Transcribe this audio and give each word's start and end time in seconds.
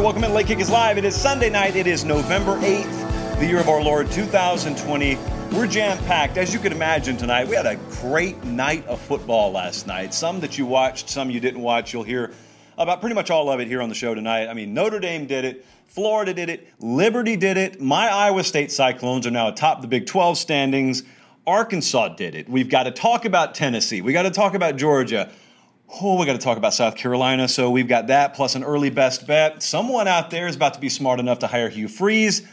Welcome 0.00 0.24
in. 0.24 0.32
Late 0.32 0.46
Kick 0.46 0.60
is 0.60 0.70
live. 0.70 0.96
It 0.96 1.04
is 1.04 1.14
Sunday 1.14 1.50
night. 1.50 1.76
It 1.76 1.86
is 1.86 2.06
November 2.06 2.56
8th, 2.56 3.38
the 3.38 3.44
year 3.44 3.60
of 3.60 3.68
our 3.68 3.82
Lord 3.82 4.10
2020. 4.10 5.18
We're 5.52 5.66
jam 5.66 5.98
packed. 6.06 6.38
As 6.38 6.54
you 6.54 6.58
can 6.58 6.72
imagine 6.72 7.18
tonight, 7.18 7.46
we 7.46 7.54
had 7.54 7.66
a 7.66 7.76
great 8.00 8.42
night 8.42 8.86
of 8.86 8.98
football 8.98 9.52
last 9.52 9.86
night. 9.86 10.14
Some 10.14 10.40
that 10.40 10.56
you 10.56 10.64
watched, 10.64 11.10
some 11.10 11.30
you 11.30 11.38
didn't 11.38 11.60
watch. 11.60 11.92
You'll 11.92 12.02
hear 12.02 12.32
about 12.78 13.00
pretty 13.00 13.14
much 13.14 13.30
all 13.30 13.50
of 13.50 13.60
it 13.60 13.68
here 13.68 13.82
on 13.82 13.90
the 13.90 13.94
show 13.94 14.14
tonight. 14.14 14.48
I 14.48 14.54
mean, 14.54 14.72
Notre 14.72 15.00
Dame 15.00 15.26
did 15.26 15.44
it, 15.44 15.66
Florida 15.86 16.32
did 16.32 16.48
it, 16.48 16.66
Liberty 16.78 17.36
did 17.36 17.58
it. 17.58 17.78
My 17.78 18.08
Iowa 18.08 18.42
State 18.42 18.72
Cyclones 18.72 19.26
are 19.26 19.30
now 19.30 19.48
atop 19.48 19.82
the 19.82 19.86
Big 19.86 20.06
12 20.06 20.38
standings. 20.38 21.02
Arkansas 21.46 22.08
did 22.16 22.34
it. 22.34 22.48
We've 22.48 22.70
got 22.70 22.84
to 22.84 22.90
talk 22.90 23.26
about 23.26 23.54
Tennessee. 23.54 24.00
We 24.00 24.14
got 24.14 24.22
to 24.22 24.30
talk 24.30 24.54
about 24.54 24.76
Georgia. 24.76 25.30
Oh, 25.92 26.16
we 26.16 26.24
got 26.24 26.34
to 26.34 26.38
talk 26.38 26.56
about 26.56 26.72
South 26.72 26.94
Carolina. 26.94 27.48
So 27.48 27.68
we've 27.68 27.88
got 27.88 28.06
that 28.06 28.34
plus 28.34 28.54
an 28.54 28.62
early 28.62 28.90
best 28.90 29.26
bet. 29.26 29.60
Someone 29.60 30.06
out 30.06 30.30
there 30.30 30.46
is 30.46 30.54
about 30.54 30.74
to 30.74 30.80
be 30.80 30.88
smart 30.88 31.18
enough 31.18 31.40
to 31.40 31.48
hire 31.48 31.68
Hugh 31.68 31.88
Freeze. 31.88 32.46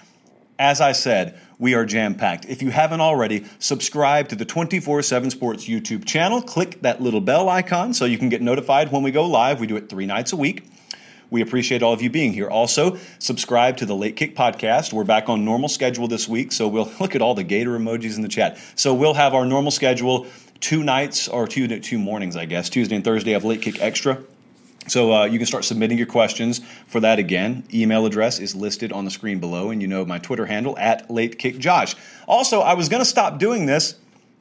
As 0.58 0.82
I 0.82 0.94
said, 0.94 1.40
we 1.60 1.76
are 1.76 1.86
jam 1.86 2.16
packed. 2.16 2.46
If 2.46 2.64
you 2.64 2.72
haven't 2.72 3.00
already, 3.00 3.46
subscribe 3.60 4.30
to 4.30 4.36
the 4.36 4.44
24 4.44 5.04
7 5.04 5.30
Sports 5.30 5.68
YouTube 5.68 6.04
channel. 6.04 6.42
Click 6.42 6.82
that 6.82 7.00
little 7.00 7.22
bell 7.22 7.48
icon 7.48 7.94
so 7.94 8.06
you 8.06 8.18
can 8.18 8.30
get 8.30 8.42
notified 8.42 8.92
when 8.92 9.04
we 9.04 9.12
go 9.12 9.28
live. 9.28 9.60
We 9.60 9.68
do 9.68 9.76
it 9.76 9.88
three 9.88 10.08
nights 10.08 10.34
a 10.34 10.36
week. 10.36 10.68
We 11.30 11.42
appreciate 11.42 11.84
all 11.84 11.94
of 11.94 12.02
you 12.02 12.10
being 12.10 12.32
here. 12.32 12.50
Also, 12.50 12.98
subscribe 13.20 13.78
to 13.78 13.86
the 13.86 13.96
Late 13.96 14.16
Kick 14.16 14.36
podcast. 14.36 14.94
We're 14.94 15.04
back 15.04 15.28
on 15.28 15.44
normal 15.44 15.68
schedule 15.68 16.08
this 16.08 16.28
week, 16.28 16.54
so 16.54 16.68
we'll 16.68 16.92
look 17.00 17.16
at 17.16 17.22
all 17.22 17.36
the 17.36 17.44
gator 17.44 17.78
emojis 17.78 18.16
in 18.16 18.22
the 18.22 18.30
chat. 18.30 18.58
So 18.76 18.94
we'll 18.94 19.14
have 19.14 19.34
our 19.34 19.46
normal 19.46 19.72
schedule 19.72 20.26
two 20.60 20.84
nights 20.84 21.28
or 21.28 21.48
two 21.48 21.68
two 21.80 21.98
mornings, 21.98 22.36
I 22.36 22.46
guess, 22.46 22.70
Tuesday 22.70 22.96
and 22.96 23.04
Thursday 23.04 23.34
of 23.34 23.44
Late 23.44 23.62
Kick 23.62 23.82
Extra. 23.82 24.22
So 24.88 25.14
uh, 25.14 25.26
you 25.26 25.38
can 25.38 25.46
start 25.46 25.66
submitting 25.66 25.98
your 25.98 26.08
questions 26.08 26.62
for 26.88 27.02
that 27.02 27.20
again. 27.20 27.66
Email 27.74 28.06
address 28.06 28.40
is 28.40 28.56
listed 28.56 28.94
on 28.94 29.04
the 29.04 29.12
screen 29.12 29.40
below, 29.40 29.70
and 29.70 29.82
you 29.82 29.88
know 29.88 30.06
my 30.06 30.18
Twitter 30.18 30.46
handle 30.46 30.78
at 30.78 31.12
Late 31.12 31.38
Kick 31.38 31.58
Josh. 31.58 31.96
Also, 32.26 32.62
I 32.62 32.74
was 32.74 32.88
going 32.88 33.02
to 33.02 33.06
stop 33.06 33.38
doing 33.38 33.66
this, 33.66 33.96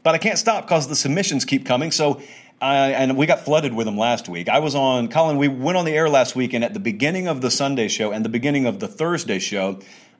but 0.04 0.14
I 0.14 0.18
can't 0.18 0.38
stop 0.38 0.64
because 0.64 0.86
the 0.86 0.96
submissions 0.96 1.44
keep 1.44 1.66
coming. 1.66 1.90
So. 1.90 2.20
And 2.58 3.18
we 3.18 3.26
got 3.26 3.40
flooded 3.40 3.74
with 3.74 3.84
them 3.84 3.98
last 3.98 4.30
week. 4.30 4.48
I 4.48 4.60
was 4.60 4.74
on, 4.74 5.08
Colin, 5.08 5.36
we 5.36 5.46
went 5.46 5.76
on 5.76 5.84
the 5.84 5.92
air 5.92 6.08
last 6.08 6.34
week, 6.34 6.54
and 6.54 6.64
at 6.64 6.72
the 6.72 6.80
beginning 6.80 7.28
of 7.28 7.42
the 7.42 7.50
Sunday 7.50 7.86
show 7.86 8.12
and 8.12 8.24
the 8.24 8.30
beginning 8.30 8.64
of 8.64 8.80
the 8.80 8.88
Thursday 8.88 9.38
show, 9.38 9.78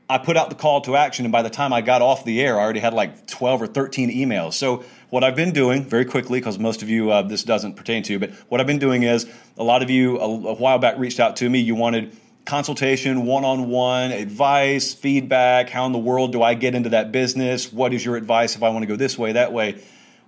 I 0.09 0.19
put 0.19 0.37
out 0.37 0.51
the 0.51 0.57
call 0.57 0.83
to 0.83 0.95
action, 0.95 1.25
and 1.25 1.33
by 1.33 1.43
the 1.43 1.51
time 1.51 1.73
I 1.73 1.81
got 1.81 2.01
off 2.01 2.25
the 2.25 2.41
air, 2.41 2.59
I 2.61 2.63
already 2.63 2.79
had 2.79 2.95
like 2.95 3.27
12 3.27 3.63
or 3.63 3.67
13 3.67 4.11
emails. 4.11 4.53
So, 4.55 4.85
what 5.11 5.25
I've 5.25 5.37
been 5.37 5.53
doing 5.53 5.85
very 5.85 6.05
quickly, 6.05 6.39
because 6.39 6.59
most 6.59 6.83
of 6.83 6.89
you 6.89 7.11
uh, 7.11 7.23
this 7.23 7.43
doesn't 7.43 7.75
pertain 7.75 8.03
to, 8.05 8.19
but 8.19 8.31
what 8.49 8.61
I've 8.61 8.67
been 8.67 8.79
doing 8.79 9.03
is 9.03 9.27
a 9.57 9.65
lot 9.65 9.83
of 9.83 9.91
you 9.91 10.19
a, 10.19 10.25
a 10.25 10.55
while 10.55 10.79
back 10.79 10.99
reached 10.99 11.19
out 11.19 11.37
to 11.37 11.51
me. 11.51 11.61
You 11.61 11.75
wanted 11.75 12.17
consultation, 12.45 13.27
one 13.27 13.45
on 13.45 13.69
one, 13.69 14.13
advice, 14.13 14.95
feedback. 14.95 15.69
How 15.69 15.87
in 15.87 15.93
the 15.93 15.99
world 15.99 16.33
do 16.33 16.43
I 16.43 16.55
get 16.55 16.75
into 16.75 16.91
that 16.91 17.11
business? 17.11 17.73
What 17.73 17.93
is 17.93 18.05
your 18.05 18.17
advice 18.17 18.55
if 18.55 18.63
I 18.63 18.69
want 18.69 18.85
to 18.85 18.87
go 18.87 18.97
this 18.97 19.19
way, 19.19 19.33
that 19.33 19.53
way? 19.53 19.83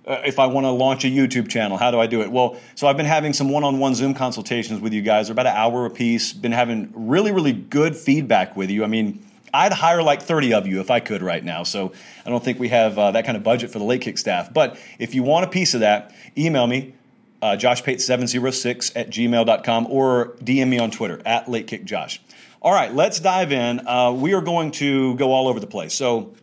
Uh, 0.05 0.21
if 0.25 0.39
I 0.39 0.47
want 0.47 0.65
to 0.65 0.71
launch 0.71 1.05
a 1.05 1.07
YouTube 1.07 1.49
channel, 1.49 1.77
how 1.77 1.91
do 1.91 1.99
I 1.99 2.07
do 2.07 2.21
it? 2.21 2.31
Well, 2.31 2.57
so 2.75 2.87
I've 2.87 2.97
been 2.97 3.05
having 3.05 3.31
some 3.31 3.49
one 3.49 3.63
on 3.63 3.79
one 3.79 3.95
Zoom 3.95 4.13
consultations 4.13 4.81
with 4.81 4.93
you 4.93 5.01
guys. 5.01 5.27
They're 5.27 5.33
about 5.33 5.47
an 5.47 5.55
hour 5.55 5.85
a 5.85 5.89
piece. 5.89 6.33
Been 6.33 6.51
having 6.51 6.91
really, 6.93 7.31
really 7.31 7.53
good 7.53 7.95
feedback 7.95 8.57
with 8.57 8.69
you. 8.69 8.83
I 8.83 8.87
mean, 8.87 9.23
I'd 9.53 9.73
hire 9.73 10.01
like 10.03 10.21
30 10.21 10.53
of 10.53 10.67
you 10.67 10.79
if 10.79 10.91
I 10.91 10.99
could 10.99 11.21
right 11.21 11.43
now. 11.43 11.63
So 11.63 11.91
I 12.25 12.29
don't 12.29 12.43
think 12.43 12.59
we 12.59 12.69
have 12.69 12.97
uh, 12.97 13.11
that 13.11 13.25
kind 13.25 13.37
of 13.37 13.43
budget 13.43 13.71
for 13.71 13.79
the 13.79 13.85
late 13.85 14.01
kick 14.01 14.17
staff. 14.17 14.53
But 14.53 14.79
if 14.99 15.15
you 15.15 15.23
want 15.23 15.45
a 15.45 15.49
piece 15.49 15.73
of 15.73 15.79
that, 15.81 16.13
email 16.37 16.67
me, 16.67 16.93
uh, 17.41 17.57
joshpate706 17.59 18.91
at 18.95 19.09
gmail.com, 19.09 19.87
or 19.89 20.35
DM 20.43 20.67
me 20.67 20.79
on 20.79 20.91
Twitter 20.91 21.21
at 21.25 21.47
latekickjosh. 21.47 22.19
All 22.61 22.73
right, 22.73 22.93
let's 22.93 23.19
dive 23.19 23.51
in. 23.51 23.87
Uh, 23.87 24.11
we 24.11 24.33
are 24.33 24.41
going 24.41 24.71
to 24.71 25.15
go 25.15 25.31
all 25.31 25.47
over 25.47 25.59
the 25.59 25.67
place. 25.67 25.93
So, 25.93 26.33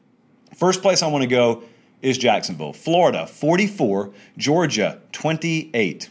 first 0.55 0.81
place 0.81 1.03
I 1.03 1.09
want 1.09 1.22
to 1.22 1.28
go 1.28 1.62
is 2.00 2.16
Jacksonville. 2.16 2.72
Florida, 2.72 3.27
44. 3.27 4.12
Georgia, 4.39 5.00
28. 5.12 6.09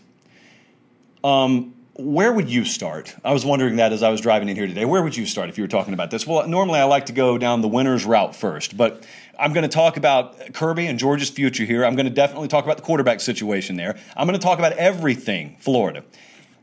Um, 1.23 1.74
where 1.97 2.33
would 2.33 2.49
you 2.49 2.65
start? 2.65 3.15
I 3.23 3.31
was 3.31 3.45
wondering 3.45 3.77
that 3.77 3.93
as 3.93 4.03
I 4.03 4.09
was 4.09 4.19
driving 4.19 4.49
in 4.49 4.57
here 4.57 4.67
today. 4.67 4.83
Where 4.83 5.01
would 5.01 5.15
you 5.15 5.25
start 5.25 5.47
if 5.47 5.57
you 5.57 5.63
were 5.63 5.69
talking 5.69 5.93
about 5.93 6.11
this? 6.11 6.27
Well, 6.27 6.45
normally 6.45 6.79
I 6.79 6.83
like 6.83 7.05
to 7.05 7.13
go 7.13 7.37
down 7.37 7.61
the 7.61 7.69
winner's 7.69 8.05
route 8.05 8.35
first, 8.35 8.75
but 8.75 9.05
I'm 9.39 9.53
going 9.53 9.63
to 9.63 9.73
talk 9.73 9.95
about 9.95 10.53
Kirby 10.53 10.87
and 10.87 10.99
Georgia's 10.99 11.29
future 11.29 11.63
here. 11.63 11.85
I'm 11.85 11.95
going 11.95 12.05
to 12.05 12.13
definitely 12.13 12.49
talk 12.49 12.65
about 12.65 12.75
the 12.75 12.83
quarterback 12.83 13.21
situation 13.21 13.77
there. 13.77 13.97
I'm 14.17 14.27
going 14.27 14.37
to 14.37 14.43
talk 14.43 14.59
about 14.59 14.73
everything 14.73 15.55
Florida. 15.59 16.03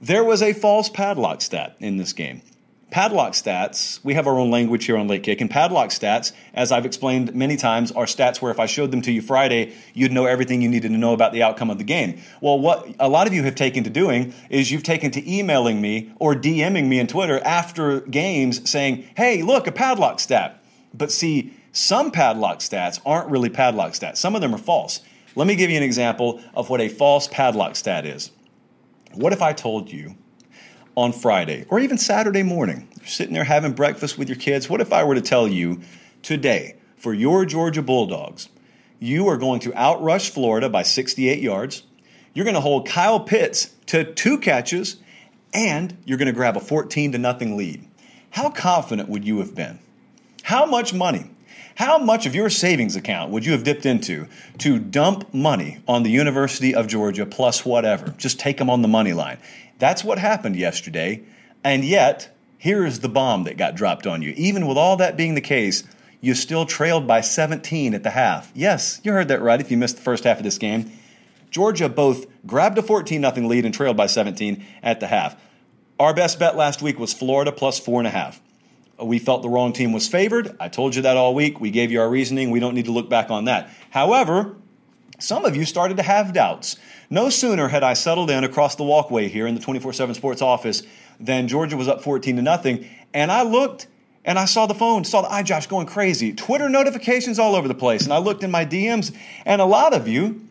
There 0.02 0.22
was 0.22 0.42
a 0.42 0.52
false 0.52 0.90
padlock 0.90 1.40
stat 1.40 1.76
in 1.80 1.96
this 1.96 2.12
game. 2.12 2.42
Padlock 2.92 3.32
stats, 3.32 4.04
we 4.04 4.12
have 4.12 4.26
our 4.26 4.38
own 4.38 4.50
language 4.50 4.84
here 4.84 4.98
on 4.98 5.08
Late 5.08 5.22
Kick, 5.22 5.40
and 5.40 5.50
padlock 5.50 5.88
stats, 5.88 6.32
as 6.52 6.70
I've 6.70 6.84
explained 6.84 7.34
many 7.34 7.56
times, 7.56 7.90
are 7.90 8.04
stats 8.04 8.42
where 8.42 8.52
if 8.52 8.60
I 8.60 8.66
showed 8.66 8.90
them 8.90 9.00
to 9.00 9.10
you 9.10 9.22
Friday, 9.22 9.72
you'd 9.94 10.12
know 10.12 10.26
everything 10.26 10.60
you 10.60 10.68
needed 10.68 10.92
to 10.92 10.98
know 10.98 11.14
about 11.14 11.32
the 11.32 11.42
outcome 11.42 11.70
of 11.70 11.78
the 11.78 11.84
game. 11.84 12.20
Well, 12.42 12.58
what 12.58 12.86
a 13.00 13.08
lot 13.08 13.26
of 13.26 13.32
you 13.32 13.44
have 13.44 13.54
taken 13.54 13.82
to 13.84 13.88
doing 13.88 14.34
is 14.50 14.70
you've 14.70 14.82
taken 14.82 15.10
to 15.12 15.26
emailing 15.26 15.80
me 15.80 16.12
or 16.18 16.34
DMing 16.34 16.86
me 16.86 17.00
on 17.00 17.06
Twitter 17.06 17.40
after 17.42 18.02
games 18.02 18.68
saying, 18.70 19.08
hey, 19.16 19.40
look, 19.40 19.66
a 19.66 19.72
padlock 19.72 20.20
stat. 20.20 20.62
But 20.92 21.10
see, 21.10 21.54
some 21.72 22.10
padlock 22.10 22.58
stats 22.58 23.00
aren't 23.06 23.30
really 23.30 23.48
padlock 23.48 23.92
stats, 23.92 24.18
some 24.18 24.34
of 24.34 24.42
them 24.42 24.54
are 24.54 24.58
false. 24.58 25.00
Let 25.34 25.46
me 25.46 25.56
give 25.56 25.70
you 25.70 25.78
an 25.78 25.82
example 25.82 26.42
of 26.52 26.68
what 26.68 26.82
a 26.82 26.90
false 26.90 27.26
padlock 27.26 27.74
stat 27.74 28.04
is. 28.04 28.32
What 29.14 29.32
if 29.32 29.40
I 29.40 29.54
told 29.54 29.90
you 29.90 30.14
on 30.96 31.12
Friday 31.12 31.66
or 31.68 31.78
even 31.80 31.98
Saturday 31.98 32.42
morning. 32.42 32.88
You're 32.98 33.06
sitting 33.06 33.34
there 33.34 33.44
having 33.44 33.72
breakfast 33.72 34.18
with 34.18 34.28
your 34.28 34.38
kids. 34.38 34.68
What 34.68 34.80
if 34.80 34.92
I 34.92 35.04
were 35.04 35.14
to 35.14 35.20
tell 35.20 35.48
you 35.48 35.80
today, 36.22 36.76
for 36.96 37.12
your 37.12 37.44
Georgia 37.44 37.82
Bulldogs, 37.82 38.48
you 39.00 39.26
are 39.28 39.36
going 39.36 39.60
to 39.60 39.70
outrush 39.70 40.30
Florida 40.30 40.68
by 40.68 40.82
68 40.82 41.40
yards? 41.40 41.82
You're 42.34 42.44
going 42.44 42.54
to 42.54 42.60
hold 42.60 42.88
Kyle 42.88 43.20
Pitts 43.20 43.74
to 43.86 44.04
two 44.04 44.38
catches, 44.38 44.96
and 45.52 45.96
you're 46.04 46.18
going 46.18 46.26
to 46.26 46.32
grab 46.32 46.56
a 46.56 46.60
14 46.60 47.12
to 47.12 47.18
nothing 47.18 47.56
lead. 47.56 47.86
How 48.30 48.50
confident 48.50 49.08
would 49.08 49.24
you 49.24 49.38
have 49.40 49.54
been? 49.54 49.80
How 50.44 50.64
much 50.64 50.94
money? 50.94 51.30
How 51.82 51.98
much 51.98 52.26
of 52.26 52.34
your 52.36 52.48
savings 52.48 52.94
account 52.94 53.32
would 53.32 53.44
you 53.44 53.50
have 53.50 53.64
dipped 53.64 53.86
into 53.86 54.28
to 54.58 54.78
dump 54.78 55.34
money 55.34 55.78
on 55.88 56.04
the 56.04 56.12
University 56.12 56.76
of 56.76 56.86
Georgia 56.86 57.26
plus 57.26 57.66
whatever? 57.66 58.14
Just 58.18 58.38
take 58.38 58.58
them 58.58 58.70
on 58.70 58.82
the 58.82 58.88
money 58.88 59.12
line. 59.12 59.38
That's 59.80 60.04
what 60.04 60.20
happened 60.20 60.54
yesterday. 60.54 61.24
And 61.64 61.84
yet, 61.84 62.32
here's 62.56 63.00
the 63.00 63.08
bomb 63.08 63.42
that 63.44 63.56
got 63.56 63.74
dropped 63.74 64.06
on 64.06 64.22
you. 64.22 64.32
Even 64.36 64.68
with 64.68 64.78
all 64.78 64.96
that 64.98 65.16
being 65.16 65.34
the 65.34 65.40
case, 65.40 65.82
you 66.20 66.34
still 66.34 66.66
trailed 66.66 67.08
by 67.08 67.20
17 67.20 67.94
at 67.94 68.04
the 68.04 68.10
half. 68.10 68.52
Yes, 68.54 69.00
you 69.02 69.10
heard 69.10 69.26
that 69.26 69.42
right 69.42 69.60
if 69.60 69.68
you 69.68 69.76
missed 69.76 69.96
the 69.96 70.02
first 70.02 70.22
half 70.22 70.36
of 70.36 70.44
this 70.44 70.58
game. 70.58 70.92
Georgia 71.50 71.88
both 71.88 72.26
grabbed 72.46 72.78
a 72.78 72.82
14 72.84 73.22
0 73.22 73.48
lead 73.48 73.64
and 73.64 73.74
trailed 73.74 73.96
by 73.96 74.06
17 74.06 74.64
at 74.84 75.00
the 75.00 75.08
half. 75.08 75.34
Our 75.98 76.14
best 76.14 76.38
bet 76.38 76.54
last 76.56 76.80
week 76.80 77.00
was 77.00 77.12
Florida 77.12 77.50
plus 77.50 77.80
four 77.80 77.98
and 77.98 78.06
a 78.06 78.10
half. 78.12 78.40
We 79.00 79.18
felt 79.18 79.42
the 79.42 79.48
wrong 79.48 79.72
team 79.72 79.92
was 79.92 80.08
favored. 80.08 80.56
I 80.60 80.68
told 80.68 80.94
you 80.94 81.02
that 81.02 81.16
all 81.16 81.34
week. 81.34 81.60
We 81.60 81.70
gave 81.70 81.90
you 81.90 82.00
our 82.00 82.08
reasoning. 82.08 82.50
We 82.50 82.60
don't 82.60 82.74
need 82.74 82.84
to 82.86 82.92
look 82.92 83.08
back 83.08 83.30
on 83.30 83.46
that. 83.46 83.70
However, 83.90 84.56
some 85.18 85.44
of 85.44 85.56
you 85.56 85.64
started 85.64 85.96
to 85.96 86.02
have 86.02 86.32
doubts. 86.32 86.76
No 87.10 87.30
sooner 87.30 87.68
had 87.68 87.82
I 87.82 87.94
settled 87.94 88.30
in 88.30 88.44
across 88.44 88.76
the 88.76 88.84
walkway 88.84 89.28
here 89.28 89.46
in 89.46 89.54
the 89.54 89.60
24 89.60 89.92
7 89.92 90.14
sports 90.14 90.42
office 90.42 90.82
than 91.20 91.48
Georgia 91.48 91.76
was 91.76 91.88
up 91.88 92.02
14 92.02 92.36
to 92.36 92.42
nothing. 92.42 92.88
And 93.14 93.30
I 93.30 93.42
looked 93.42 93.86
and 94.24 94.38
I 94.38 94.44
saw 94.44 94.66
the 94.66 94.74
phone, 94.74 95.04
saw 95.04 95.22
the 95.22 95.28
iJosh 95.28 95.68
going 95.68 95.86
crazy, 95.86 96.32
Twitter 96.32 96.68
notifications 96.68 97.38
all 97.38 97.56
over 97.56 97.68
the 97.68 97.74
place. 97.74 98.04
And 98.04 98.12
I 98.12 98.18
looked 98.18 98.44
in 98.44 98.50
my 98.50 98.64
DMs, 98.64 99.14
and 99.44 99.60
a 99.60 99.64
lot 99.64 99.92
of 99.92 100.06
you 100.06 100.46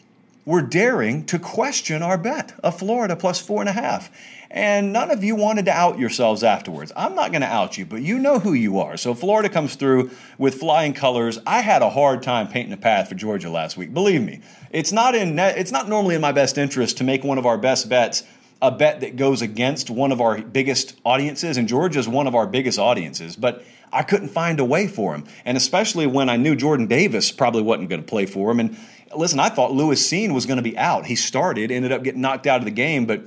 were 0.45 0.61
daring 0.61 1.25
to 1.27 1.39
question 1.39 2.01
our 2.01 2.17
bet 2.17 2.53
of 2.63 2.77
Florida 2.77 3.15
plus 3.15 3.39
four 3.39 3.61
and 3.61 3.69
a 3.69 3.73
half. 3.73 4.09
And 4.53 4.91
none 4.91 5.11
of 5.11 5.23
you 5.23 5.35
wanted 5.37 5.63
to 5.65 5.71
out 5.71 5.97
yourselves 5.97 6.43
afterwards. 6.43 6.91
I'm 6.93 7.15
not 7.15 7.31
going 7.31 7.41
to 7.41 7.47
out 7.47 7.77
you, 7.77 7.85
but 7.85 8.01
you 8.01 8.19
know 8.19 8.37
who 8.37 8.51
you 8.51 8.79
are. 8.79 8.97
So 8.97 9.13
Florida 9.13 9.47
comes 9.47 9.75
through 9.75 10.11
with 10.37 10.55
flying 10.55 10.93
colors. 10.93 11.39
I 11.47 11.61
had 11.61 11.81
a 11.81 11.89
hard 11.89 12.21
time 12.21 12.49
painting 12.49 12.73
a 12.73 12.77
path 12.77 13.07
for 13.07 13.15
Georgia 13.15 13.49
last 13.49 13.77
week. 13.77 13.93
Believe 13.93 14.21
me, 14.21 14.41
it's 14.69 14.91
not 14.91 15.15
in 15.15 15.39
it's 15.39 15.71
not 15.71 15.87
normally 15.87 16.15
in 16.15 16.21
my 16.21 16.33
best 16.33 16.57
interest 16.57 16.97
to 16.97 17.05
make 17.05 17.23
one 17.23 17.37
of 17.37 17.45
our 17.45 17.57
best 17.57 17.87
bets 17.87 18.23
a 18.61 18.71
bet 18.71 18.99
that 18.99 19.15
goes 19.15 19.41
against 19.41 19.89
one 19.89 20.11
of 20.11 20.19
our 20.21 20.41
biggest 20.41 20.99
audiences, 21.03 21.57
and 21.57 21.67
Georgia's 21.67 22.07
one 22.07 22.27
of 22.27 22.35
our 22.35 22.45
biggest 22.45 22.77
audiences, 22.77 23.35
but 23.35 23.63
I 23.91 24.03
couldn't 24.03 24.29
find 24.29 24.59
a 24.59 24.65
way 24.65 24.87
for 24.87 25.15
him. 25.15 25.23
And 25.45 25.57
especially 25.57 26.07
when 26.07 26.29
I 26.29 26.37
knew 26.37 26.55
Jordan 26.55 26.87
Davis 26.87 27.31
probably 27.31 27.63
wasn't 27.63 27.89
going 27.89 28.01
to 28.01 28.07
play 28.07 28.25
for 28.25 28.51
him. 28.51 28.59
And 28.59 28.77
listen, 29.15 29.39
I 29.39 29.49
thought 29.49 29.71
Lewis 29.71 30.07
Cine 30.07 30.33
was 30.33 30.45
going 30.45 30.57
to 30.57 30.63
be 30.63 30.77
out. 30.77 31.07
He 31.07 31.15
started, 31.15 31.71
ended 31.71 31.91
up 31.91 32.03
getting 32.03 32.21
knocked 32.21 32.47
out 32.47 32.59
of 32.59 32.65
the 32.65 32.71
game, 32.71 33.05
but 33.05 33.23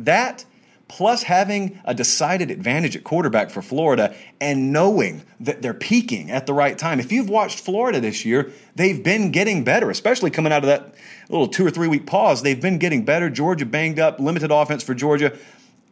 that 0.00 0.44
plus 0.92 1.22
having 1.22 1.80
a 1.86 1.94
decided 1.94 2.50
advantage 2.50 2.94
at 2.94 3.02
quarterback 3.02 3.48
for 3.48 3.62
Florida 3.62 4.14
and 4.42 4.74
knowing 4.74 5.22
that 5.40 5.62
they're 5.62 5.72
peaking 5.72 6.30
at 6.30 6.44
the 6.44 6.52
right 6.52 6.76
time. 6.76 7.00
If 7.00 7.10
you've 7.10 7.30
watched 7.30 7.60
Florida 7.60 7.98
this 7.98 8.26
year, 8.26 8.52
they've 8.74 9.02
been 9.02 9.32
getting 9.32 9.64
better, 9.64 9.88
especially 9.88 10.30
coming 10.30 10.52
out 10.52 10.64
of 10.64 10.66
that 10.66 10.94
little 11.30 11.48
two 11.48 11.66
or 11.66 11.70
three 11.70 11.88
week 11.88 12.04
pause. 12.04 12.42
They've 12.42 12.60
been 12.60 12.76
getting 12.76 13.06
better. 13.06 13.30
Georgia 13.30 13.64
banged 13.64 13.98
up, 13.98 14.20
limited 14.20 14.50
offense 14.50 14.82
for 14.82 14.92
Georgia. 14.92 15.34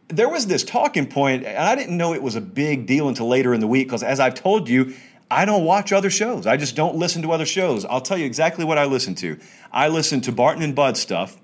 There 0.09 0.29
was 0.29 0.45
this 0.45 0.63
talking 0.63 1.07
point, 1.07 1.45
and 1.45 1.57
I 1.57 1.73
didn't 1.73 1.97
know 1.97 2.13
it 2.13 2.21
was 2.21 2.35
a 2.35 2.41
big 2.41 2.85
deal 2.85 3.09
until 3.09 3.27
later 3.27 3.55
in 3.55 3.59
the 3.59 3.67
week 3.67 3.87
because, 3.87 4.03
as 4.03 4.19
I've 4.19 4.35
told 4.35 4.69
you, 4.69 4.93
I 5.31 5.45
don't 5.45 5.65
watch 5.65 5.91
other 5.91 6.11
shows. 6.11 6.45
I 6.45 6.57
just 6.57 6.75
don't 6.75 6.95
listen 6.95 7.23
to 7.23 7.31
other 7.31 7.47
shows. 7.47 7.85
I'll 7.85 8.01
tell 8.01 8.19
you 8.19 8.27
exactly 8.27 8.65
what 8.65 8.77
I 8.77 8.85
listen 8.85 9.15
to. 9.15 9.39
I 9.71 9.87
listen 9.87 10.21
to 10.21 10.31
Barton 10.31 10.61
and 10.61 10.75
Bud 10.75 10.95
stuff 10.95 11.40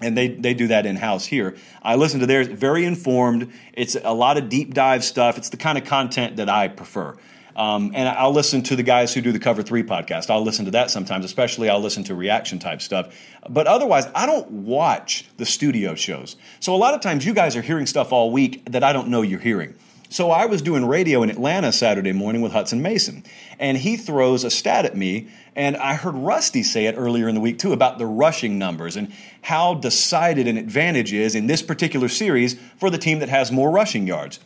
and 0.00 0.16
they, 0.16 0.28
they 0.28 0.54
do 0.54 0.68
that 0.68 0.86
in 0.86 0.96
house 0.96 1.24
here. 1.24 1.56
I 1.82 1.94
listen 1.94 2.20
to 2.20 2.26
theirs, 2.26 2.48
very 2.48 2.84
informed. 2.84 3.52
It's 3.72 3.96
a 4.02 4.12
lot 4.12 4.38
of 4.38 4.48
deep 4.48 4.74
dive 4.74 5.04
stuff. 5.04 5.38
It's 5.38 5.50
the 5.50 5.56
kind 5.56 5.78
of 5.78 5.84
content 5.84 6.36
that 6.36 6.48
I 6.48 6.68
prefer. 6.68 7.16
Um, 7.56 7.92
and 7.94 8.08
I'll 8.08 8.32
listen 8.32 8.62
to 8.64 8.76
the 8.76 8.82
guys 8.82 9.14
who 9.14 9.20
do 9.20 9.30
the 9.30 9.38
Cover 9.38 9.62
Three 9.62 9.84
podcast. 9.84 10.28
I'll 10.28 10.42
listen 10.42 10.64
to 10.64 10.72
that 10.72 10.90
sometimes, 10.90 11.24
especially 11.24 11.68
I'll 11.68 11.80
listen 11.80 12.02
to 12.04 12.14
reaction 12.14 12.58
type 12.58 12.82
stuff. 12.82 13.14
But 13.48 13.68
otherwise, 13.68 14.08
I 14.14 14.26
don't 14.26 14.50
watch 14.50 15.26
the 15.36 15.46
studio 15.46 15.94
shows. 15.94 16.36
So 16.58 16.74
a 16.74 16.78
lot 16.78 16.94
of 16.94 17.00
times, 17.00 17.24
you 17.24 17.32
guys 17.32 17.54
are 17.54 17.62
hearing 17.62 17.86
stuff 17.86 18.12
all 18.12 18.32
week 18.32 18.64
that 18.72 18.82
I 18.82 18.92
don't 18.92 19.08
know 19.08 19.22
you're 19.22 19.38
hearing. 19.38 19.76
So 20.14 20.30
I 20.30 20.46
was 20.46 20.62
doing 20.62 20.86
radio 20.86 21.24
in 21.24 21.30
Atlanta 21.30 21.72
Saturday 21.72 22.12
morning 22.12 22.40
with 22.40 22.52
Hutson 22.52 22.78
Mason, 22.78 23.24
and 23.58 23.76
he 23.76 23.96
throws 23.96 24.44
a 24.44 24.48
stat 24.48 24.84
at 24.84 24.96
me, 24.96 25.26
and 25.56 25.76
I 25.76 25.94
heard 25.94 26.14
Rusty 26.14 26.62
say 26.62 26.86
it 26.86 26.94
earlier 26.96 27.28
in 27.28 27.34
the 27.34 27.40
week 27.40 27.58
too 27.58 27.72
about 27.72 27.98
the 27.98 28.06
rushing 28.06 28.56
numbers 28.56 28.94
and 28.94 29.12
how 29.42 29.74
decided 29.74 30.46
an 30.46 30.56
advantage 30.56 31.12
is 31.12 31.34
in 31.34 31.48
this 31.48 31.62
particular 31.62 32.08
series 32.08 32.54
for 32.76 32.90
the 32.90 32.96
team 32.96 33.18
that 33.18 33.28
has 33.28 33.50
more 33.50 33.72
rushing 33.72 34.06
yards. 34.06 34.38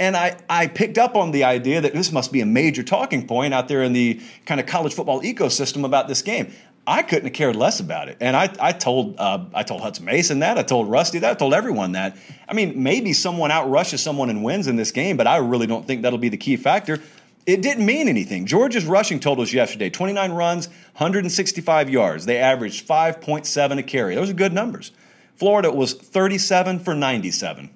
And 0.00 0.16
I, 0.16 0.36
I 0.50 0.66
picked 0.66 0.98
up 0.98 1.14
on 1.14 1.30
the 1.30 1.44
idea 1.44 1.80
that 1.80 1.92
this 1.92 2.10
must 2.10 2.32
be 2.32 2.40
a 2.40 2.46
major 2.46 2.82
talking 2.82 3.24
point 3.24 3.54
out 3.54 3.68
there 3.68 3.84
in 3.84 3.92
the 3.92 4.20
kind 4.46 4.60
of 4.60 4.66
college 4.66 4.94
football 4.94 5.22
ecosystem 5.22 5.84
about 5.84 6.08
this 6.08 6.22
game. 6.22 6.52
I 6.88 7.02
couldn't 7.02 7.24
have 7.24 7.34
cared 7.34 7.54
less 7.54 7.80
about 7.80 8.08
it. 8.08 8.16
And 8.18 8.34
I, 8.34 8.50
I 8.58 8.72
told 8.72 9.20
uh, 9.20 9.44
I 9.52 9.62
told 9.62 9.82
Hutson 9.82 10.04
Mason 10.04 10.38
that. 10.38 10.56
I 10.56 10.62
told 10.62 10.90
Rusty 10.90 11.18
that. 11.18 11.30
I 11.30 11.34
told 11.34 11.52
everyone 11.52 11.92
that. 11.92 12.16
I 12.48 12.54
mean, 12.54 12.82
maybe 12.82 13.12
someone 13.12 13.50
outrushes 13.50 13.98
someone 13.98 14.30
and 14.30 14.42
wins 14.42 14.66
in 14.66 14.76
this 14.76 14.90
game, 14.90 15.18
but 15.18 15.26
I 15.26 15.36
really 15.36 15.66
don't 15.66 15.86
think 15.86 16.00
that'll 16.00 16.18
be 16.18 16.30
the 16.30 16.38
key 16.38 16.56
factor. 16.56 16.98
It 17.44 17.60
didn't 17.60 17.84
mean 17.84 18.08
anything. 18.08 18.46
Georgia's 18.46 18.86
rushing 18.86 19.20
totals 19.20 19.52
yesterday 19.52 19.90
29 19.90 20.32
runs, 20.32 20.68
165 20.68 21.90
yards. 21.90 22.24
They 22.24 22.38
averaged 22.38 22.88
5.7 22.88 23.78
a 23.78 23.82
carry. 23.82 24.14
Those 24.14 24.30
are 24.30 24.34
good 24.34 24.54
numbers. 24.54 24.92
Florida 25.36 25.70
was 25.70 25.92
37 25.92 26.78
for 26.80 26.94
97, 26.94 27.68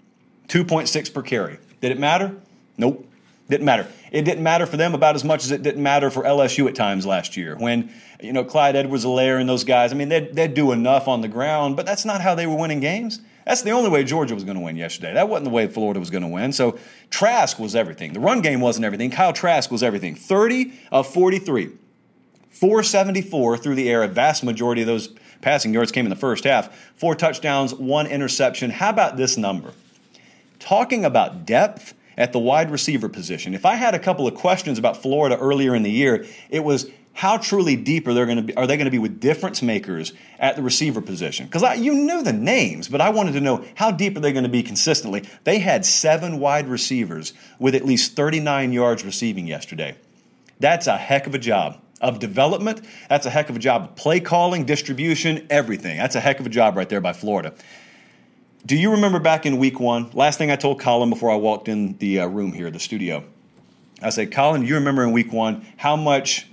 2.6 0.48 1.14
per 1.14 1.22
carry. 1.22 1.58
Did 1.82 1.92
it 1.92 1.98
matter? 1.98 2.34
Nope. 2.78 3.06
Didn't 3.48 3.66
matter. 3.66 3.86
It 4.10 4.22
didn't 4.22 4.42
matter 4.42 4.66
for 4.66 4.76
them 4.76 4.94
about 4.94 5.14
as 5.14 5.24
much 5.24 5.44
as 5.44 5.50
it 5.50 5.62
didn't 5.62 5.82
matter 5.82 6.10
for 6.10 6.22
LSU 6.22 6.68
at 6.68 6.74
times 6.74 7.04
last 7.04 7.36
year 7.36 7.56
when, 7.56 7.92
you 8.20 8.32
know, 8.32 8.44
Clyde 8.44 8.76
Edwards-Helaire 8.76 9.40
and 9.40 9.48
those 9.48 9.64
guys, 9.64 9.92
I 9.92 9.96
mean, 9.96 10.08
they'd, 10.08 10.34
they'd 10.34 10.54
do 10.54 10.72
enough 10.72 11.08
on 11.08 11.20
the 11.20 11.28
ground, 11.28 11.76
but 11.76 11.84
that's 11.84 12.04
not 12.04 12.20
how 12.20 12.34
they 12.34 12.46
were 12.46 12.56
winning 12.56 12.80
games. 12.80 13.20
That's 13.44 13.62
the 13.62 13.70
only 13.72 13.90
way 13.90 14.04
Georgia 14.04 14.34
was 14.34 14.44
going 14.44 14.56
to 14.56 14.62
win 14.62 14.76
yesterday. 14.76 15.14
That 15.14 15.28
wasn't 15.28 15.46
the 15.46 15.50
way 15.50 15.66
Florida 15.66 15.98
was 15.98 16.10
going 16.10 16.22
to 16.22 16.28
win. 16.28 16.52
So 16.52 16.78
Trask 17.10 17.58
was 17.58 17.74
everything. 17.74 18.12
The 18.12 18.20
run 18.20 18.40
game 18.40 18.60
wasn't 18.60 18.84
everything. 18.84 19.10
Kyle 19.10 19.32
Trask 19.32 19.70
was 19.70 19.82
everything. 19.82 20.14
30 20.14 20.72
of 20.92 21.08
43, 21.08 21.70
474 22.50 23.58
through 23.58 23.74
the 23.74 23.90
air. 23.90 24.02
A 24.02 24.08
vast 24.08 24.44
majority 24.44 24.82
of 24.82 24.86
those 24.86 25.08
passing 25.40 25.74
yards 25.74 25.90
came 25.90 26.06
in 26.06 26.10
the 26.10 26.16
first 26.16 26.44
half. 26.44 26.74
Four 26.94 27.16
touchdowns, 27.16 27.74
one 27.74 28.06
interception. 28.06 28.70
How 28.70 28.90
about 28.90 29.16
this 29.16 29.36
number? 29.36 29.72
Talking 30.60 31.04
about 31.04 31.44
depth 31.44 31.94
at 32.16 32.32
the 32.32 32.38
wide 32.38 32.70
receiver 32.70 33.08
position. 33.08 33.54
If 33.54 33.64
I 33.64 33.74
had 33.74 33.94
a 33.94 33.98
couple 33.98 34.26
of 34.26 34.34
questions 34.34 34.78
about 34.78 35.00
Florida 35.02 35.36
earlier 35.38 35.74
in 35.74 35.82
the 35.82 35.90
year, 35.90 36.26
it 36.50 36.64
was 36.64 36.90
how 37.14 37.36
truly 37.36 37.76
deep 37.76 38.06
are 38.06 38.14
they 38.14 38.24
going 38.24 38.38
to 38.38 38.42
be? 38.42 38.56
Are 38.56 38.66
they 38.66 38.76
going 38.76 38.86
to 38.86 38.90
be 38.90 38.98
with 38.98 39.20
difference 39.20 39.60
makers 39.60 40.14
at 40.38 40.56
the 40.56 40.62
receiver 40.62 41.00
position? 41.00 41.46
Because 41.46 41.78
you 41.78 41.94
knew 41.94 42.22
the 42.22 42.32
names, 42.32 42.88
but 42.88 43.00
I 43.00 43.10
wanted 43.10 43.32
to 43.32 43.40
know 43.40 43.64
how 43.74 43.90
deep 43.90 44.16
are 44.16 44.20
they 44.20 44.32
going 44.32 44.44
to 44.44 44.48
be 44.48 44.62
consistently. 44.62 45.24
They 45.44 45.58
had 45.58 45.84
seven 45.84 46.38
wide 46.38 46.68
receivers 46.68 47.34
with 47.58 47.74
at 47.74 47.84
least 47.84 48.16
39 48.16 48.72
yards 48.72 49.04
receiving 49.04 49.46
yesterday. 49.46 49.96
That's 50.58 50.86
a 50.86 50.96
heck 50.96 51.26
of 51.26 51.34
a 51.34 51.38
job 51.38 51.80
of 52.00 52.18
development. 52.18 52.80
That's 53.08 53.26
a 53.26 53.30
heck 53.30 53.50
of 53.50 53.56
a 53.56 53.60
job 53.60 53.82
of 53.82 53.96
play 53.96 54.18
calling, 54.18 54.64
distribution, 54.64 55.46
everything. 55.50 55.98
That's 55.98 56.16
a 56.16 56.20
heck 56.20 56.40
of 56.40 56.46
a 56.46 56.50
job 56.50 56.76
right 56.76 56.88
there 56.88 57.00
by 57.00 57.12
Florida. 57.12 57.54
Do 58.64 58.76
you 58.76 58.92
remember 58.92 59.18
back 59.18 59.44
in 59.44 59.58
week 59.58 59.80
one? 59.80 60.08
Last 60.12 60.38
thing 60.38 60.52
I 60.52 60.56
told 60.56 60.78
Colin 60.78 61.10
before 61.10 61.32
I 61.32 61.34
walked 61.34 61.66
in 61.66 61.98
the 61.98 62.20
uh, 62.20 62.26
room 62.26 62.52
here, 62.52 62.70
the 62.70 62.78
studio. 62.78 63.24
I 64.00 64.10
said, 64.10 64.30
Colin, 64.30 64.64
you 64.64 64.76
remember 64.76 65.02
in 65.02 65.10
week 65.10 65.32
one 65.32 65.66
how 65.78 65.96
much 65.96 66.46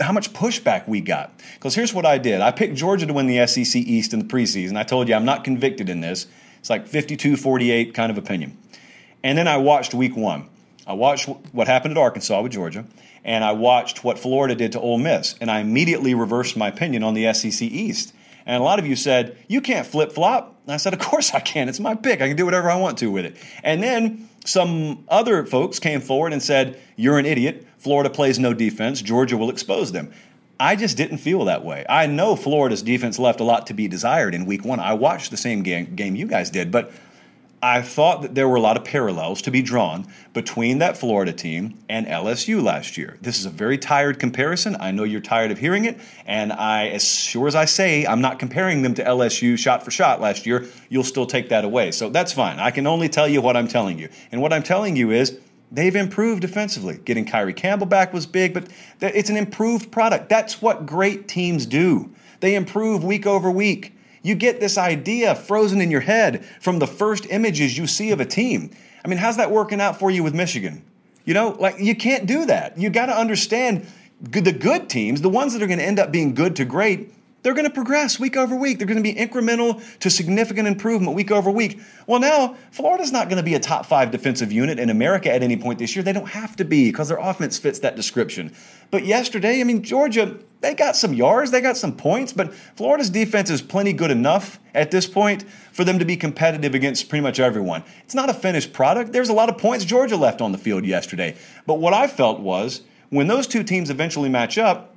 how 0.00 0.10
much 0.10 0.32
pushback 0.32 0.88
we 0.88 1.00
got. 1.00 1.40
Because 1.54 1.76
here's 1.76 1.94
what 1.94 2.04
I 2.04 2.18
did 2.18 2.40
I 2.40 2.50
picked 2.50 2.74
Georgia 2.74 3.06
to 3.06 3.12
win 3.12 3.28
the 3.28 3.46
SEC 3.46 3.76
East 3.76 4.12
in 4.12 4.18
the 4.18 4.24
preseason. 4.24 4.76
I 4.76 4.82
told 4.82 5.08
you 5.08 5.14
I'm 5.14 5.24
not 5.24 5.44
convicted 5.44 5.88
in 5.88 6.00
this. 6.00 6.26
It's 6.58 6.70
like 6.70 6.88
52 6.88 7.36
48 7.36 7.94
kind 7.94 8.10
of 8.10 8.18
opinion. 8.18 8.58
And 9.22 9.38
then 9.38 9.46
I 9.46 9.56
watched 9.58 9.94
week 9.94 10.16
one. 10.16 10.48
I 10.88 10.94
watched 10.94 11.28
what 11.52 11.68
happened 11.68 11.96
at 11.96 12.00
Arkansas 12.00 12.42
with 12.42 12.50
Georgia, 12.50 12.84
and 13.22 13.44
I 13.44 13.52
watched 13.52 14.02
what 14.02 14.18
Florida 14.18 14.56
did 14.56 14.72
to 14.72 14.80
Ole 14.80 14.98
Miss, 14.98 15.36
and 15.40 15.50
I 15.50 15.60
immediately 15.60 16.14
reversed 16.14 16.56
my 16.56 16.68
opinion 16.68 17.04
on 17.04 17.14
the 17.14 17.32
SEC 17.32 17.62
East. 17.62 18.12
And 18.46 18.60
a 18.60 18.64
lot 18.64 18.78
of 18.78 18.86
you 18.86 18.96
said, 18.96 19.36
You 19.48 19.60
can't 19.60 19.86
flip 19.86 20.12
flop. 20.12 20.60
I 20.68 20.76
said, 20.76 20.92
Of 20.92 21.00
course 21.00 21.32
I 21.34 21.40
can. 21.40 21.68
It's 21.68 21.80
my 21.80 21.94
pick. 21.94 22.20
I 22.20 22.28
can 22.28 22.36
do 22.36 22.44
whatever 22.44 22.70
I 22.70 22.76
want 22.76 22.98
to 22.98 23.10
with 23.10 23.24
it. 23.24 23.36
And 23.62 23.82
then 23.82 24.28
some 24.44 25.04
other 25.08 25.44
folks 25.44 25.78
came 25.78 26.00
forward 26.00 26.32
and 26.32 26.42
said, 26.42 26.80
You're 26.96 27.18
an 27.18 27.26
idiot. 27.26 27.66
Florida 27.78 28.10
plays 28.10 28.38
no 28.38 28.54
defense. 28.54 29.02
Georgia 29.02 29.36
will 29.36 29.50
expose 29.50 29.92
them. 29.92 30.12
I 30.58 30.76
just 30.76 30.96
didn't 30.96 31.18
feel 31.18 31.44
that 31.46 31.64
way. 31.64 31.84
I 31.88 32.06
know 32.06 32.36
Florida's 32.36 32.82
defense 32.82 33.18
left 33.18 33.40
a 33.40 33.44
lot 33.44 33.66
to 33.66 33.74
be 33.74 33.88
desired 33.88 34.34
in 34.34 34.46
week 34.46 34.64
one. 34.64 34.78
I 34.78 34.94
watched 34.94 35.30
the 35.30 35.36
same 35.36 35.62
game, 35.62 35.96
game 35.96 36.14
you 36.14 36.26
guys 36.26 36.48
did, 36.48 36.70
but 36.70 36.92
I 37.64 37.80
thought 37.80 38.20
that 38.20 38.34
there 38.34 38.46
were 38.46 38.56
a 38.56 38.60
lot 38.60 38.76
of 38.76 38.84
parallels 38.84 39.40
to 39.40 39.50
be 39.50 39.62
drawn 39.62 40.06
between 40.34 40.80
that 40.80 40.98
Florida 40.98 41.32
team 41.32 41.78
and 41.88 42.06
LSU 42.06 42.62
last 42.62 42.98
year. 42.98 43.16
This 43.22 43.38
is 43.38 43.46
a 43.46 43.50
very 43.50 43.78
tired 43.78 44.18
comparison. 44.18 44.76
I 44.78 44.90
know 44.90 45.04
you're 45.04 45.22
tired 45.22 45.50
of 45.50 45.56
hearing 45.56 45.86
it, 45.86 45.98
and 46.26 46.52
I, 46.52 46.88
as 46.88 47.02
sure 47.02 47.48
as 47.48 47.54
I 47.54 47.64
say, 47.64 48.04
I'm 48.06 48.20
not 48.20 48.38
comparing 48.38 48.82
them 48.82 48.92
to 48.96 49.02
LSU 49.02 49.56
shot 49.56 49.82
for 49.82 49.90
shot 49.90 50.20
last 50.20 50.44
year. 50.44 50.66
You'll 50.90 51.04
still 51.04 51.24
take 51.24 51.48
that 51.48 51.64
away, 51.64 51.90
so 51.90 52.10
that's 52.10 52.34
fine. 52.34 52.58
I 52.58 52.70
can 52.70 52.86
only 52.86 53.08
tell 53.08 53.26
you 53.26 53.40
what 53.40 53.56
I'm 53.56 53.66
telling 53.66 53.98
you, 53.98 54.10
and 54.30 54.42
what 54.42 54.52
I'm 54.52 54.62
telling 54.62 54.94
you 54.94 55.10
is 55.10 55.38
they've 55.72 55.96
improved 55.96 56.42
defensively. 56.42 56.98
Getting 57.02 57.24
Kyree 57.24 57.56
Campbell 57.56 57.86
back 57.86 58.12
was 58.12 58.26
big, 58.26 58.52
but 58.52 58.68
it's 59.00 59.30
an 59.30 59.38
improved 59.38 59.90
product. 59.90 60.28
That's 60.28 60.60
what 60.60 60.84
great 60.84 61.28
teams 61.28 61.64
do. 61.64 62.12
They 62.40 62.56
improve 62.56 63.02
week 63.04 63.26
over 63.26 63.50
week. 63.50 63.96
You 64.24 64.34
get 64.34 64.58
this 64.58 64.78
idea 64.78 65.34
frozen 65.34 65.82
in 65.82 65.90
your 65.90 66.00
head 66.00 66.44
from 66.58 66.78
the 66.78 66.86
first 66.86 67.26
images 67.30 67.76
you 67.76 67.86
see 67.86 68.10
of 68.10 68.20
a 68.20 68.24
team. 68.24 68.70
I 69.04 69.08
mean, 69.08 69.18
how's 69.18 69.36
that 69.36 69.50
working 69.50 69.82
out 69.82 69.98
for 69.98 70.10
you 70.10 70.22
with 70.22 70.34
Michigan? 70.34 70.82
You 71.26 71.34
know, 71.34 71.50
like 71.60 71.78
you 71.78 71.94
can't 71.94 72.24
do 72.24 72.46
that. 72.46 72.78
You 72.78 72.88
got 72.88 73.06
to 73.06 73.16
understand 73.16 73.86
the 74.22 74.50
good 74.50 74.88
teams, 74.88 75.20
the 75.20 75.28
ones 75.28 75.52
that 75.52 75.62
are 75.62 75.66
going 75.66 75.78
to 75.78 75.84
end 75.84 75.98
up 75.98 76.10
being 76.10 76.34
good 76.34 76.56
to 76.56 76.64
great, 76.64 77.12
they're 77.44 77.52
going 77.52 77.66
to 77.66 77.70
progress 77.70 78.18
week 78.18 78.38
over 78.38 78.56
week. 78.56 78.78
They're 78.78 78.86
going 78.86 78.96
to 78.96 79.02
be 79.02 79.14
incremental 79.14 79.82
to 80.00 80.08
significant 80.08 80.66
improvement 80.66 81.14
week 81.14 81.30
over 81.30 81.50
week. 81.50 81.78
Well, 82.06 82.18
now, 82.18 82.56
Florida's 82.70 83.12
not 83.12 83.28
going 83.28 83.36
to 83.36 83.44
be 83.44 83.54
a 83.54 83.60
top 83.60 83.84
five 83.84 84.10
defensive 84.10 84.50
unit 84.50 84.78
in 84.78 84.88
America 84.88 85.30
at 85.30 85.42
any 85.42 85.58
point 85.58 85.78
this 85.78 85.94
year. 85.94 86.02
They 86.02 86.14
don't 86.14 86.30
have 86.30 86.56
to 86.56 86.64
be 86.64 86.88
because 86.88 87.08
their 87.08 87.18
offense 87.18 87.58
fits 87.58 87.80
that 87.80 87.96
description. 87.96 88.54
But 88.90 89.04
yesterday, 89.04 89.60
I 89.60 89.64
mean, 89.64 89.82
Georgia, 89.82 90.38
they 90.62 90.74
got 90.74 90.96
some 90.96 91.12
yards, 91.12 91.50
they 91.50 91.60
got 91.60 91.76
some 91.76 91.94
points, 91.94 92.32
but 92.32 92.54
Florida's 92.54 93.10
defense 93.10 93.50
is 93.50 93.60
plenty 93.60 93.92
good 93.92 94.10
enough 94.10 94.58
at 94.74 94.90
this 94.90 95.06
point 95.06 95.44
for 95.70 95.84
them 95.84 95.98
to 95.98 96.06
be 96.06 96.16
competitive 96.16 96.74
against 96.74 97.10
pretty 97.10 97.22
much 97.22 97.38
everyone. 97.38 97.84
It's 98.04 98.14
not 98.14 98.30
a 98.30 98.34
finished 98.34 98.72
product. 98.72 99.12
There's 99.12 99.28
a 99.28 99.34
lot 99.34 99.50
of 99.50 99.58
points 99.58 99.84
Georgia 99.84 100.16
left 100.16 100.40
on 100.40 100.52
the 100.52 100.58
field 100.58 100.86
yesterday. 100.86 101.36
But 101.66 101.74
what 101.74 101.92
I 101.92 102.06
felt 102.06 102.40
was 102.40 102.80
when 103.10 103.26
those 103.26 103.46
two 103.46 103.62
teams 103.62 103.90
eventually 103.90 104.30
match 104.30 104.56
up, 104.56 104.93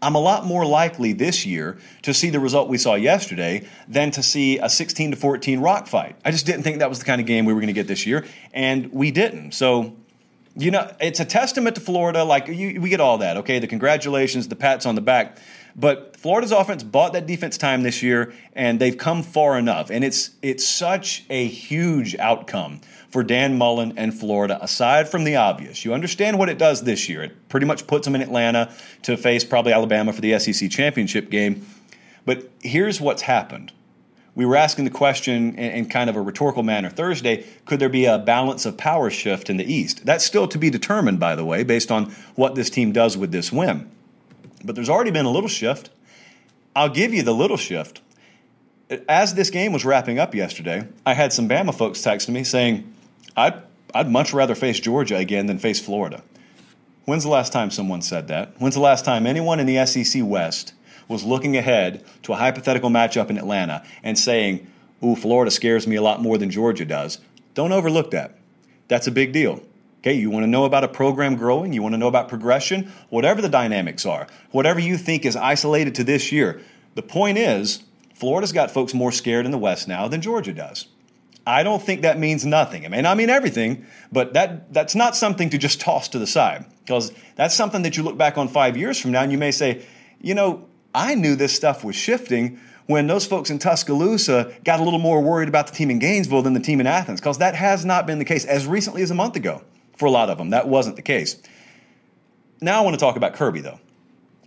I'm 0.00 0.14
a 0.14 0.20
lot 0.20 0.44
more 0.44 0.64
likely 0.64 1.12
this 1.12 1.44
year 1.44 1.78
to 2.02 2.14
see 2.14 2.30
the 2.30 2.40
result 2.40 2.68
we 2.68 2.78
saw 2.78 2.94
yesterday 2.94 3.66
than 3.88 4.10
to 4.12 4.22
see 4.22 4.58
a 4.58 4.68
16 4.68 5.10
to 5.12 5.16
14 5.16 5.60
rock 5.60 5.86
fight. 5.86 6.16
I 6.24 6.30
just 6.30 6.46
didn't 6.46 6.62
think 6.62 6.78
that 6.78 6.88
was 6.88 7.00
the 7.00 7.04
kind 7.04 7.20
of 7.20 7.26
game 7.26 7.44
we 7.46 7.52
were 7.52 7.60
going 7.60 7.68
to 7.68 7.72
get 7.72 7.88
this 7.88 8.06
year, 8.06 8.24
and 8.52 8.92
we 8.92 9.10
didn't. 9.10 9.52
So 9.52 9.96
You 10.56 10.72
know, 10.72 10.90
it's 11.00 11.20
a 11.20 11.24
testament 11.24 11.76
to 11.76 11.80
Florida. 11.80 12.24
Like, 12.24 12.48
you, 12.48 12.80
we 12.80 12.88
get 12.90 13.00
all 13.00 13.18
that, 13.18 13.36
okay? 13.38 13.60
The 13.60 13.68
congratulations, 13.68 14.48
the 14.48 14.56
pats 14.56 14.86
on 14.86 14.96
the 14.96 15.00
back. 15.00 15.38
But 15.76 16.16
Florida's 16.16 16.50
offense 16.50 16.82
bought 16.82 17.12
that 17.12 17.26
defense 17.26 17.56
time 17.56 17.84
this 17.84 18.02
year, 18.02 18.32
and 18.54 18.80
they've 18.80 18.98
come 18.98 19.22
far 19.22 19.56
enough. 19.56 19.90
And 19.90 20.04
it's 20.04 20.30
it's 20.42 20.66
such 20.66 21.24
a 21.30 21.46
huge 21.46 22.16
outcome 22.16 22.80
for 23.08 23.22
Dan 23.22 23.56
Mullen 23.56 23.94
and 23.96 24.12
Florida, 24.18 24.58
aside 24.62 25.08
from 25.08 25.24
the 25.24 25.36
obvious. 25.36 25.84
You 25.84 25.94
understand 25.94 26.38
what 26.38 26.48
it 26.48 26.58
does 26.58 26.84
this 26.84 27.08
year. 27.08 27.22
It 27.22 27.48
pretty 27.48 27.66
much 27.66 27.86
puts 27.86 28.06
them 28.06 28.14
in 28.14 28.20
Atlanta 28.20 28.70
to 29.02 29.16
face 29.16 29.44
probably 29.44 29.72
Alabama 29.72 30.12
for 30.12 30.20
the 30.20 30.38
SEC 30.38 30.70
championship 30.70 31.30
game. 31.30 31.66
But 32.26 32.50
here's 32.62 33.00
what's 33.00 33.22
happened. 33.22 33.72
We 34.34 34.46
were 34.46 34.56
asking 34.56 34.84
the 34.84 34.90
question 34.90 35.54
in, 35.54 35.72
in 35.72 35.88
kind 35.88 36.08
of 36.08 36.14
a 36.14 36.20
rhetorical 36.20 36.62
manner 36.62 36.90
Thursday 36.90 37.44
could 37.64 37.80
there 37.80 37.88
be 37.88 38.04
a 38.04 38.18
balance 38.18 38.66
of 38.66 38.76
power 38.76 39.10
shift 39.10 39.50
in 39.50 39.56
the 39.56 39.64
East? 39.64 40.04
That's 40.04 40.24
still 40.24 40.46
to 40.48 40.58
be 40.58 40.70
determined, 40.70 41.18
by 41.18 41.34
the 41.34 41.44
way, 41.44 41.64
based 41.64 41.90
on 41.90 42.14
what 42.34 42.54
this 42.54 42.70
team 42.70 42.92
does 42.92 43.16
with 43.16 43.32
this 43.32 43.50
win. 43.50 43.90
But 44.62 44.74
there's 44.74 44.88
already 44.88 45.10
been 45.10 45.26
a 45.26 45.30
little 45.30 45.48
shift. 45.48 45.90
I'll 46.76 46.88
give 46.88 47.14
you 47.14 47.22
the 47.22 47.34
little 47.34 47.56
shift. 47.56 48.00
As 49.08 49.34
this 49.34 49.50
game 49.50 49.72
was 49.72 49.84
wrapping 49.84 50.18
up 50.18 50.34
yesterday, 50.34 50.86
I 51.04 51.14
had 51.14 51.32
some 51.32 51.48
Bama 51.48 51.74
folks 51.74 52.00
texting 52.00 52.30
me 52.30 52.44
saying, 52.44 52.94
I'd, 53.36 53.62
I'd 53.94 54.10
much 54.10 54.32
rather 54.32 54.54
face 54.54 54.80
Georgia 54.80 55.16
again 55.16 55.46
than 55.46 55.58
face 55.58 55.80
Florida. 55.80 56.22
When's 57.04 57.24
the 57.24 57.30
last 57.30 57.52
time 57.52 57.70
someone 57.70 58.02
said 58.02 58.28
that? 58.28 58.52
When's 58.58 58.74
the 58.74 58.80
last 58.80 59.04
time 59.04 59.26
anyone 59.26 59.60
in 59.60 59.66
the 59.66 59.86
SEC 59.86 60.22
West 60.24 60.74
was 61.08 61.24
looking 61.24 61.56
ahead 61.56 62.04
to 62.24 62.32
a 62.32 62.36
hypothetical 62.36 62.90
matchup 62.90 63.30
in 63.30 63.38
Atlanta 63.38 63.82
and 64.02 64.18
saying, 64.18 64.66
Ooh, 65.02 65.16
Florida 65.16 65.50
scares 65.50 65.86
me 65.86 65.96
a 65.96 66.02
lot 66.02 66.20
more 66.20 66.36
than 66.36 66.50
Georgia 66.50 66.84
does? 66.84 67.18
Don't 67.54 67.72
overlook 67.72 68.10
that. 68.10 68.36
That's 68.88 69.06
a 69.06 69.12
big 69.12 69.32
deal. 69.32 69.62
Okay, 70.00 70.12
you 70.12 70.30
want 70.30 70.44
to 70.44 70.48
know 70.48 70.64
about 70.64 70.84
a 70.84 70.88
program 70.88 71.34
growing, 71.34 71.72
you 71.72 71.82
want 71.82 71.92
to 71.92 71.98
know 71.98 72.08
about 72.08 72.28
progression, 72.28 72.92
whatever 73.08 73.42
the 73.42 73.48
dynamics 73.48 74.06
are, 74.06 74.28
whatever 74.52 74.78
you 74.78 74.96
think 74.96 75.24
is 75.24 75.34
isolated 75.34 75.94
to 75.96 76.04
this 76.04 76.30
year. 76.30 76.60
The 76.94 77.02
point 77.02 77.36
is, 77.36 77.82
Florida's 78.14 78.52
got 78.52 78.70
folks 78.70 78.94
more 78.94 79.12
scared 79.12 79.44
in 79.44 79.50
the 79.50 79.58
West 79.58 79.88
now 79.88 80.08
than 80.08 80.20
Georgia 80.20 80.52
does. 80.52 80.88
I 81.48 81.62
don't 81.62 81.82
think 81.82 82.02
that 82.02 82.18
means 82.18 82.44
nothing. 82.44 82.82
It 82.82 82.90
may 82.90 83.00
not 83.00 83.16
mean 83.16 83.30
everything, 83.30 83.86
but 84.12 84.34
that, 84.34 84.70
that's 84.70 84.94
not 84.94 85.16
something 85.16 85.48
to 85.48 85.56
just 85.56 85.80
toss 85.80 86.06
to 86.08 86.18
the 86.18 86.26
side 86.26 86.66
because 86.80 87.10
that's 87.36 87.54
something 87.54 87.80
that 87.82 87.96
you 87.96 88.02
look 88.02 88.18
back 88.18 88.36
on 88.36 88.48
five 88.48 88.76
years 88.76 89.00
from 89.00 89.12
now 89.12 89.22
and 89.22 89.32
you 89.32 89.38
may 89.38 89.50
say, 89.50 89.86
you 90.20 90.34
know, 90.34 90.68
I 90.94 91.14
knew 91.14 91.36
this 91.36 91.54
stuff 91.54 91.82
was 91.82 91.96
shifting 91.96 92.60
when 92.84 93.06
those 93.06 93.24
folks 93.24 93.48
in 93.48 93.58
Tuscaloosa 93.58 94.54
got 94.62 94.78
a 94.78 94.82
little 94.82 94.98
more 94.98 95.22
worried 95.22 95.48
about 95.48 95.68
the 95.68 95.72
team 95.72 95.90
in 95.90 95.98
Gainesville 95.98 96.42
than 96.42 96.52
the 96.52 96.60
team 96.60 96.80
in 96.80 96.86
Athens 96.86 97.18
because 97.18 97.38
that 97.38 97.54
has 97.54 97.82
not 97.82 98.06
been 98.06 98.18
the 98.18 98.26
case 98.26 98.44
as 98.44 98.66
recently 98.66 99.00
as 99.00 99.10
a 99.10 99.14
month 99.14 99.34
ago 99.34 99.62
for 99.96 100.04
a 100.04 100.10
lot 100.10 100.28
of 100.28 100.36
them. 100.36 100.50
That 100.50 100.68
wasn't 100.68 100.96
the 100.96 101.02
case. 101.02 101.40
Now 102.60 102.78
I 102.78 102.84
want 102.84 102.92
to 102.92 103.00
talk 103.00 103.16
about 103.16 103.32
Kirby, 103.32 103.62
though, 103.62 103.80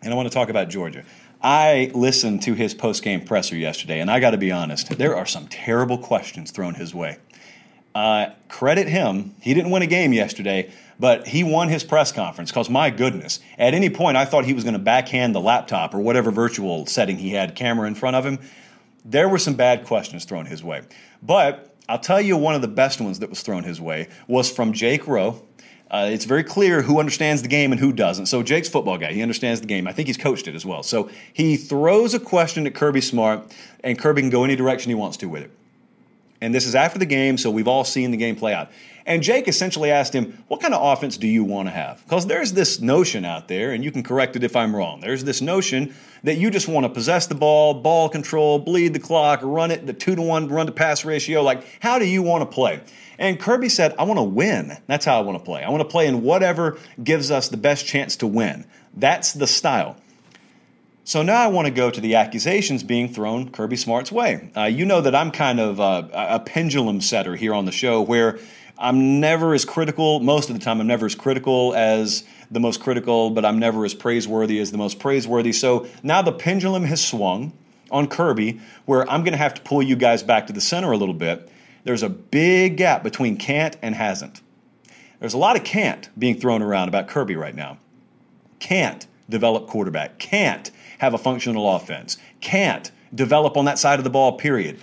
and 0.03 0.13
I 0.13 0.15
want 0.15 0.29
to 0.29 0.33
talk 0.33 0.49
about 0.49 0.69
Georgia. 0.69 1.03
I 1.43 1.91
listened 1.95 2.43
to 2.43 2.53
his 2.53 2.73
post 2.73 3.03
game 3.03 3.21
presser 3.21 3.55
yesterday, 3.55 3.99
and 3.99 4.11
I 4.11 4.19
got 4.19 4.31
to 4.31 4.37
be 4.37 4.51
honest, 4.51 4.97
there 4.97 5.15
are 5.15 5.25
some 5.25 5.47
terrible 5.47 5.97
questions 5.97 6.51
thrown 6.51 6.75
his 6.75 6.93
way. 6.93 7.17
Uh, 7.95 8.27
credit 8.47 8.87
him. 8.87 9.35
He 9.41 9.53
didn't 9.53 9.71
win 9.71 9.81
a 9.81 9.87
game 9.87 10.13
yesterday, 10.13 10.71
but 10.99 11.27
he 11.27 11.43
won 11.43 11.67
his 11.67 11.83
press 11.83 12.11
conference 12.11 12.51
because, 12.51 12.69
my 12.69 12.89
goodness, 12.89 13.39
at 13.57 13.73
any 13.73 13.89
point 13.89 14.17
I 14.17 14.25
thought 14.25 14.45
he 14.45 14.53
was 14.53 14.63
going 14.63 14.73
to 14.73 14.79
backhand 14.79 15.33
the 15.33 15.41
laptop 15.41 15.93
or 15.93 15.99
whatever 15.99 16.31
virtual 16.31 16.85
setting 16.85 17.17
he 17.17 17.31
had 17.31 17.55
camera 17.55 17.87
in 17.87 17.95
front 17.95 18.15
of 18.15 18.25
him. 18.25 18.39
There 19.03 19.27
were 19.27 19.39
some 19.39 19.55
bad 19.55 19.85
questions 19.85 20.25
thrown 20.25 20.45
his 20.45 20.63
way. 20.63 20.83
But 21.23 21.75
I'll 21.89 21.99
tell 21.99 22.21
you 22.21 22.37
one 22.37 22.55
of 22.55 22.61
the 22.61 22.67
best 22.67 23.01
ones 23.01 23.19
that 23.19 23.29
was 23.29 23.41
thrown 23.41 23.63
his 23.63 23.81
way 23.81 24.07
was 24.27 24.49
from 24.49 24.71
Jake 24.71 25.07
Rowe, 25.07 25.43
uh, 25.91 26.07
it's 26.09 26.23
very 26.23 26.43
clear 26.43 26.81
who 26.81 26.99
understands 26.99 27.41
the 27.41 27.49
game 27.49 27.73
and 27.73 27.79
who 27.79 27.91
doesn't. 27.91 28.27
So 28.27 28.41
Jake's 28.41 28.69
football 28.69 28.97
guy. 28.97 29.11
He 29.11 29.21
understands 29.21 29.59
the 29.59 29.67
game. 29.67 29.87
I 29.87 29.91
think 29.91 30.07
he's 30.07 30.17
coached 30.17 30.47
it 30.47 30.55
as 30.55 30.65
well. 30.65 30.83
So 30.83 31.09
he 31.33 31.57
throws 31.57 32.13
a 32.13 32.19
question 32.19 32.65
at 32.65 32.73
Kirby 32.73 33.01
Smart, 33.01 33.53
and 33.83 33.99
Kirby 33.99 34.21
can 34.21 34.29
go 34.29 34.45
any 34.45 34.55
direction 34.55 34.89
he 34.89 34.95
wants 34.95 35.17
to 35.17 35.27
with 35.27 35.43
it. 35.43 35.51
And 36.41 36.53
this 36.53 36.65
is 36.65 36.73
after 36.73 36.97
the 36.97 37.05
game, 37.05 37.37
so 37.37 37.51
we've 37.51 37.67
all 37.67 37.83
seen 37.83 38.09
the 38.11 38.17
game 38.17 38.35
play 38.35 38.53
out. 38.53 38.71
And 39.05 39.23
Jake 39.23 39.47
essentially 39.47 39.91
asked 39.91 40.13
him, 40.13 40.43
What 40.47 40.61
kind 40.61 40.73
of 40.73 40.81
offense 40.81 41.17
do 41.17 41.27
you 41.27 41.43
want 41.43 41.67
to 41.67 41.71
have? 41.71 42.03
Because 42.03 42.27
there's 42.27 42.53
this 42.53 42.79
notion 42.79 43.25
out 43.25 43.47
there, 43.47 43.71
and 43.71 43.83
you 43.83 43.91
can 43.91 44.03
correct 44.03 44.35
it 44.35 44.43
if 44.43 44.55
I'm 44.55 44.75
wrong. 44.75 45.01
There's 45.01 45.23
this 45.23 45.41
notion 45.41 45.93
that 46.23 46.37
you 46.37 46.51
just 46.51 46.67
want 46.67 46.85
to 46.85 46.89
possess 46.89 47.27
the 47.27 47.35
ball, 47.35 47.75
ball 47.75 48.09
control, 48.09 48.59
bleed 48.59 48.93
the 48.93 48.99
clock, 48.99 49.39
run 49.43 49.71
it, 49.71 49.85
the 49.85 49.93
two 49.93 50.15
to 50.15 50.21
one 50.21 50.47
run 50.49 50.67
to 50.67 50.71
pass 50.71 51.05
ratio. 51.05 51.41
Like, 51.41 51.63
how 51.79 51.99
do 51.99 52.05
you 52.05 52.21
want 52.21 52.41
to 52.41 52.53
play? 52.53 52.81
And 53.17 53.39
Kirby 53.39 53.69
said, 53.69 53.93
I 53.99 54.03
want 54.03 54.17
to 54.17 54.23
win. 54.23 54.77
That's 54.87 55.05
how 55.05 55.19
I 55.19 55.21
want 55.21 55.37
to 55.37 55.43
play. 55.43 55.63
I 55.63 55.69
want 55.69 55.81
to 55.81 55.89
play 55.89 56.07
in 56.07 56.23
whatever 56.23 56.77
gives 57.03 57.29
us 57.29 57.49
the 57.49 57.57
best 57.57 57.85
chance 57.85 58.15
to 58.17 58.27
win. 58.27 58.65
That's 58.95 59.33
the 59.33 59.47
style. 59.47 59.97
So 61.03 61.23
now 61.23 61.41
I 61.41 61.47
want 61.47 61.65
to 61.65 61.73
go 61.73 61.89
to 61.89 61.99
the 61.99 62.15
accusations 62.15 62.83
being 62.83 63.11
thrown 63.11 63.49
Kirby 63.49 63.75
Smart's 63.75 64.11
way. 64.11 64.49
Uh, 64.55 64.63
you 64.63 64.85
know 64.85 65.01
that 65.01 65.15
I'm 65.15 65.31
kind 65.31 65.59
of 65.59 65.79
a, 65.79 66.09
a 66.13 66.39
pendulum 66.39 67.01
setter 67.01 67.35
here 67.35 67.53
on 67.53 67.65
the 67.65 67.71
show 67.71 68.01
where 68.01 68.39
I'm 68.77 69.19
never 69.19 69.53
as 69.53 69.65
critical, 69.65 70.19
most 70.19 70.49
of 70.49 70.57
the 70.57 70.63
time, 70.63 70.79
I'm 70.79 70.87
never 70.87 71.05
as 71.05 71.15
critical 71.15 71.73
as 71.75 72.23
the 72.49 72.59
most 72.59 72.79
critical, 72.79 73.29
but 73.29 73.45
I'm 73.45 73.59
never 73.59 73.83
as 73.85 73.93
praiseworthy 73.93 74.59
as 74.59 74.71
the 74.71 74.77
most 74.77 74.99
praiseworthy. 74.99 75.53
So 75.53 75.87
now 76.03 76.21
the 76.21 76.31
pendulum 76.31 76.83
has 76.83 77.03
swung 77.03 77.53
on 77.89 78.07
Kirby, 78.07 78.61
where 78.85 79.09
I'm 79.09 79.23
going 79.23 79.33
to 79.33 79.37
have 79.37 79.53
to 79.55 79.61
pull 79.61 79.81
you 79.81 79.95
guys 79.95 80.23
back 80.23 80.47
to 80.47 80.53
the 80.53 80.61
center 80.61 80.91
a 80.91 80.97
little 80.97 81.13
bit 81.13 81.51
there's 81.83 82.03
a 82.03 82.09
big 82.09 82.77
gap 82.77 83.03
between 83.03 83.37
can't 83.37 83.77
and 83.81 83.95
hasn't. 83.95 84.41
There's 85.19 85.33
a 85.33 85.37
lot 85.37 85.55
of 85.55 85.63
can't 85.63 86.09
being 86.17 86.39
thrown 86.39 86.61
around 86.61 86.87
about 86.87 87.07
Kirby 87.07 87.35
right 87.35 87.55
now. 87.55 87.77
Can't 88.59 89.05
develop 89.29 89.67
quarterback, 89.67 90.19
can't 90.19 90.71
have 91.01 91.15
a 91.15 91.17
functional 91.17 91.75
offense, 91.75 92.15
can't 92.41 92.91
develop 93.13 93.57
on 93.57 93.65
that 93.65 93.79
side 93.79 93.99
of 93.99 94.03
the 94.03 94.09
ball, 94.11 94.33
period. 94.33 94.79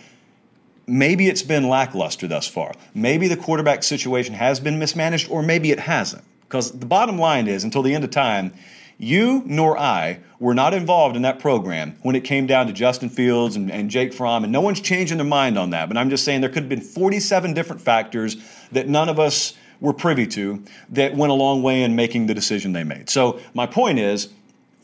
Maybe 0.85 1.29
it's 1.29 1.45
been 1.45 1.69
lackluster 1.69 2.27
thus 2.27 2.49
far. 2.49 2.73
Maybe 2.93 3.29
the 3.29 3.37
quarterback 3.37 3.85
situation 3.85 4.35
has 4.35 4.59
been 4.59 4.81
mismanaged, 4.81 5.31
or 5.31 5.45
maybe 5.45 5.71
it 5.71 5.79
hasn't. 5.79 6.25
Because 6.41 6.73
the 6.73 6.87
bottom 6.87 7.21
line 7.21 7.47
is, 7.47 7.63
until 7.63 7.83
the 7.83 7.95
end 7.95 8.03
of 8.03 8.11
time, 8.11 8.53
you 8.99 9.45
nor 9.47 9.79
I 9.79 10.19
were 10.41 10.55
not 10.55 10.75
involved 10.75 11.15
in 11.15 11.23
that 11.23 11.39
program 11.39 11.97
when 12.03 12.17
it 12.17 12.25
came 12.25 12.49
down 12.49 12.67
to 12.67 12.73
Justin 12.73 13.11
Fields 13.11 13.55
and, 13.55 13.71
and, 13.71 13.89
Jake 13.89 14.13
Fromm, 14.13 14.43
and 14.43 14.53
no 14.53 14.61
one's 14.61 14.81
changing 14.81 15.19
their 15.19 15.27
mind 15.27 15.57
on 15.57 15.71
that. 15.71 15.87
But 15.87 15.99
I'm 15.99 16.11
just 16.11 16.25
saying 16.25 16.41
there 16.41 16.51
could 16.51 16.65
have 16.65 16.69
been 16.69 16.81
47 16.81 17.55
different 17.55 17.81
factors 17.81 18.37
that 18.73 18.89
none 18.89 19.09
of 19.09 19.21
us 19.21 19.55
were 19.81 19.93
privy 19.93 20.27
to 20.27 20.65
that 20.89 21.15
went 21.15 21.31
a 21.31 21.35
long 21.35 21.63
way 21.63 21.85
in 21.85 21.95
making 21.95 22.27
the 22.27 22.35
decision 22.35 22.73
they 22.73 22.83
made. 22.83 23.09
So 23.09 23.39
my 23.55 23.67
point 23.67 24.01
is, 24.01 24.31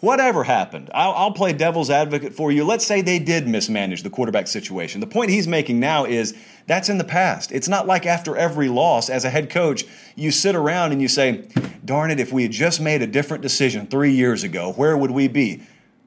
whatever 0.04 0.44
happened, 0.44 0.90
I'll, 0.94 1.12
I'll 1.12 1.32
play 1.32 1.52
devil's 1.52 1.90
advocate 1.90 2.34
for 2.34 2.52
you. 2.52 2.64
Let's 2.64 2.87
say 2.87 3.00
they 3.00 3.18
did 3.18 3.49
mismanage 3.49 4.02
the 4.02 4.11
quarterback 4.11 4.46
situation. 4.46 5.00
The 5.00 5.06
point 5.06 5.30
he's 5.30 5.49
making 5.49 5.80
now 5.80 6.04
is 6.04 6.37
that's 6.66 6.88
in 6.88 6.99
the 6.99 7.04
past. 7.04 7.50
It's 7.50 7.68
not 7.68 7.87
like 7.87 8.06
after 8.06 8.37
every 8.37 8.68
loss, 8.68 9.11
as 9.11 9.25
a 9.25 9.30
head 9.30 9.50
coach, 9.50 9.84
you 10.14 10.30
sit 10.30 10.54
around 10.54 10.92
and 10.92 11.02
you 11.02 11.08
say, 11.08 11.49
darn 11.84 12.11
it, 12.11 12.20
if 12.20 12.32
we 12.32 12.42
had 12.42 12.52
just 12.52 12.80
made 12.80 13.02
a 13.02 13.06
different 13.06 13.42
decision 13.42 13.87
three 13.87 14.12
years 14.12 14.44
ago, 14.44 14.73
where 14.73 14.96
would 14.96 15.11
we 15.11 15.26
be? 15.26 15.62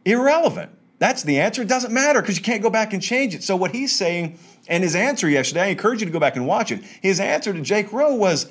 Irrelevant. 0.05 0.71
That's 0.99 1.23
the 1.23 1.39
answer. 1.39 1.61
It 1.61 1.67
doesn't 1.67 1.93
matter 1.93 2.21
because 2.21 2.37
you 2.37 2.43
can't 2.43 2.63
go 2.63 2.69
back 2.69 2.93
and 2.93 3.01
change 3.01 3.35
it. 3.35 3.43
So, 3.43 3.55
what 3.55 3.71
he's 3.71 3.95
saying, 3.95 4.39
and 4.67 4.83
his 4.83 4.95
answer 4.95 5.29
yesterday, 5.29 5.61
I 5.61 5.67
encourage 5.67 5.99
you 5.99 6.07
to 6.07 6.11
go 6.11 6.19
back 6.19 6.35
and 6.35 6.47
watch 6.47 6.71
it. 6.71 6.83
His 7.01 7.19
answer 7.19 7.53
to 7.53 7.61
Jake 7.61 7.93
Rowe 7.93 8.15
was, 8.15 8.49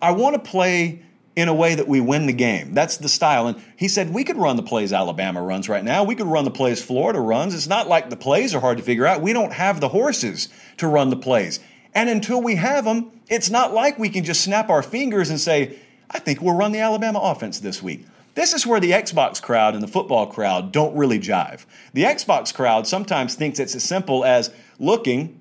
I 0.00 0.12
want 0.12 0.34
to 0.34 0.50
play 0.50 1.02
in 1.38 1.46
a 1.46 1.54
way 1.54 1.76
that 1.76 1.86
we 1.86 2.00
win 2.00 2.26
the 2.26 2.32
game. 2.32 2.74
That's 2.74 2.96
the 2.96 3.08
style. 3.08 3.46
And 3.46 3.62
he 3.76 3.86
said 3.86 4.12
we 4.12 4.24
could 4.24 4.36
run 4.36 4.56
the 4.56 4.62
plays 4.64 4.92
Alabama 4.92 5.40
runs 5.40 5.68
right 5.68 5.84
now. 5.84 6.02
We 6.02 6.16
could 6.16 6.26
run 6.26 6.44
the 6.44 6.50
plays 6.50 6.82
Florida 6.82 7.20
runs. 7.20 7.54
It's 7.54 7.68
not 7.68 7.86
like 7.86 8.10
the 8.10 8.16
plays 8.16 8.56
are 8.56 8.60
hard 8.60 8.78
to 8.78 8.82
figure 8.82 9.06
out. 9.06 9.22
We 9.22 9.32
don't 9.32 9.52
have 9.52 9.80
the 9.80 9.90
horses 9.90 10.48
to 10.78 10.88
run 10.88 11.10
the 11.10 11.16
plays. 11.16 11.60
And 11.94 12.08
until 12.08 12.42
we 12.42 12.56
have 12.56 12.84
them, 12.84 13.12
it's 13.28 13.50
not 13.50 13.72
like 13.72 14.00
we 14.00 14.08
can 14.08 14.24
just 14.24 14.42
snap 14.42 14.68
our 14.68 14.82
fingers 14.82 15.30
and 15.30 15.40
say, 15.40 15.78
I 16.10 16.18
think 16.18 16.42
we'll 16.42 16.56
run 16.56 16.72
the 16.72 16.80
Alabama 16.80 17.20
offense 17.20 17.60
this 17.60 17.80
week. 17.80 18.04
This 18.34 18.52
is 18.52 18.66
where 18.66 18.80
the 18.80 18.90
Xbox 18.90 19.40
crowd 19.40 19.74
and 19.74 19.82
the 19.82 19.88
football 19.88 20.26
crowd 20.26 20.72
don't 20.72 20.96
really 20.96 21.20
jive. 21.20 21.66
The 21.92 22.02
Xbox 22.02 22.52
crowd 22.52 22.88
sometimes 22.88 23.36
thinks 23.36 23.60
it's 23.60 23.76
as 23.76 23.84
simple 23.84 24.24
as 24.24 24.50
looking, 24.80 25.40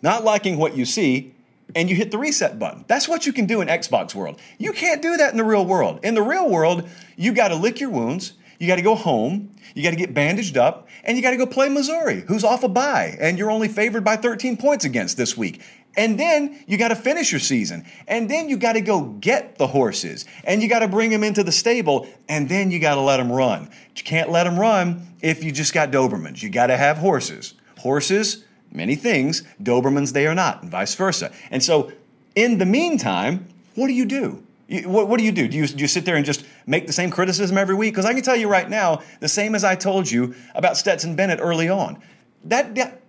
not 0.00 0.22
liking 0.22 0.58
what 0.58 0.76
you 0.76 0.84
see, 0.84 1.33
and 1.74 1.90
you 1.90 1.96
hit 1.96 2.10
the 2.10 2.18
reset 2.18 2.58
button. 2.58 2.84
That's 2.88 3.08
what 3.08 3.26
you 3.26 3.32
can 3.32 3.46
do 3.46 3.60
in 3.60 3.68
Xbox 3.68 4.14
world. 4.14 4.40
You 4.58 4.72
can't 4.72 5.02
do 5.02 5.16
that 5.16 5.32
in 5.32 5.36
the 5.36 5.44
real 5.44 5.66
world. 5.66 6.00
In 6.02 6.14
the 6.14 6.22
real 6.22 6.48
world, 6.48 6.88
you 7.16 7.32
got 7.32 7.48
to 7.48 7.56
lick 7.56 7.80
your 7.80 7.90
wounds, 7.90 8.34
you 8.58 8.66
got 8.66 8.76
to 8.76 8.82
go 8.82 8.94
home, 8.94 9.50
you 9.74 9.82
got 9.82 9.90
to 9.90 9.96
get 9.96 10.14
bandaged 10.14 10.56
up, 10.56 10.88
and 11.02 11.16
you 11.16 11.22
got 11.22 11.30
to 11.30 11.36
go 11.36 11.46
play 11.46 11.68
Missouri, 11.68 12.24
who's 12.28 12.44
off 12.44 12.62
a 12.62 12.68
bye, 12.68 13.16
and 13.20 13.38
you're 13.38 13.50
only 13.50 13.68
favored 13.68 14.04
by 14.04 14.16
13 14.16 14.56
points 14.56 14.84
against 14.84 15.16
this 15.16 15.36
week. 15.36 15.60
And 15.96 16.18
then 16.18 16.62
you 16.66 16.76
got 16.76 16.88
to 16.88 16.96
finish 16.96 17.30
your 17.30 17.38
season. 17.38 17.84
And 18.08 18.28
then 18.28 18.48
you 18.48 18.56
got 18.56 18.72
to 18.72 18.80
go 18.80 19.02
get 19.04 19.58
the 19.58 19.68
horses. 19.68 20.24
And 20.42 20.62
you 20.62 20.68
got 20.68 20.80
to 20.80 20.88
bring 20.88 21.10
them 21.10 21.22
into 21.22 21.44
the 21.44 21.52
stable. 21.52 22.08
And 22.28 22.48
then 22.48 22.70
you 22.70 22.80
got 22.80 22.96
to 22.96 23.00
let 23.00 23.18
them 23.18 23.30
run. 23.30 23.70
You 23.96 24.02
can't 24.02 24.30
let 24.30 24.44
them 24.44 24.58
run 24.58 25.06
if 25.22 25.44
you 25.44 25.52
just 25.52 25.72
got 25.72 25.90
Dobermans. 25.92 26.42
You 26.42 26.50
got 26.50 26.66
to 26.66 26.76
have 26.76 26.98
horses. 26.98 27.54
Horses 27.78 28.44
many 28.74 28.96
things, 28.96 29.42
Dobermans 29.62 30.12
they 30.12 30.26
are 30.26 30.34
not, 30.34 30.62
and 30.62 30.70
vice 30.70 30.94
versa. 30.94 31.32
And 31.50 31.62
so, 31.62 31.92
in 32.34 32.58
the 32.58 32.66
meantime, 32.66 33.46
what 33.74 33.86
do 33.86 33.94
you 33.94 34.04
do? 34.04 34.42
You, 34.66 34.88
what, 34.88 35.08
what, 35.08 35.18
do 35.18 35.24
you 35.24 35.32
do? 35.32 35.46
Do 35.46 35.56
you, 35.56 35.66
do 35.66 35.78
you 35.78 35.88
sit 35.88 36.04
there 36.04 36.16
and 36.16 36.24
just 36.24 36.44
make 36.66 36.86
the 36.86 36.92
same 36.92 37.10
criticism 37.10 37.56
every 37.56 37.74
week? 37.74 37.92
Because 37.92 38.06
I 38.06 38.14
can 38.14 38.22
tell 38.22 38.36
you 38.36 38.48
right 38.48 38.68
now, 38.68 39.02
the 39.20 39.28
same 39.28 39.54
as 39.54 39.62
I 39.62 39.74
told 39.74 40.10
you 40.10 40.34
about 40.54 40.76
Stetson 40.76 41.16
Bennett 41.16 41.38
early 41.40 41.68
on. 41.68 42.02
That, 42.44 42.74
that 42.74 43.00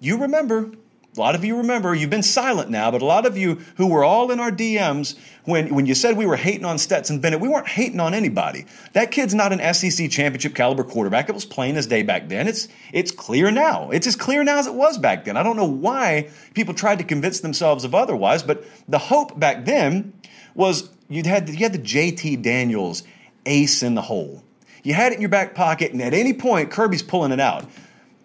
you 0.00 0.18
remember 0.18 0.72
a 1.16 1.20
lot 1.20 1.34
of 1.34 1.44
you 1.44 1.56
remember, 1.56 1.92
you've 1.92 2.10
been 2.10 2.22
silent 2.22 2.70
now, 2.70 2.92
but 2.92 3.02
a 3.02 3.04
lot 3.04 3.26
of 3.26 3.36
you 3.36 3.56
who 3.76 3.88
were 3.88 4.04
all 4.04 4.30
in 4.30 4.38
our 4.38 4.52
DMs 4.52 5.16
when, 5.44 5.74
when 5.74 5.86
you 5.86 5.94
said 5.94 6.16
we 6.16 6.24
were 6.24 6.36
hating 6.36 6.64
on 6.64 6.78
Stetson 6.78 7.18
Bennett, 7.18 7.40
we 7.40 7.48
weren't 7.48 7.66
hating 7.66 7.98
on 7.98 8.14
anybody. 8.14 8.66
That 8.92 9.10
kid's 9.10 9.34
not 9.34 9.52
an 9.52 9.74
SEC 9.74 10.08
championship 10.08 10.54
caliber 10.54 10.84
quarterback. 10.84 11.28
It 11.28 11.34
was 11.34 11.44
plain 11.44 11.76
as 11.76 11.88
day 11.88 12.04
back 12.04 12.28
then. 12.28 12.46
It's, 12.46 12.68
it's 12.92 13.10
clear 13.10 13.50
now. 13.50 13.90
It's 13.90 14.06
as 14.06 14.14
clear 14.14 14.44
now 14.44 14.58
as 14.58 14.68
it 14.68 14.74
was 14.74 14.98
back 14.98 15.24
then. 15.24 15.36
I 15.36 15.42
don't 15.42 15.56
know 15.56 15.64
why 15.64 16.30
people 16.54 16.74
tried 16.74 16.98
to 16.98 17.04
convince 17.04 17.40
themselves 17.40 17.82
of 17.82 17.92
otherwise, 17.92 18.44
but 18.44 18.64
the 18.88 18.98
hope 18.98 19.38
back 19.38 19.64
then 19.64 20.12
was 20.54 20.90
you 21.08 21.24
had, 21.24 21.48
you 21.48 21.56
had 21.56 21.72
the 21.72 21.78
JT 21.78 22.40
Daniels 22.40 23.02
ace 23.46 23.82
in 23.82 23.96
the 23.96 24.02
hole. 24.02 24.44
You 24.84 24.94
had 24.94 25.10
it 25.10 25.16
in 25.16 25.20
your 25.20 25.30
back 25.30 25.56
pocket, 25.56 25.92
and 25.92 26.00
at 26.00 26.14
any 26.14 26.32
point, 26.32 26.70
Kirby's 26.70 27.02
pulling 27.02 27.32
it 27.32 27.40
out. 27.40 27.68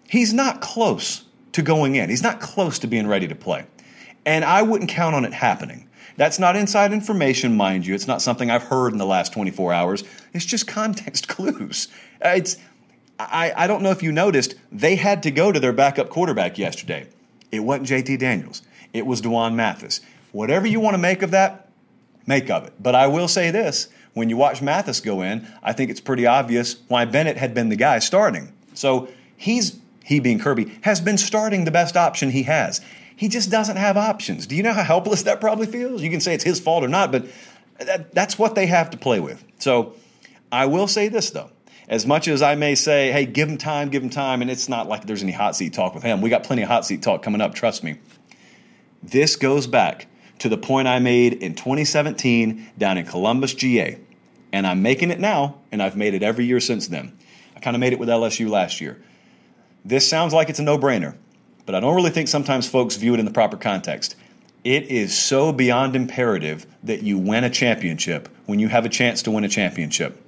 He's 0.08 0.32
not 0.32 0.60
close 0.60 1.25
to 1.56 1.62
going 1.62 1.96
in. 1.96 2.08
He's 2.08 2.22
not 2.22 2.40
close 2.40 2.78
to 2.80 2.86
being 2.86 3.06
ready 3.06 3.26
to 3.28 3.34
play. 3.34 3.66
And 4.24 4.44
I 4.44 4.62
wouldn't 4.62 4.90
count 4.90 5.14
on 5.14 5.24
it 5.24 5.32
happening. 5.32 5.88
That's 6.16 6.38
not 6.38 6.56
inside 6.56 6.92
information, 6.92 7.56
mind 7.56 7.86
you. 7.86 7.94
It's 7.94 8.06
not 8.06 8.22
something 8.22 8.50
I've 8.50 8.62
heard 8.62 8.92
in 8.92 8.98
the 8.98 9.06
last 9.06 9.32
24 9.32 9.72
hours. 9.72 10.04
It's 10.32 10.44
just 10.44 10.66
context 10.66 11.28
clues. 11.28 11.88
It's, 12.22 12.56
I, 13.18 13.52
I 13.56 13.66
don't 13.66 13.82
know 13.82 13.90
if 13.90 14.02
you 14.02 14.12
noticed, 14.12 14.54
they 14.70 14.96
had 14.96 15.22
to 15.24 15.30
go 15.30 15.52
to 15.52 15.58
their 15.60 15.72
backup 15.72 16.08
quarterback 16.08 16.58
yesterday. 16.58 17.08
It 17.52 17.60
wasn't 17.60 17.88
JT 17.88 18.18
Daniels, 18.18 18.62
it 18.92 19.06
was 19.06 19.20
D'Wan 19.20 19.56
Mathis. 19.56 20.00
Whatever 20.32 20.66
you 20.66 20.80
want 20.80 20.94
to 20.94 20.98
make 20.98 21.22
of 21.22 21.30
that, 21.30 21.70
make 22.26 22.50
of 22.50 22.66
it. 22.66 22.74
But 22.78 22.94
I 22.94 23.06
will 23.06 23.28
say 23.28 23.50
this 23.50 23.88
when 24.12 24.28
you 24.28 24.36
watch 24.36 24.60
Mathis 24.60 25.00
go 25.00 25.22
in, 25.22 25.46
I 25.62 25.72
think 25.72 25.90
it's 25.90 26.00
pretty 26.00 26.26
obvious 26.26 26.76
why 26.88 27.04
Bennett 27.06 27.36
had 27.36 27.54
been 27.54 27.68
the 27.68 27.76
guy 27.76 27.98
starting. 27.98 28.52
So 28.74 29.08
he's 29.36 29.78
he 30.06 30.20
being 30.20 30.38
Kirby, 30.38 30.72
has 30.82 31.00
been 31.00 31.18
starting 31.18 31.64
the 31.64 31.72
best 31.72 31.96
option 31.96 32.30
he 32.30 32.44
has. 32.44 32.80
He 33.16 33.26
just 33.26 33.50
doesn't 33.50 33.76
have 33.76 33.96
options. 33.96 34.46
Do 34.46 34.54
you 34.54 34.62
know 34.62 34.72
how 34.72 34.84
helpless 34.84 35.24
that 35.24 35.40
probably 35.40 35.66
feels? 35.66 36.00
You 36.00 36.10
can 36.10 36.20
say 36.20 36.32
it's 36.32 36.44
his 36.44 36.60
fault 36.60 36.84
or 36.84 36.88
not, 36.88 37.10
but 37.10 37.26
that, 37.80 38.14
that's 38.14 38.38
what 38.38 38.54
they 38.54 38.66
have 38.66 38.90
to 38.90 38.96
play 38.96 39.18
with. 39.18 39.44
So 39.58 39.94
I 40.52 40.66
will 40.66 40.86
say 40.86 41.08
this, 41.08 41.30
though. 41.30 41.50
As 41.88 42.06
much 42.06 42.28
as 42.28 42.40
I 42.40 42.54
may 42.54 42.76
say, 42.76 43.10
hey, 43.10 43.26
give 43.26 43.48
him 43.48 43.58
time, 43.58 43.88
give 43.88 44.00
him 44.00 44.10
time, 44.10 44.42
and 44.42 44.50
it's 44.50 44.68
not 44.68 44.86
like 44.86 45.06
there's 45.06 45.24
any 45.24 45.32
hot 45.32 45.56
seat 45.56 45.72
talk 45.72 45.92
with 45.92 46.04
him. 46.04 46.20
We 46.20 46.30
got 46.30 46.44
plenty 46.44 46.62
of 46.62 46.68
hot 46.68 46.86
seat 46.86 47.02
talk 47.02 47.24
coming 47.24 47.40
up, 47.40 47.56
trust 47.56 47.82
me. 47.82 47.98
This 49.02 49.34
goes 49.34 49.66
back 49.66 50.06
to 50.38 50.48
the 50.48 50.58
point 50.58 50.86
I 50.86 51.00
made 51.00 51.32
in 51.32 51.56
2017 51.56 52.70
down 52.78 52.96
in 52.96 53.06
Columbus, 53.06 53.54
GA. 53.54 53.98
And 54.52 54.68
I'm 54.68 54.82
making 54.82 55.10
it 55.10 55.18
now, 55.18 55.58
and 55.72 55.82
I've 55.82 55.96
made 55.96 56.14
it 56.14 56.22
every 56.22 56.44
year 56.44 56.60
since 56.60 56.86
then. 56.86 57.18
I 57.56 57.60
kind 57.60 57.74
of 57.74 57.80
made 57.80 57.92
it 57.92 57.98
with 57.98 58.08
LSU 58.08 58.48
last 58.48 58.80
year. 58.80 59.02
This 59.86 60.08
sounds 60.08 60.34
like 60.34 60.50
it's 60.50 60.58
a 60.58 60.64
no 60.64 60.76
brainer, 60.76 61.14
but 61.64 61.76
I 61.76 61.80
don't 61.80 61.94
really 61.94 62.10
think 62.10 62.26
sometimes 62.26 62.68
folks 62.68 62.96
view 62.96 63.14
it 63.14 63.20
in 63.20 63.24
the 63.24 63.30
proper 63.30 63.56
context. 63.56 64.16
It 64.64 64.90
is 64.90 65.16
so 65.16 65.52
beyond 65.52 65.94
imperative 65.94 66.66
that 66.82 67.04
you 67.04 67.18
win 67.18 67.44
a 67.44 67.50
championship 67.50 68.28
when 68.46 68.58
you 68.58 68.66
have 68.66 68.84
a 68.84 68.88
chance 68.88 69.22
to 69.22 69.30
win 69.30 69.44
a 69.44 69.48
championship. 69.48 70.20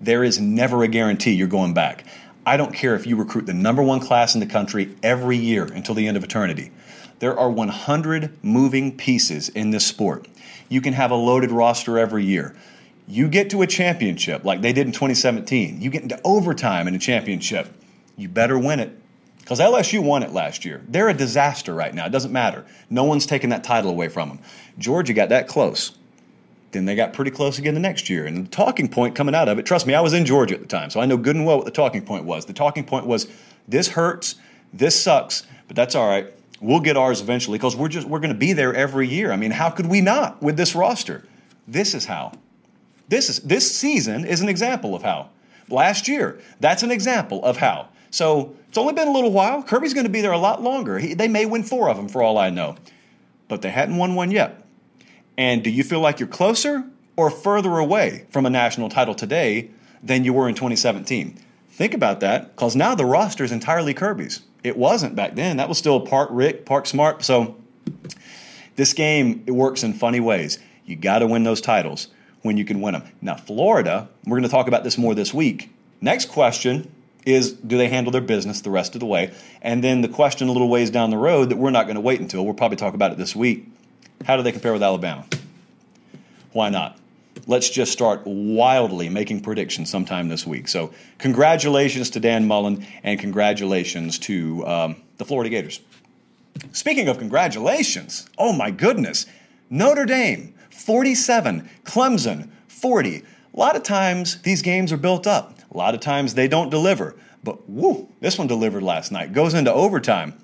There 0.00 0.22
is 0.22 0.38
never 0.38 0.84
a 0.84 0.88
guarantee 0.88 1.32
you're 1.32 1.48
going 1.48 1.74
back. 1.74 2.04
I 2.46 2.56
don't 2.56 2.72
care 2.72 2.94
if 2.94 3.08
you 3.08 3.16
recruit 3.16 3.46
the 3.46 3.52
number 3.52 3.82
one 3.82 3.98
class 3.98 4.34
in 4.34 4.40
the 4.40 4.46
country 4.46 4.94
every 5.02 5.36
year 5.36 5.64
until 5.64 5.96
the 5.96 6.06
end 6.06 6.16
of 6.16 6.22
eternity. 6.22 6.70
There 7.18 7.36
are 7.36 7.50
100 7.50 8.38
moving 8.44 8.96
pieces 8.96 9.48
in 9.48 9.72
this 9.72 9.84
sport. 9.84 10.28
You 10.68 10.80
can 10.80 10.92
have 10.92 11.10
a 11.10 11.16
loaded 11.16 11.50
roster 11.50 11.98
every 11.98 12.24
year. 12.24 12.54
You 13.08 13.26
get 13.26 13.50
to 13.50 13.62
a 13.62 13.66
championship 13.66 14.44
like 14.44 14.60
they 14.60 14.72
did 14.72 14.86
in 14.86 14.92
2017. 14.92 15.82
You 15.82 15.90
get 15.90 16.04
into 16.04 16.20
overtime 16.22 16.86
in 16.86 16.94
a 16.94 17.00
championship 17.00 17.80
you 18.16 18.28
better 18.28 18.58
win 18.58 18.80
it. 18.80 18.98
Because 19.38 19.60
LSU 19.60 20.02
won 20.02 20.22
it 20.22 20.32
last 20.32 20.64
year. 20.64 20.82
They're 20.88 21.10
a 21.10 21.14
disaster 21.14 21.74
right 21.74 21.94
now. 21.94 22.06
It 22.06 22.12
doesn't 22.12 22.32
matter. 22.32 22.64
No 22.88 23.04
one's 23.04 23.26
taking 23.26 23.50
that 23.50 23.62
title 23.62 23.90
away 23.90 24.08
from 24.08 24.30
them. 24.30 24.38
Georgia 24.78 25.12
got 25.12 25.28
that 25.28 25.48
close. 25.48 25.92
Then 26.72 26.86
they 26.86 26.96
got 26.96 27.12
pretty 27.12 27.30
close 27.30 27.58
again 27.58 27.74
the 27.74 27.80
next 27.80 28.08
year. 28.08 28.24
And 28.26 28.46
the 28.46 28.50
talking 28.50 28.88
point 28.88 29.14
coming 29.14 29.34
out 29.34 29.48
of 29.48 29.58
it, 29.58 29.66
trust 29.66 29.86
me, 29.86 29.94
I 29.94 30.00
was 30.00 30.14
in 30.14 30.24
Georgia 30.24 30.54
at 30.54 30.60
the 30.60 30.66
time, 30.66 30.88
so 30.88 30.98
I 30.98 31.06
know 31.06 31.18
good 31.18 31.36
and 31.36 31.44
well 31.44 31.58
what 31.58 31.66
the 31.66 31.70
talking 31.70 32.02
point 32.02 32.24
was. 32.24 32.46
The 32.46 32.54
talking 32.54 32.84
point 32.84 33.06
was 33.06 33.28
this 33.68 33.88
hurts, 33.88 34.36
this 34.72 35.00
sucks, 35.00 35.46
but 35.68 35.76
that's 35.76 35.94
all 35.94 36.08
right. 36.08 36.26
We'll 36.60 36.80
get 36.80 36.96
ours 36.96 37.20
eventually 37.20 37.58
because 37.58 37.76
we're 37.76 37.88
just 37.88 38.08
we're 38.08 38.20
going 38.20 38.32
to 38.32 38.38
be 38.38 38.54
there 38.54 38.74
every 38.74 39.06
year. 39.06 39.30
I 39.30 39.36
mean, 39.36 39.50
how 39.50 39.68
could 39.68 39.86
we 39.86 40.00
not 40.00 40.42
with 40.42 40.56
this 40.56 40.74
roster? 40.74 41.26
This 41.68 41.94
is 41.94 42.06
how. 42.06 42.32
This 43.08 43.28
is 43.28 43.40
this 43.40 43.76
season 43.76 44.24
is 44.24 44.40
an 44.40 44.48
example 44.48 44.94
of 44.94 45.02
how. 45.02 45.28
Last 45.68 46.08
year, 46.08 46.40
that's 46.60 46.82
an 46.82 46.90
example 46.90 47.44
of 47.44 47.58
how. 47.58 47.88
So 48.14 48.54
it's 48.68 48.78
only 48.78 48.94
been 48.94 49.08
a 49.08 49.12
little 49.12 49.32
while. 49.32 49.64
Kirby's 49.64 49.92
going 49.92 50.06
to 50.06 50.12
be 50.12 50.20
there 50.20 50.30
a 50.30 50.38
lot 50.38 50.62
longer. 50.62 51.00
He, 51.00 51.14
they 51.14 51.26
may 51.26 51.46
win 51.46 51.64
four 51.64 51.88
of 51.90 51.96
them 51.96 52.08
for 52.08 52.22
all 52.22 52.38
I 52.38 52.48
know, 52.48 52.76
but 53.48 53.60
they 53.60 53.72
hadn't 53.72 53.96
won 53.96 54.14
one 54.14 54.30
yet. 54.30 54.64
And 55.36 55.64
do 55.64 55.70
you 55.70 55.82
feel 55.82 55.98
like 55.98 56.20
you're 56.20 56.28
closer 56.28 56.84
or 57.16 57.28
further 57.28 57.76
away 57.76 58.26
from 58.30 58.46
a 58.46 58.50
national 58.50 58.88
title 58.88 59.16
today 59.16 59.70
than 60.00 60.22
you 60.22 60.32
were 60.32 60.48
in 60.48 60.54
2017? 60.54 61.40
Think 61.70 61.92
about 61.92 62.20
that 62.20 62.54
because 62.54 62.76
now 62.76 62.94
the 62.94 63.04
roster 63.04 63.42
is 63.42 63.50
entirely 63.50 63.94
Kirby's. 63.94 64.42
It 64.62 64.76
wasn't 64.76 65.16
back 65.16 65.34
then. 65.34 65.56
That 65.56 65.68
was 65.68 65.78
still 65.78 66.00
part 66.00 66.30
Rick, 66.30 66.64
part 66.64 66.86
Smart. 66.86 67.24
So 67.24 67.56
this 68.76 68.92
game 68.92 69.42
it 69.44 69.52
works 69.52 69.82
in 69.82 69.92
funny 69.92 70.20
ways. 70.20 70.60
You 70.86 70.94
got 70.94 71.18
to 71.18 71.26
win 71.26 71.42
those 71.42 71.60
titles 71.60 72.10
when 72.42 72.58
you 72.58 72.64
can 72.64 72.80
win 72.80 72.92
them. 72.92 73.02
Now, 73.20 73.34
Florida, 73.34 74.08
we're 74.24 74.36
going 74.36 74.44
to 74.44 74.48
talk 74.48 74.68
about 74.68 74.84
this 74.84 74.96
more 74.96 75.16
this 75.16 75.34
week. 75.34 75.74
Next 76.00 76.26
question 76.26 76.93
is 77.24 77.52
do 77.52 77.78
they 77.78 77.88
handle 77.88 78.10
their 78.10 78.20
business 78.20 78.60
the 78.60 78.70
rest 78.70 78.94
of 78.94 79.00
the 79.00 79.06
way? 79.06 79.32
And 79.62 79.82
then 79.82 80.00
the 80.00 80.08
question 80.08 80.48
a 80.48 80.52
little 80.52 80.68
ways 80.68 80.90
down 80.90 81.10
the 81.10 81.18
road 81.18 81.50
that 81.50 81.56
we're 81.56 81.70
not 81.70 81.86
going 81.86 81.96
to 81.96 82.00
wait 82.00 82.20
until, 82.20 82.44
we'll 82.44 82.54
probably 82.54 82.76
talk 82.76 82.94
about 82.94 83.12
it 83.12 83.18
this 83.18 83.34
week. 83.34 83.66
How 84.24 84.36
do 84.36 84.42
they 84.42 84.52
compare 84.52 84.72
with 84.72 84.82
Alabama? 84.82 85.26
Why 86.52 86.70
not? 86.70 86.98
Let's 87.46 87.68
just 87.68 87.92
start 87.92 88.22
wildly 88.24 89.08
making 89.08 89.40
predictions 89.40 89.90
sometime 89.90 90.28
this 90.28 90.46
week. 90.46 90.68
So, 90.68 90.94
congratulations 91.18 92.08
to 92.10 92.20
Dan 92.20 92.46
Mullen 92.46 92.86
and 93.02 93.18
congratulations 93.18 94.18
to 94.20 94.66
um, 94.66 94.96
the 95.18 95.24
Florida 95.24 95.50
Gators. 95.50 95.80
Speaking 96.72 97.08
of 97.08 97.18
congratulations, 97.18 98.28
oh 98.38 98.52
my 98.52 98.70
goodness, 98.70 99.26
Notre 99.68 100.06
Dame 100.06 100.54
47, 100.70 101.68
Clemson 101.84 102.50
40. 102.68 103.16
A 103.16 103.22
lot 103.56 103.76
of 103.76 103.82
times 103.82 104.40
these 104.42 104.62
games 104.62 104.92
are 104.92 104.96
built 104.96 105.26
up. 105.26 105.53
A 105.74 105.76
lot 105.76 105.94
of 105.94 106.00
times 106.00 106.34
they 106.34 106.46
don't 106.46 106.70
deliver, 106.70 107.16
but 107.42 107.68
woo, 107.68 108.08
this 108.20 108.38
one 108.38 108.46
delivered 108.46 108.84
last 108.84 109.10
night. 109.10 109.32
Goes 109.32 109.54
into 109.54 109.72
overtime. 109.72 110.34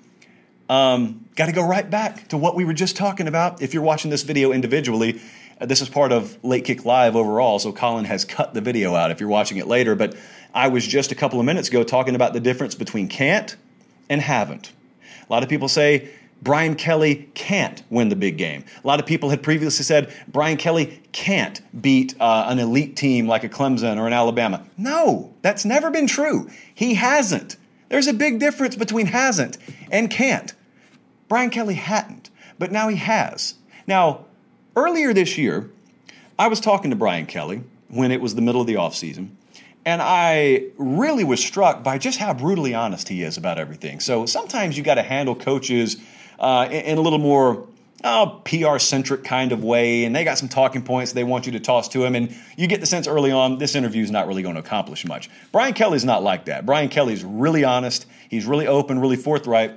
Um, 0.69 1.25
Got 1.35 1.45
to 1.45 1.53
go 1.53 1.65
right 1.65 1.89
back 1.89 2.27
to 2.27 2.37
what 2.37 2.55
we 2.55 2.65
were 2.65 2.73
just 2.73 2.97
talking 2.97 3.27
about. 3.27 3.61
If 3.61 3.73
you're 3.73 3.83
watching 3.83 4.11
this 4.11 4.23
video 4.23 4.51
individually, 4.51 5.21
uh, 5.59 5.65
this 5.65 5.81
is 5.81 5.87
part 5.87 6.11
of 6.11 6.37
Late 6.43 6.65
Kick 6.65 6.83
Live 6.83 7.15
overall, 7.15 7.59
so 7.59 7.71
Colin 7.71 8.05
has 8.05 8.25
cut 8.25 8.53
the 8.53 8.61
video 8.61 8.93
out 8.93 9.11
if 9.11 9.21
you're 9.21 9.29
watching 9.29 9.57
it 9.57 9.67
later. 9.67 9.95
But 9.95 10.15
I 10.53 10.67
was 10.67 10.85
just 10.85 11.13
a 11.13 11.15
couple 11.15 11.39
of 11.39 11.45
minutes 11.45 11.69
ago 11.69 11.83
talking 11.83 12.15
about 12.15 12.33
the 12.33 12.41
difference 12.41 12.75
between 12.75 13.07
can't 13.07 13.55
and 14.09 14.19
haven't. 14.19 14.73
A 15.27 15.31
lot 15.31 15.43
of 15.43 15.49
people 15.49 15.69
say 15.69 16.09
Brian 16.41 16.75
Kelly 16.75 17.29
can't 17.35 17.83
win 17.89 18.09
the 18.09 18.15
big 18.15 18.37
game. 18.37 18.65
A 18.83 18.87
lot 18.87 18.99
of 18.99 19.05
people 19.05 19.29
had 19.29 19.43
previously 19.43 19.83
said 19.83 20.13
Brian 20.27 20.57
Kelly 20.57 21.01
can't 21.11 21.61
beat 21.81 22.19
uh, 22.19 22.45
an 22.47 22.57
elite 22.57 22.95
team 22.95 23.27
like 23.27 23.43
a 23.43 23.49
Clemson 23.49 23.97
or 23.97 24.07
an 24.07 24.13
Alabama. 24.13 24.65
No, 24.77 25.33
that's 25.41 25.65
never 25.65 25.91
been 25.91 26.07
true. 26.07 26.49
He 26.73 26.95
hasn't. 26.95 27.57
There's 27.89 28.07
a 28.07 28.13
big 28.13 28.39
difference 28.39 28.75
between 28.75 29.07
hasn't 29.07 29.57
and 29.91 30.09
can't. 30.09 30.53
Brian 31.27 31.49
Kelly 31.49 31.75
hadn't, 31.75 32.29
but 32.57 32.71
now 32.71 32.87
he 32.87 32.95
has. 32.97 33.55
Now, 33.85 34.25
earlier 34.75 35.13
this 35.13 35.37
year, 35.37 35.69
I 36.39 36.47
was 36.47 36.59
talking 36.59 36.89
to 36.89 36.95
Brian 36.95 37.25
Kelly 37.25 37.63
when 37.89 38.11
it 38.11 38.21
was 38.21 38.35
the 38.35 38.41
middle 38.41 38.61
of 38.61 38.67
the 38.67 38.75
offseason, 38.75 39.29
and 39.85 40.01
I 40.01 40.67
really 40.77 41.23
was 41.23 41.43
struck 41.43 41.83
by 41.83 41.97
just 41.97 42.17
how 42.17 42.33
brutally 42.33 42.73
honest 42.73 43.09
he 43.09 43.23
is 43.23 43.37
about 43.37 43.59
everything. 43.59 43.99
So 43.99 44.25
sometimes 44.25 44.77
you 44.77 44.83
got 44.83 44.95
to 44.95 45.03
handle 45.03 45.35
coaches 45.35 45.97
uh, 46.41 46.67
in, 46.69 46.97
a 46.97 47.01
little 47.01 47.19
more 47.19 47.67
oh, 48.03 48.41
PR 48.43 48.79
centric 48.79 49.23
kind 49.23 49.51
of 49.51 49.63
way, 49.63 50.03
and 50.05 50.15
they 50.15 50.23
got 50.23 50.37
some 50.37 50.49
talking 50.49 50.81
points 50.81 51.13
they 51.13 51.23
want 51.23 51.45
you 51.45 51.51
to 51.53 51.59
toss 51.59 51.87
to 51.89 52.03
him, 52.03 52.15
and 52.15 52.35
you 52.57 52.67
get 52.67 52.79
the 52.79 52.85
sense 52.85 53.07
early 53.07 53.31
on 53.31 53.59
this 53.59 53.75
interview 53.75 54.03
is 54.03 54.11
not 54.11 54.27
really 54.27 54.41
going 54.41 54.55
to 54.55 54.59
accomplish 54.59 55.05
much. 55.05 55.29
Brian 55.51 55.73
Kelly's 55.73 56.03
not 56.03 56.23
like 56.23 56.45
that. 56.45 56.65
Brian 56.65 56.89
Kelly's 56.89 57.23
really 57.23 57.63
honest, 57.63 58.05
he's 58.29 58.45
really 58.45 58.67
open, 58.67 58.99
really 58.99 59.17
forthright. 59.17 59.73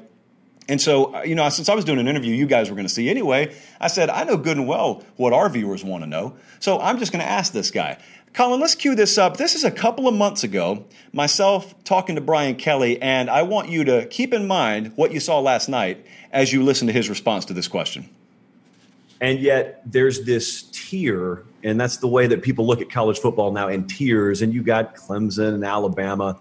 And 0.67 0.81
so, 0.81 1.15
uh, 1.15 1.23
you 1.23 1.35
know, 1.35 1.47
since 1.51 1.69
I 1.69 1.75
was 1.75 1.85
doing 1.85 1.99
an 1.99 2.09
interview 2.09 2.35
you 2.35 2.47
guys 2.47 2.71
were 2.71 2.77
going 2.77 2.87
to 2.87 2.93
see 2.93 3.11
anyway, 3.11 3.55
I 3.79 3.89
said, 3.89 4.09
I 4.09 4.25
know 4.25 4.39
good 4.39 4.57
and 4.57 4.67
well 4.67 5.05
what 5.17 5.35
our 5.35 5.51
viewers 5.51 5.85
want 5.85 6.03
to 6.05 6.09
know. 6.09 6.37
So 6.59 6.81
I'm 6.81 6.99
just 6.99 7.13
going 7.13 7.23
to 7.23 7.31
ask 7.31 7.53
this 7.53 7.71
guy. 7.71 7.99
Colin, 8.35 8.59
let's 8.61 8.75
cue 8.75 8.97
this 8.97 9.17
up. 9.17 9.37
This 9.37 9.55
is 9.55 9.63
a 9.63 9.71
couple 9.71 10.09
of 10.09 10.15
months 10.15 10.43
ago, 10.43 10.87
myself 11.13 11.73
talking 11.85 12.17
to 12.17 12.21
Brian 12.21 12.57
Kelly, 12.57 13.01
and 13.01 13.31
I 13.31 13.43
want 13.43 13.69
you 13.69 13.85
to 13.85 14.07
keep 14.07 14.35
in 14.35 14.49
mind 14.49 14.93
what 14.97 15.13
you 15.13 15.21
saw 15.21 15.39
last 15.39 15.69
night 15.69 16.05
as 16.35 16.53
you 16.53 16.63
listen 16.63 16.89
to 16.89 16.93
his 16.93 17.09
response 17.09 17.47
to 17.47 17.55
this 17.55 17.69
question. 17.69 18.11
And 19.21 19.39
yet 19.39 19.81
there's 19.87 20.25
this 20.25 20.65
tier, 20.73 21.45
and 21.63 21.81
that's 21.81 21.97
the 21.97 22.09
way 22.09 22.27
that 22.27 22.43
people 22.43 22.67
look 22.67 22.83
at 22.83 22.91
college 22.91 23.21
football 23.21 23.53
now 23.53 23.69
in 23.69 23.87
tiers. 23.87 24.43
And 24.43 24.53
you 24.53 24.63
got 24.63 24.97
Clemson 24.97 25.55
and 25.55 25.65
Alabama. 25.65 26.39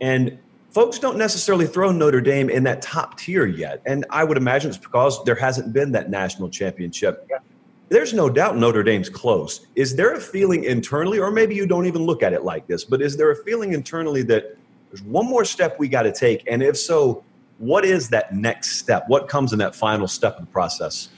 And 0.00 0.38
folks 0.70 0.98
don't 0.98 1.18
necessarily 1.18 1.66
throw 1.66 1.90
Notre 1.90 2.20
Dame 2.20 2.48
in 2.48 2.62
that 2.62 2.80
top 2.80 3.18
tier 3.18 3.44
yet. 3.44 3.82
And 3.84 4.06
I 4.08 4.22
would 4.24 4.36
imagine 4.36 4.70
it's 4.70 4.78
because 4.78 5.22
there 5.24 5.34
hasn't 5.34 5.72
been 5.72 5.92
that 5.92 6.08
national 6.08 6.48
championship. 6.48 7.28
There's 7.88 8.14
no 8.14 8.30
doubt 8.30 8.56
Notre 8.56 8.84
Dame's 8.84 9.10
close. 9.10 9.66
Is 9.74 9.94
there 9.96 10.14
a 10.14 10.20
feeling 10.20 10.64
internally, 10.64 11.18
or 11.18 11.30
maybe 11.30 11.54
you 11.54 11.66
don't 11.66 11.86
even 11.86 12.02
look 12.02 12.22
at 12.22 12.32
it 12.32 12.44
like 12.44 12.66
this, 12.66 12.84
but 12.84 13.02
is 13.02 13.16
there 13.16 13.30
a 13.32 13.36
feeling 13.44 13.72
internally 13.72 14.22
that 14.22 14.56
there's 14.90 15.02
one 15.02 15.26
more 15.26 15.44
step 15.44 15.78
we 15.78 15.88
got 15.88 16.02
to 16.02 16.12
take? 16.12 16.44
And 16.48 16.62
if 16.62 16.78
so, 16.78 17.22
what 17.58 17.84
is 17.84 18.08
that 18.10 18.34
next 18.34 18.78
step? 18.78 19.04
What 19.08 19.28
comes 19.28 19.52
in 19.52 19.58
that 19.60 19.74
final 19.74 20.08
step 20.08 20.36
of 20.36 20.46
the 20.46 20.50
process? 20.50 21.08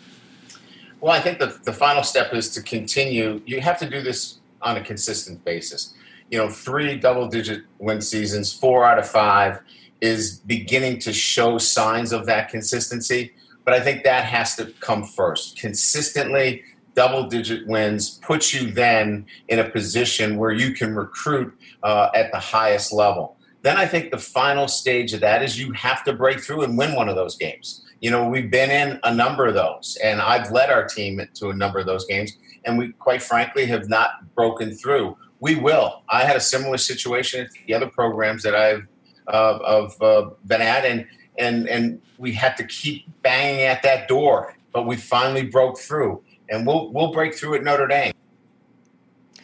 Well, 1.01 1.13
I 1.13 1.21
think 1.21 1.39
the, 1.39 1.59
the 1.65 1.73
final 1.73 2.03
step 2.03 2.33
is 2.35 2.51
to 2.55 2.63
continue. 2.63 3.41
You 3.47 3.61
have 3.61 3.79
to 3.81 3.89
do 3.89 4.03
this 4.03 4.39
on 4.63 4.77
a 4.77 4.83
consistent 4.83 5.45
basis. 5.45 5.95
You 6.31 6.39
know, 6.39 6.49
three 6.49 6.97
double 6.97 7.29
digit 7.29 7.65
win 7.79 8.01
seasons, 8.01 8.53
four 8.53 8.85
out 8.85 8.99
of 8.99 9.09
five 9.09 9.61
is 10.01 10.41
beginning 10.41 10.99
to 11.01 11.13
show 11.13 11.59
signs 11.59 12.13
of 12.13 12.27
that 12.27 12.49
consistency. 12.49 13.33
But 13.65 13.75
I 13.75 13.81
think 13.81 14.05
that 14.05 14.25
has 14.25 14.57
to 14.57 14.67
come 14.81 15.05
first. 15.05 15.59
Consistently, 15.59 16.63
double 16.95 17.25
digit 17.29 17.67
wins 17.67 18.19
puts 18.19 18.55
you 18.55 18.71
then 18.71 19.27
in 19.49 19.59
a 19.59 19.69
position 19.69 20.37
where 20.37 20.53
you 20.53 20.73
can 20.73 20.95
recruit 20.95 21.57
uh, 21.83 22.09
at 22.15 22.33
the 22.33 22.39
highest 22.39 22.93
level. 22.93 23.36
Then 23.67 23.79
I 23.79 23.85
think 23.85 24.13
the 24.13 24.19
final 24.19 24.69
stage 24.69 25.13
of 25.13 25.19
that 25.23 25.43
is 25.43 25.59
you 25.59 25.73
have 25.73 26.05
to 26.05 26.13
break 26.13 26.39
through 26.39 26.63
and 26.63 26.79
win 26.79 26.95
one 26.95 27.09
of 27.09 27.17
those 27.17 27.35
games. 27.35 27.85
You 28.01 28.13
know, 28.13 28.29
we've 28.29 28.49
been 28.49 28.71
in 28.71 29.01
a 29.03 29.13
number 29.13 29.45
of 29.45 29.55
those, 29.55 29.99
and 30.05 30.21
I've 30.21 30.53
led 30.53 30.71
our 30.71 30.87
team 30.87 31.21
to 31.35 31.51
a 31.51 31.53
number 31.53 31.81
of 31.81 31.87
those 31.87 32.07
games, 32.07 32.39
and 32.65 32.79
we 32.79 32.93
quite 32.93 33.25
frankly 33.25 33.67
have 33.67 33.89
not 33.89 34.33
broken 34.37 34.73
through. 34.73 35.17
We 35.41 35.57
will. 35.57 36.05
I 36.09 36.23
had 36.23 36.37
a 36.37 36.41
similar 36.41 36.79
situation 36.79 37.41
at 37.41 37.49
the 37.67 37.75
other 37.75 37.89
programs 37.89 38.45
that 38.45 38.55
I've 38.55 38.87
uh, 39.27 39.59
of, 39.65 40.01
uh, 40.01 40.31
been 40.47 40.63
at, 40.63 40.85
and 40.85 41.05
and 41.37 41.69
and 41.69 42.01
we 42.19 42.31
had 42.31 42.57
to 42.59 42.65
keep 42.69 43.07
banging 43.23 43.63
at 43.63 43.83
that 43.83 44.07
door, 44.07 44.55
but 44.73 44.87
we 44.87 44.95
finally 44.95 45.43
broke 45.43 45.77
through, 45.77 46.23
and 46.51 46.69
we'll 46.69 46.93
we'll 46.93 47.11
break 47.11 47.35
through 47.35 47.57
at 47.57 47.65
Notre 47.65 47.89
Dame. 47.89 48.13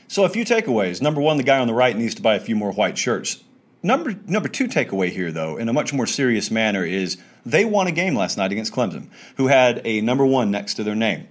So 0.07 0.23
a 0.23 0.29
few 0.29 0.45
takeaways. 0.45 1.03
Number 1.03 1.21
one, 1.21 1.39
the 1.39 1.43
guy 1.43 1.59
on 1.59 1.67
the 1.67 1.75
right 1.75 1.97
needs 1.97 2.15
to 2.15 2.23
buy 2.23 2.37
a 2.37 2.41
few 2.41 2.55
more 2.55 2.71
white 2.71 2.97
shirts. 2.97 3.43
Number 3.83 4.15
number 4.27 4.49
two 4.49 4.69
takeaway 4.69 5.11
here, 5.11 5.33
though, 5.33 5.57
in 5.57 5.69
a 5.69 5.73
much 5.73 5.93
more 5.93 6.07
serious 6.07 6.51
manner, 6.51 6.85
is 6.85 7.17
they 7.45 7.65
won 7.65 7.87
a 7.89 7.93
game 7.93 8.15
last 8.15 8.39
night 8.39 8.53
against 8.53 8.73
Clemson, 8.73 9.09
who 9.37 9.49
had 9.49 9.83
a 9.85 10.01
number 10.01 10.25
one 10.25 10.51
next 10.51 10.75
to 10.75 10.85
their 10.85 10.95
name. 10.95 11.27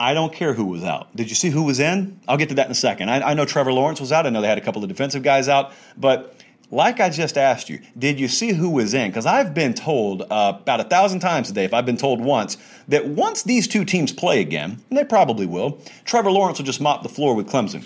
I 0.00 0.14
don't 0.14 0.32
care 0.32 0.54
who 0.54 0.64
was 0.64 0.82
out. 0.82 1.14
Did 1.14 1.28
you 1.28 1.36
see 1.36 1.50
who 1.50 1.62
was 1.62 1.80
in? 1.80 2.18
I'll 2.26 2.36
get 2.36 2.48
to 2.48 2.54
that 2.56 2.66
in 2.66 2.72
a 2.72 2.76
second. 2.76 3.10
I, 3.10 3.30
I 3.30 3.34
know 3.34 3.44
Trevor 3.44 3.72
Lawrence 3.72 4.00
was 4.00 4.12
out. 4.12 4.26
I 4.26 4.30
know 4.30 4.40
they 4.40 4.48
had 4.48 4.58
a 4.58 4.62
couple 4.62 4.82
of 4.82 4.88
defensive 4.88 5.22
guys 5.22 5.48
out, 5.48 5.72
but 5.96 6.34
like 6.70 6.98
I 7.00 7.10
just 7.10 7.38
asked 7.38 7.68
you, 7.68 7.80
did 7.96 8.18
you 8.18 8.26
see 8.26 8.52
who 8.52 8.70
was 8.70 8.94
in? 8.94 9.10
Because 9.10 9.26
I've 9.26 9.54
been 9.54 9.74
told 9.74 10.22
uh, 10.22 10.58
about 10.60 10.80
a 10.80 10.84
thousand 10.84 11.20
times 11.20 11.48
today, 11.48 11.64
if 11.64 11.72
I've 11.72 11.86
been 11.86 11.96
told 11.96 12.20
once, 12.20 12.56
that 12.88 13.06
once 13.06 13.42
these 13.44 13.68
two 13.68 13.84
teams 13.84 14.12
play 14.12 14.40
again, 14.40 14.82
and 14.88 14.98
they 14.98 15.04
probably 15.04 15.46
will, 15.46 15.78
Trevor 16.04 16.32
Lawrence 16.32 16.58
will 16.58 16.66
just 16.66 16.80
mop 16.80 17.02
the 17.02 17.08
floor 17.08 17.34
with 17.34 17.48
Clemson. 17.48 17.84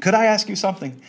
Could 0.00 0.14
I 0.14 0.24
ask 0.24 0.48
you 0.48 0.56
something? 0.56 1.00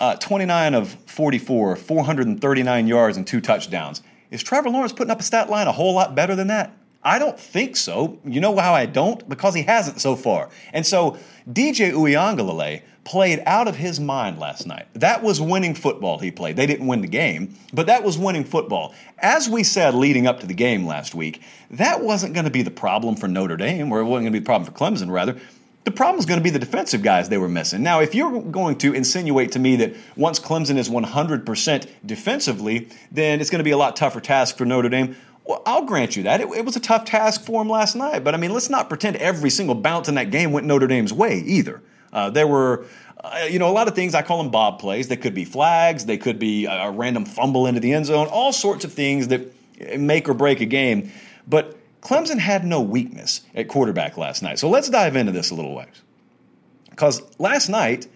Uh, 0.00 0.16
29 0.16 0.74
of 0.74 0.96
44, 1.06 1.76
439 1.76 2.86
yards 2.86 3.16
and 3.18 3.26
two 3.26 3.40
touchdowns. 3.40 4.02
Is 4.30 4.42
Trevor 4.42 4.70
Lawrence 4.70 4.94
putting 4.94 5.10
up 5.10 5.20
a 5.20 5.22
stat 5.22 5.50
line 5.50 5.66
a 5.66 5.72
whole 5.72 5.92
lot 5.92 6.14
better 6.14 6.34
than 6.34 6.46
that? 6.46 6.74
I 7.02 7.18
don't 7.18 7.38
think 7.38 7.76
so. 7.76 8.18
You 8.24 8.40
know 8.40 8.56
how 8.56 8.74
I 8.74 8.86
don't? 8.86 9.26
Because 9.28 9.54
he 9.54 9.62
hasn't 9.62 10.00
so 10.00 10.16
far. 10.16 10.50
And 10.72 10.86
so 10.86 11.18
DJ 11.48 11.92
Uiagalelei 11.92 12.82
played 13.04 13.42
out 13.46 13.68
of 13.68 13.76
his 13.76 13.98
mind 13.98 14.38
last 14.38 14.66
night. 14.66 14.86
That 14.94 15.22
was 15.22 15.40
winning 15.40 15.74
football 15.74 16.18
he 16.18 16.30
played. 16.30 16.56
They 16.56 16.66
didn't 16.66 16.86
win 16.86 17.00
the 17.00 17.08
game, 17.08 17.54
but 17.72 17.86
that 17.86 18.04
was 18.04 18.18
winning 18.18 18.44
football. 18.44 18.94
As 19.18 19.48
we 19.48 19.64
said 19.64 19.94
leading 19.94 20.26
up 20.26 20.40
to 20.40 20.46
the 20.46 20.54
game 20.54 20.86
last 20.86 21.14
week, 21.14 21.42
that 21.70 22.02
wasn't 22.02 22.34
going 22.34 22.44
to 22.44 22.50
be 22.50 22.62
the 22.62 22.70
problem 22.70 23.16
for 23.16 23.28
Notre 23.28 23.56
Dame, 23.56 23.90
or 23.92 24.00
it 24.00 24.04
wasn't 24.04 24.24
going 24.24 24.32
to 24.32 24.38
be 24.38 24.38
the 24.40 24.46
problem 24.46 24.70
for 24.70 24.78
Clemson, 24.78 25.10
rather. 25.10 25.38
The 25.84 25.90
problem 25.90 26.18
is 26.18 26.26
going 26.26 26.38
to 26.38 26.44
be 26.44 26.50
the 26.50 26.58
defensive 26.58 27.02
guys 27.02 27.30
they 27.30 27.38
were 27.38 27.48
missing. 27.48 27.82
Now, 27.82 28.00
if 28.00 28.14
you're 28.14 28.42
going 28.42 28.76
to 28.78 28.92
insinuate 28.92 29.52
to 29.52 29.58
me 29.58 29.76
that 29.76 29.96
once 30.14 30.38
Clemson 30.38 30.76
is 30.76 30.90
100% 30.90 31.88
defensively, 32.04 32.88
then 33.10 33.40
it's 33.40 33.48
going 33.48 33.60
to 33.60 33.64
be 33.64 33.70
a 33.70 33.78
lot 33.78 33.96
tougher 33.96 34.20
task 34.20 34.58
for 34.58 34.66
Notre 34.66 34.90
Dame. 34.90 35.16
Well, 35.44 35.62
I'll 35.64 35.84
grant 35.84 36.16
you 36.16 36.24
that. 36.24 36.42
It, 36.42 36.48
it 36.48 36.64
was 36.66 36.76
a 36.76 36.80
tough 36.80 37.06
task 37.06 37.44
for 37.44 37.62
them 37.62 37.70
last 37.70 37.96
night. 37.96 38.24
But 38.24 38.34
I 38.34 38.36
mean, 38.36 38.52
let's 38.52 38.68
not 38.68 38.90
pretend 38.90 39.16
every 39.16 39.48
single 39.48 39.74
bounce 39.74 40.08
in 40.08 40.16
that 40.16 40.30
game 40.30 40.52
went 40.52 40.66
Notre 40.66 40.86
Dame's 40.86 41.14
way 41.14 41.38
either. 41.38 41.80
Uh, 42.12 42.28
there 42.28 42.46
were, 42.46 42.84
uh, 43.24 43.46
you 43.50 43.58
know, 43.58 43.70
a 43.70 43.72
lot 43.72 43.88
of 43.88 43.94
things 43.94 44.14
I 44.14 44.20
call 44.20 44.42
them 44.42 44.50
bob 44.50 44.80
plays. 44.80 45.08
They 45.08 45.16
could 45.16 45.34
be 45.34 45.46
flags, 45.46 46.04
they 46.04 46.18
could 46.18 46.38
be 46.38 46.66
a 46.66 46.90
random 46.90 47.24
fumble 47.24 47.66
into 47.66 47.80
the 47.80 47.94
end 47.94 48.04
zone, 48.06 48.26
all 48.26 48.52
sorts 48.52 48.84
of 48.84 48.92
things 48.92 49.28
that 49.28 49.50
make 49.98 50.28
or 50.28 50.34
break 50.34 50.60
a 50.60 50.66
game. 50.66 51.10
But 51.48 51.79
Clemson 52.00 52.38
had 52.38 52.64
no 52.64 52.80
weakness 52.80 53.42
at 53.54 53.68
quarterback 53.68 54.16
last 54.16 54.42
night. 54.42 54.58
So 54.58 54.68
let's 54.68 54.88
dive 54.88 55.16
into 55.16 55.32
this 55.32 55.50
a 55.50 55.54
little 55.54 55.74
ways. 55.74 56.02
Because 56.88 57.22
last 57.38 57.68
night, 57.68 58.08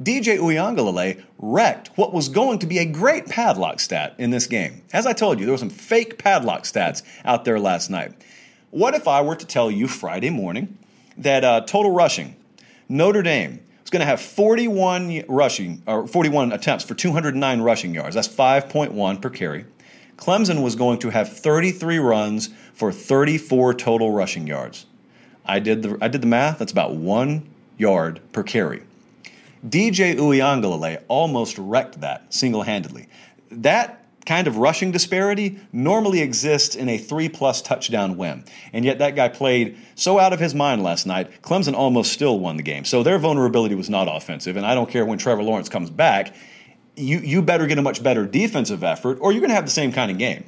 DJ 0.00 0.38
Uiagalelei 0.38 1.22
wrecked 1.38 1.90
what 1.96 2.12
was 2.12 2.28
going 2.28 2.60
to 2.60 2.66
be 2.66 2.78
a 2.78 2.84
great 2.84 3.26
padlock 3.26 3.80
stat 3.80 4.14
in 4.18 4.30
this 4.30 4.46
game. 4.46 4.82
As 4.92 5.06
I 5.06 5.12
told 5.12 5.38
you, 5.38 5.46
there 5.46 5.52
were 5.52 5.58
some 5.58 5.70
fake 5.70 6.18
padlock 6.18 6.62
stats 6.62 7.02
out 7.24 7.44
there 7.44 7.58
last 7.58 7.90
night. 7.90 8.12
What 8.70 8.94
if 8.94 9.08
I 9.08 9.22
were 9.22 9.36
to 9.36 9.46
tell 9.46 9.70
you 9.70 9.88
Friday 9.88 10.30
morning 10.30 10.78
that 11.16 11.42
uh, 11.42 11.62
total 11.62 11.92
rushing, 11.92 12.36
Notre 12.88 13.22
Dame 13.22 13.60
was 13.82 13.90
going 13.90 14.00
to 14.00 14.06
have 14.06 14.20
41 14.20 15.24
rushing 15.28 15.82
or 15.86 16.06
41 16.06 16.52
attempts 16.52 16.84
for 16.84 16.94
209 16.94 17.60
rushing 17.60 17.94
yards. 17.94 18.14
That's 18.14 18.28
5.1 18.28 19.22
per 19.22 19.30
carry. 19.30 19.64
Clemson 20.18 20.62
was 20.62 20.76
going 20.76 20.98
to 20.98 21.10
have 21.10 21.32
33 21.32 21.98
runs 21.98 22.50
for 22.74 22.92
34 22.92 23.74
total 23.74 24.12
rushing 24.12 24.46
yards. 24.46 24.84
I 25.46 25.60
did 25.60 25.82
the 25.82 25.98
I 26.02 26.08
did 26.08 26.20
the 26.20 26.26
math. 26.26 26.58
That's 26.58 26.72
about 26.72 26.94
one 26.94 27.48
yard 27.78 28.20
per 28.32 28.42
carry. 28.42 28.82
DJ 29.66 30.16
Uiagalelei 30.16 31.02
almost 31.08 31.56
wrecked 31.56 32.00
that 32.02 32.32
single 32.32 32.62
handedly. 32.62 33.08
That 33.50 34.04
kind 34.26 34.46
of 34.46 34.58
rushing 34.58 34.90
disparity 34.90 35.58
normally 35.72 36.20
exists 36.20 36.74
in 36.74 36.88
a 36.90 36.98
three 36.98 37.30
plus 37.30 37.62
touchdown 37.62 38.18
win. 38.18 38.44
And 38.74 38.84
yet 38.84 38.98
that 38.98 39.16
guy 39.16 39.28
played 39.28 39.78
so 39.94 40.18
out 40.18 40.34
of 40.34 40.38
his 40.38 40.54
mind 40.54 40.82
last 40.82 41.06
night, 41.06 41.40
Clemson 41.40 41.74
almost 41.74 42.12
still 42.12 42.38
won 42.38 42.58
the 42.58 42.62
game. 42.62 42.84
So 42.84 43.02
their 43.02 43.18
vulnerability 43.18 43.74
was 43.74 43.88
not 43.88 44.06
offensive. 44.06 44.56
And 44.56 44.66
I 44.66 44.74
don't 44.74 44.90
care 44.90 45.06
when 45.06 45.16
Trevor 45.16 45.42
Lawrence 45.42 45.70
comes 45.70 45.88
back, 45.88 46.34
you, 46.98 47.18
you 47.18 47.42
better 47.42 47.66
get 47.66 47.78
a 47.78 47.82
much 47.82 48.02
better 48.02 48.26
defensive 48.26 48.82
effort 48.82 49.18
or 49.20 49.32
you're 49.32 49.40
going 49.40 49.50
to 49.50 49.54
have 49.54 49.64
the 49.64 49.70
same 49.70 49.92
kind 49.92 50.10
of 50.10 50.18
game. 50.18 50.44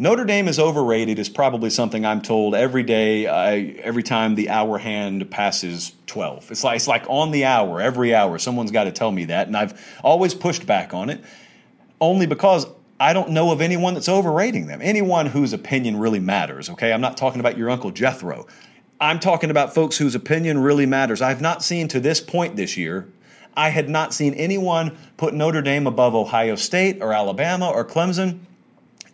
Notre 0.00 0.24
Dame 0.24 0.46
is 0.46 0.60
overrated 0.60 1.18
is 1.18 1.28
probably 1.28 1.70
something 1.70 2.06
I'm 2.06 2.22
told 2.22 2.54
every 2.54 2.84
day, 2.84 3.26
uh, 3.26 3.80
every 3.82 4.04
time 4.04 4.36
the 4.36 4.48
hour 4.48 4.78
hand 4.78 5.28
passes 5.28 5.92
12. 6.06 6.52
It's 6.52 6.62
like, 6.62 6.76
it's 6.76 6.86
like 6.86 7.04
on 7.08 7.32
the 7.32 7.44
hour, 7.44 7.80
every 7.80 8.14
hour, 8.14 8.38
someone's 8.38 8.70
got 8.70 8.84
to 8.84 8.92
tell 8.92 9.10
me 9.10 9.24
that. 9.24 9.48
And 9.48 9.56
I've 9.56 9.98
always 10.04 10.34
pushed 10.34 10.66
back 10.66 10.94
on 10.94 11.10
it 11.10 11.24
only 12.00 12.26
because 12.26 12.66
I 13.00 13.12
don't 13.12 13.30
know 13.30 13.50
of 13.50 13.60
anyone 13.60 13.94
that's 13.94 14.08
overrating 14.08 14.68
them. 14.68 14.80
Anyone 14.82 15.26
whose 15.26 15.52
opinion 15.52 15.96
really 15.96 16.20
matters, 16.20 16.70
okay? 16.70 16.92
I'm 16.92 17.00
not 17.00 17.16
talking 17.16 17.40
about 17.40 17.58
your 17.58 17.68
Uncle 17.68 17.90
Jethro. 17.90 18.46
I'm 19.00 19.20
talking 19.20 19.50
about 19.50 19.74
folks 19.74 19.96
whose 19.96 20.14
opinion 20.14 20.58
really 20.58 20.86
matters. 20.86 21.22
I've 21.22 21.40
not 21.40 21.62
seen 21.62 21.88
to 21.88 22.00
this 22.00 22.20
point 22.20 22.56
this 22.56 22.76
year, 22.76 23.08
I 23.58 23.70
had 23.70 23.90
not 23.90 24.14
seen 24.14 24.34
anyone 24.34 24.96
put 25.16 25.34
Notre 25.34 25.62
Dame 25.62 25.88
above 25.88 26.14
Ohio 26.14 26.54
State 26.54 27.02
or 27.02 27.12
Alabama 27.12 27.68
or 27.68 27.84
Clemson 27.84 28.38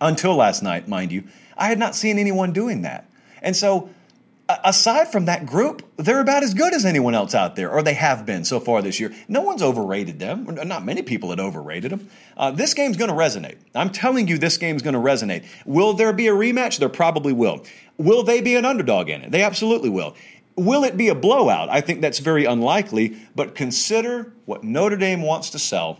until 0.02 0.36
last 0.36 0.62
night, 0.62 0.86
mind 0.86 1.12
you. 1.12 1.24
I 1.56 1.68
had 1.68 1.78
not 1.78 1.94
seen 1.94 2.18
anyone 2.18 2.52
doing 2.52 2.82
that. 2.82 3.08
And 3.40 3.56
so, 3.56 3.88
aside 4.48 5.10
from 5.10 5.24
that 5.24 5.46
group, 5.46 5.82
they're 5.96 6.20
about 6.20 6.42
as 6.42 6.52
good 6.52 6.74
as 6.74 6.84
anyone 6.84 7.14
else 7.14 7.34
out 7.34 7.56
there, 7.56 7.70
or 7.70 7.82
they 7.82 7.94
have 7.94 8.26
been 8.26 8.44
so 8.44 8.60
far 8.60 8.82
this 8.82 9.00
year. 9.00 9.14
No 9.28 9.40
one's 9.40 9.62
overrated 9.62 10.18
them. 10.18 10.44
Not 10.64 10.84
many 10.84 11.00
people 11.00 11.30
had 11.30 11.40
overrated 11.40 11.90
them. 11.90 12.10
Uh, 12.36 12.50
this 12.50 12.74
game's 12.74 12.98
going 12.98 13.10
to 13.10 13.16
resonate. 13.16 13.56
I'm 13.74 13.88
telling 13.88 14.28
you, 14.28 14.36
this 14.36 14.58
game's 14.58 14.82
going 14.82 14.94
to 14.94 15.00
resonate. 15.00 15.46
Will 15.64 15.94
there 15.94 16.12
be 16.12 16.26
a 16.28 16.32
rematch? 16.32 16.78
There 16.78 16.90
probably 16.90 17.32
will. 17.32 17.64
Will 17.96 18.24
they 18.24 18.42
be 18.42 18.56
an 18.56 18.66
underdog 18.66 19.08
in 19.08 19.22
it? 19.22 19.30
They 19.30 19.42
absolutely 19.42 19.88
will. 19.88 20.16
Will 20.56 20.84
it 20.84 20.96
be 20.96 21.08
a 21.08 21.14
blowout? 21.14 21.68
I 21.68 21.80
think 21.80 22.00
that's 22.00 22.20
very 22.20 22.44
unlikely, 22.44 23.16
but 23.34 23.54
consider 23.54 24.32
what 24.44 24.62
Notre 24.62 24.96
Dame 24.96 25.22
wants 25.22 25.50
to 25.50 25.58
sell, 25.58 25.98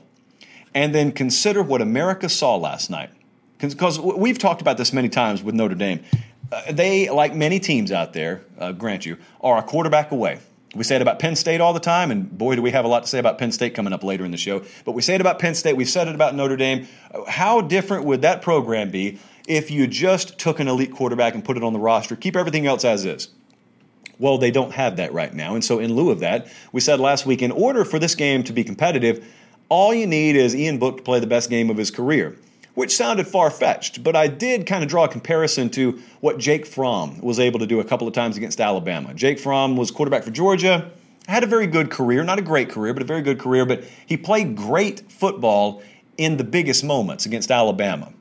and 0.75 0.95
then 0.95 1.11
consider 1.13 1.63
what 1.63 1.81
America 1.81 2.29
saw 2.29 2.57
last 2.57 2.91
night. 2.91 3.11
Because 3.59 3.99
we've 3.99 4.39
talked 4.39 4.61
about 4.61 4.77
this 4.77 4.93
many 4.93 5.09
times 5.09 5.43
with 5.43 5.55
Notre 5.55 5.75
Dame. 5.75 6.05
Uh, 6.53 6.71
they, 6.71 7.09
like 7.09 7.35
many 7.35 7.59
teams 7.59 7.91
out 7.91 8.13
there, 8.13 8.43
uh, 8.59 8.73
grant 8.73 9.07
you, 9.07 9.17
are 9.41 9.59
a 9.59 9.63
quarterback 9.63 10.13
away. 10.13 10.39
We 10.75 10.85
say 10.85 10.97
it 10.97 11.03
about 11.03 11.19
Penn 11.19 11.37
State 11.37 11.61
all 11.61 11.73
the 11.73 11.81
time, 11.81 12.11
and 12.11 12.37
boy, 12.37 12.57
do 12.57 12.63
we 12.63 12.73
have 12.73 12.85
a 12.85 12.89
lot 12.89 13.05
to 13.05 13.09
say 13.09 13.19
about 13.19 13.39
Penn 13.39 13.53
State 13.53 13.75
coming 13.75 13.93
up 13.93 14.03
later 14.03 14.25
in 14.25 14.33
the 14.33 14.37
show. 14.37 14.65
But 14.85 14.93
we 14.93 15.03
say 15.03 15.15
it 15.15 15.21
about 15.21 15.39
Penn 15.39 15.55
State, 15.55 15.77
we've 15.77 15.89
said 15.89 16.09
it 16.09 16.15
about 16.15 16.35
Notre 16.35 16.57
Dame. 16.57 16.89
How 17.29 17.61
different 17.61 18.05
would 18.05 18.23
that 18.23 18.43
program 18.43 18.91
be 18.91 19.19
if 19.47 19.71
you 19.71 19.87
just 19.87 20.39
took 20.39 20.59
an 20.59 20.69
elite 20.69 20.93
quarterback 20.93 21.35
and 21.35 21.45
put 21.45 21.57
it 21.57 21.63
on 21.63 21.73
the 21.73 21.79
roster, 21.79 22.17
keep 22.17 22.37
everything 22.37 22.67
else 22.67 22.85
as 22.85 23.05
is? 23.05 23.29
Well, 24.19 24.39
they 24.39 24.51
don't 24.51 24.73
have 24.73 24.97
that 24.97 25.13
right 25.13 25.33
now. 25.33 25.55
And 25.55 25.65
so, 25.65 25.79
in 25.79 25.95
lieu 25.95 26.11
of 26.11 26.21
that, 26.21 26.49
we 26.73 26.81
said 26.81 27.01
last 27.01 27.27
week 27.27 27.43
in 27.43 27.51
order 27.51 27.85
for 27.85 27.99
this 27.99 28.15
game 28.15 28.43
to 28.45 28.53
be 28.53 28.65
competitive, 28.65 29.27
all 29.69 29.93
you 29.95 30.07
need 30.07 30.37
is 30.37 30.55
Ian 30.55 30.79
Book 30.79 30.99
to 30.99 31.03
play 31.03 31.21
the 31.21 31.27
best 31.27 31.51
game 31.51 31.71
of 31.71 31.77
his 31.77 31.91
career, 31.91 32.37
which 32.75 32.95
sounded 32.97 33.27
far 33.27 33.51
fetched, 33.51 34.05
but 34.05 34.15
I 34.15 34.27
did 34.27 34.67
kind 34.67 34.85
of 34.85 34.91
draw 34.91 35.05
a 35.05 35.09
comparison 35.09 35.71
to 35.71 36.01
what 36.21 36.39
Jake 36.39 36.67
Fromm 36.67 37.21
was 37.21 37.41
able 37.41 37.59
to 37.61 37.67
do 37.67 37.81
a 37.81 37.85
couple 37.85 38.07
of 38.07 38.15
times 38.15 38.37
against 38.37 38.61
Alabama. 38.61 39.15
Jake 39.15 39.39
Fromm 39.39 39.77
was 39.77 39.91
quarterback 39.91 40.23
for 40.23 40.31
Georgia, 40.31 40.91
had 41.27 41.43
a 41.43 41.47
very 41.47 41.67
good 41.67 41.91
career, 41.91 42.23
not 42.23 42.39
a 42.39 42.43
great 42.43 42.69
career, 42.69 42.93
but 42.93 43.03
a 43.03 43.07
very 43.07 43.23
good 43.23 43.39
career, 43.39 43.65
but 43.65 43.85
he 44.07 44.17
played 44.17 44.57
great 44.57 45.11
football 45.11 45.83
in 46.19 46.37
the 46.37 46.45
biggest 46.45 46.85
moments 46.85 47.27
against 47.27 47.51
Alabama. 47.51 48.13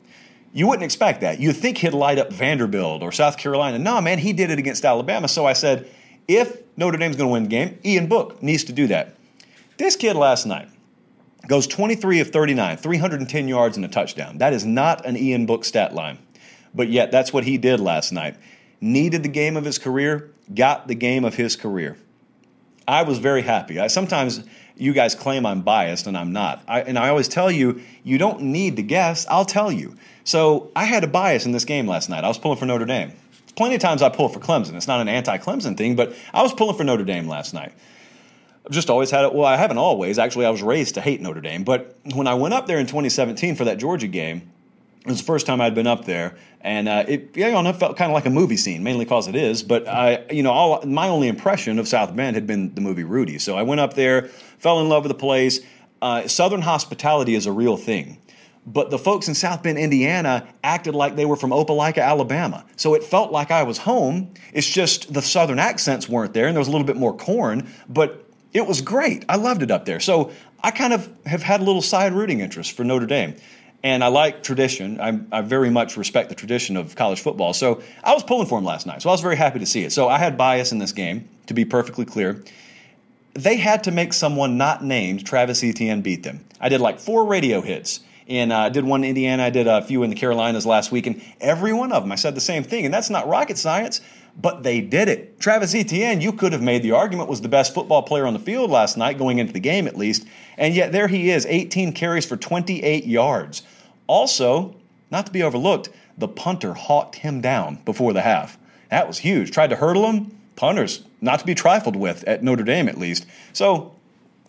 You 0.54 0.68
wouldn't 0.68 0.84
expect 0.84 1.22
that. 1.22 1.39
You'd 1.39 1.56
think 1.56 1.80
he'd 1.80 1.94
light 1.94 2.20
up 2.20 2.32
Vanderbilt 2.32 3.02
or 3.02 3.12
South 3.12 3.38
Carolina. 3.38 3.80
No, 3.80 4.00
man, 4.00 4.20
he 4.20 4.34
did 4.34 4.52
it 4.52 4.60
against 4.60 4.86
Alabama. 4.86 5.28
So 5.28 5.48
I 5.48 5.54
said, 5.54 5.89
if 6.28 6.62
Notre 6.78 6.98
Dame's 6.98 7.16
going 7.16 7.28
to 7.28 7.34
win 7.34 7.44
the 7.44 7.50
game, 7.50 7.80
Ian 7.84 8.08
Book 8.08 8.42
needs 8.42 8.63
to 8.66 8.74
do 8.74 8.86
that. 8.88 9.16
This 9.78 9.96
kid 9.96 10.16
last 10.16 10.46
night 10.46 10.70
goes 11.48 11.66
23 11.66 12.20
of 12.20 12.30
39, 12.30 12.78
310 12.78 13.48
yards 13.48 13.78
and 13.78 13.86
a 13.86 13.89
touchdown. 13.89 14.38
That 14.38 14.54
is 14.54 14.63
not 14.63 15.06
an 15.06 15.18
Ian 15.18 15.48
Book 15.48 15.66
stat 15.66 15.96
line. 15.96 16.20
But 16.76 16.89
yet, 16.89 17.12
that's 17.12 17.34
what 17.34 17.44
he 17.44 17.58
did 17.58 17.80
last 17.80 18.12
night. 18.12 18.36
Needed 18.80 19.24
the 19.24 19.30
game 19.30 19.58
of 19.58 19.66
his 19.66 19.80
career, 19.80 20.32
got 20.54 20.88
the 20.88 20.96
game 20.96 21.26
of 21.26 21.36
his 21.36 21.56
career. 21.56 21.98
I 22.88 23.04
was 23.04 23.18
very 23.18 23.42
happy. 23.42 23.80
I, 23.80 23.88
sometimes 23.88 24.44
you 24.76 24.94
guys 24.94 25.16
claim 25.16 25.46
I'm 25.46 25.62
biased, 25.62 26.08
and 26.08 26.18
I'm 26.18 26.32
not. 26.32 26.64
I, 26.68 26.82
and 26.82 26.98
I 26.98 27.10
always 27.10 27.28
tell 27.28 27.52
you, 27.52 27.82
you 28.04 28.18
don't 28.18 28.42
need 28.42 28.76
to 28.78 28.84
guess. 28.84 29.26
I'll 29.28 29.46
tell 29.46 29.72
you. 29.72 29.96
So 30.24 30.72
I 30.76 30.86
had 30.86 31.04
a 31.04 31.08
bias 31.08 31.46
in 31.46 31.52
this 31.52 31.66
game 31.66 31.88
last 31.88 32.10
night. 32.10 32.24
I 32.24 32.28
was 32.28 32.38
pulling 32.38 32.58
for 32.58 32.66
Notre 32.66 32.86
Dame. 32.86 33.14
Plenty 33.56 33.76
of 33.76 33.82
times 33.82 34.02
I 34.02 34.10
pull 34.10 34.30
for 34.30 34.40
Clemson. 34.40 34.76
It's 34.76 34.88
not 34.88 35.00
an 35.00 35.08
anti-Clemson 35.08 35.78
thing, 35.78 35.96
but 35.96 36.16
I 36.34 36.42
was 36.42 36.54
pulling 36.54 36.76
for 36.76 36.84
Notre 36.84 37.04
Dame 37.04 37.28
last 37.28 37.54
night. 37.54 37.74
I've 38.66 38.72
just 38.72 38.90
always 38.90 39.12
had 39.12 39.26
it. 39.26 39.34
Well, 39.34 39.46
I 39.46 39.58
haven't 39.58 39.78
always. 39.78 40.18
Actually, 40.18 40.46
I 40.46 40.50
was 40.50 40.64
raised 40.64 40.96
to 40.96 41.02
hate 41.02 41.22
Notre 41.22 41.42
Dame. 41.42 41.64
But 41.64 41.98
when 42.16 42.28
I 42.28 42.34
went 42.34 42.54
up 42.54 42.66
there 42.66 42.80
in 42.80 42.88
2017 42.88 43.56
for 43.56 43.66
that 43.66 43.78
Georgia 43.78 44.08
game, 44.08 44.53
it 45.06 45.10
was 45.10 45.20
the 45.20 45.26
first 45.26 45.46
time 45.46 45.60
I'd 45.60 45.76
been 45.76 45.88
up 45.88 46.06
there, 46.06 46.38
and 46.62 46.88
uh, 46.88 47.04
it 47.06 47.36
you 47.36 47.52
know, 47.52 47.70
it 47.70 47.76
felt 47.76 47.98
kind 47.98 48.10
of 48.10 48.13
like 48.13 48.26
a 48.26 48.30
movie 48.30 48.56
scene, 48.56 48.84
mainly 48.84 49.04
because 49.04 49.28
it 49.28 49.36
is. 49.36 49.62
But 49.62 49.86
I, 49.86 50.24
you 50.32 50.44
know, 50.44 50.52
all 50.52 50.82
my 50.86 51.10
only 51.10 51.28
impression 51.28 51.78
of 51.78 51.89
South 51.89 52.16
Bend 52.16 52.36
had 52.36 52.48
been 52.48 52.74
the 52.74 52.80
movie 52.80 53.04
Rudy. 53.04 53.38
So 53.38 53.58
I 53.58 53.63
went 53.63 53.82
up 53.82 53.96
there, 53.96 54.30
fell 54.60 54.80
in 54.80 54.88
love 54.88 55.04
with 55.04 55.12
the 55.12 55.18
place. 55.18 55.60
Uh, 56.02 56.28
Southern 56.28 56.62
hospitality 56.62 57.36
is 57.36 57.46
a 57.46 57.52
real 57.52 57.76
thing. 57.76 58.22
But 58.66 58.92
the 58.92 58.98
folks 58.98 59.28
in 59.28 59.36
South 59.36 59.62
Bend, 59.62 59.78
Indiana, 59.78 60.48
acted 60.63 60.96
like 60.96 61.18
they 61.18 61.26
were 61.26 61.36
from 61.36 61.50
Opelika, 61.50 62.02
Alabama. 62.02 62.66
So 62.78 62.94
it 62.94 63.04
felt 63.04 63.30
like 63.30 63.52
I 63.52 63.63
was 63.63 63.80
home. 63.80 64.34
It's 64.54 64.70
just 64.70 65.13
the 65.13 65.22
Southern 65.22 65.60
accents 65.60 66.08
weren't 66.08 66.34
there, 66.34 66.48
and 66.48 66.56
there 66.56 66.62
was 66.62 66.70
a 66.70 66.72
little 66.72 66.88
bit 66.88 66.96
more 66.96 67.13
corn. 67.13 67.68
But 67.89 68.26
it 68.54 68.66
was 68.66 68.80
great. 68.80 69.26
I 69.28 69.36
loved 69.36 69.63
it 69.63 69.72
up 69.72 69.84
there. 69.84 70.00
So 70.00 70.32
I 70.63 70.72
kind 70.72 70.94
of 70.94 71.12
have 71.26 71.44
had 71.44 71.60
a 71.60 71.66
little 71.66 71.82
side 71.82 72.13
rooting 72.13 72.39
interest 72.39 72.72
for 72.72 72.86
Notre 72.86 73.06
Dame 73.06 73.36
and 73.84 74.02
I 74.04 74.08
like 74.08 74.43
tradition. 74.43 75.00
I, 75.00 75.19
I, 75.32 75.41
very 75.41 75.69
much 75.69 75.98
respect 75.98 76.30
the 76.30 76.36
tradition 76.36 76.78
of 76.78 76.96
college 76.96 77.19
football. 77.19 77.54
So 77.54 77.84
I 78.04 78.13
was 78.13 78.24
pulling 78.24 78.48
for 78.48 78.58
him 78.58 78.63
last 78.63 78.88
night. 78.88 79.02
So 79.02 79.10
I 79.10 79.12
was 79.12 79.22
very 79.22 79.36
happy 79.36 79.60
to 79.60 79.65
see 79.65 79.84
it. 79.84 79.91
So 79.91 80.08
I 80.08 80.17
had 80.17 80.38
bias 80.38 80.72
in 80.72 80.80
this 80.80 80.93
game, 80.93 81.28
to 81.48 81.54
be 81.54 81.65
perfectly 81.65 82.06
clear. 82.06 82.41
They 83.34 83.58
had 83.58 83.84
to 83.84 83.91
make 83.91 84.13
someone 84.13 84.58
not 84.58 84.84
named 84.84 85.26
Travis 85.26 85.63
Etienne 85.63 86.02
beat 86.02 86.24
them. 86.24 86.46
I 86.62 86.69
did 86.69 86.80
like 86.80 87.00
four 87.00 87.26
radio 87.26 87.62
hits. 87.62 88.00
And 88.30 88.54
uh, 88.54 88.60
I 88.60 88.69
did 88.69 88.86
one 88.86 89.04
in 89.04 89.10
Indiana, 89.10 89.43
I 89.43 89.50
did 89.50 89.67
a 89.67 89.82
few 89.82 90.04
in 90.04 90.10
the 90.10 90.15
Carolinas 90.15 90.65
last 90.65 90.93
week, 90.93 91.08
and 91.08 91.22
every 91.41 91.74
one 91.74 91.91
of 91.91 92.04
them 92.04 92.12
I 92.13 92.15
said 92.15 92.36
the 92.36 92.41
same 92.41 92.63
thing. 92.63 92.86
And 92.86 92.93
that's 92.93 93.10
not 93.10 93.28
rocket 93.28 93.58
science, 93.58 94.00
but 94.39 94.63
they 94.63 94.80
did 94.80 95.10
it. 95.10 95.41
Travis 95.41 95.76
Etienne, 95.76 96.22
you 96.22 96.32
could 96.32 96.54
have 96.54 96.62
made 96.62 96.84
the 96.84 96.91
argument, 96.91 97.28
was 97.28 97.41
the 97.41 97.50
best 97.50 97.74
football 97.74 98.02
player 98.02 98.26
on 98.26 98.32
the 98.32 98.39
field 98.39 98.72
last 98.72 98.96
night, 98.96 99.17
going 99.17 99.39
into 99.39 99.52
the 99.52 99.60
game 99.60 99.88
at 99.88 99.98
least. 99.98 100.26
And 100.58 100.74
yet 100.74 100.93
there 100.93 101.10
he 101.10 101.32
is, 101.32 101.46
18 101.46 101.91
carries 101.91 102.26
for 102.26 102.38
28 102.38 103.06
yards. 103.06 103.63
Also, 104.08 104.76
not 105.12 105.26
to 105.26 105.32
be 105.32 105.44
overlooked, 105.44 105.89
the 106.18 106.28
punter 106.28 106.74
hawked 106.74 107.16
him 107.16 107.42
down 107.42 107.80
before 107.86 108.13
the 108.13 108.22
half. 108.22 108.58
That 108.89 109.08
was 109.08 109.20
huge. 109.20 109.52
Tried 109.52 109.72
to 109.72 109.76
hurdle 109.76 110.10
him. 110.10 110.38
Punters, 110.56 111.04
not 111.20 111.39
to 111.39 111.46
be 111.46 111.56
trifled 111.56 111.96
with, 111.96 112.24
at 112.26 112.44
Notre 112.44 112.63
Dame 112.63 112.88
at 112.88 112.98
least. 112.98 113.26
So, 113.54 113.96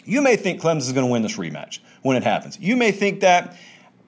you 0.05 0.21
may 0.21 0.37
think 0.37 0.61
Clemson 0.61 0.79
is 0.79 0.93
going 0.93 1.07
to 1.07 1.11
win 1.11 1.23
this 1.23 1.39
rematch 1.39 1.79
when 2.03 2.17
it 2.17 2.25
happens. 2.25 2.59
You 2.61 2.77
may 2.77 2.93
think 2.93 3.21
that. 3.21 3.57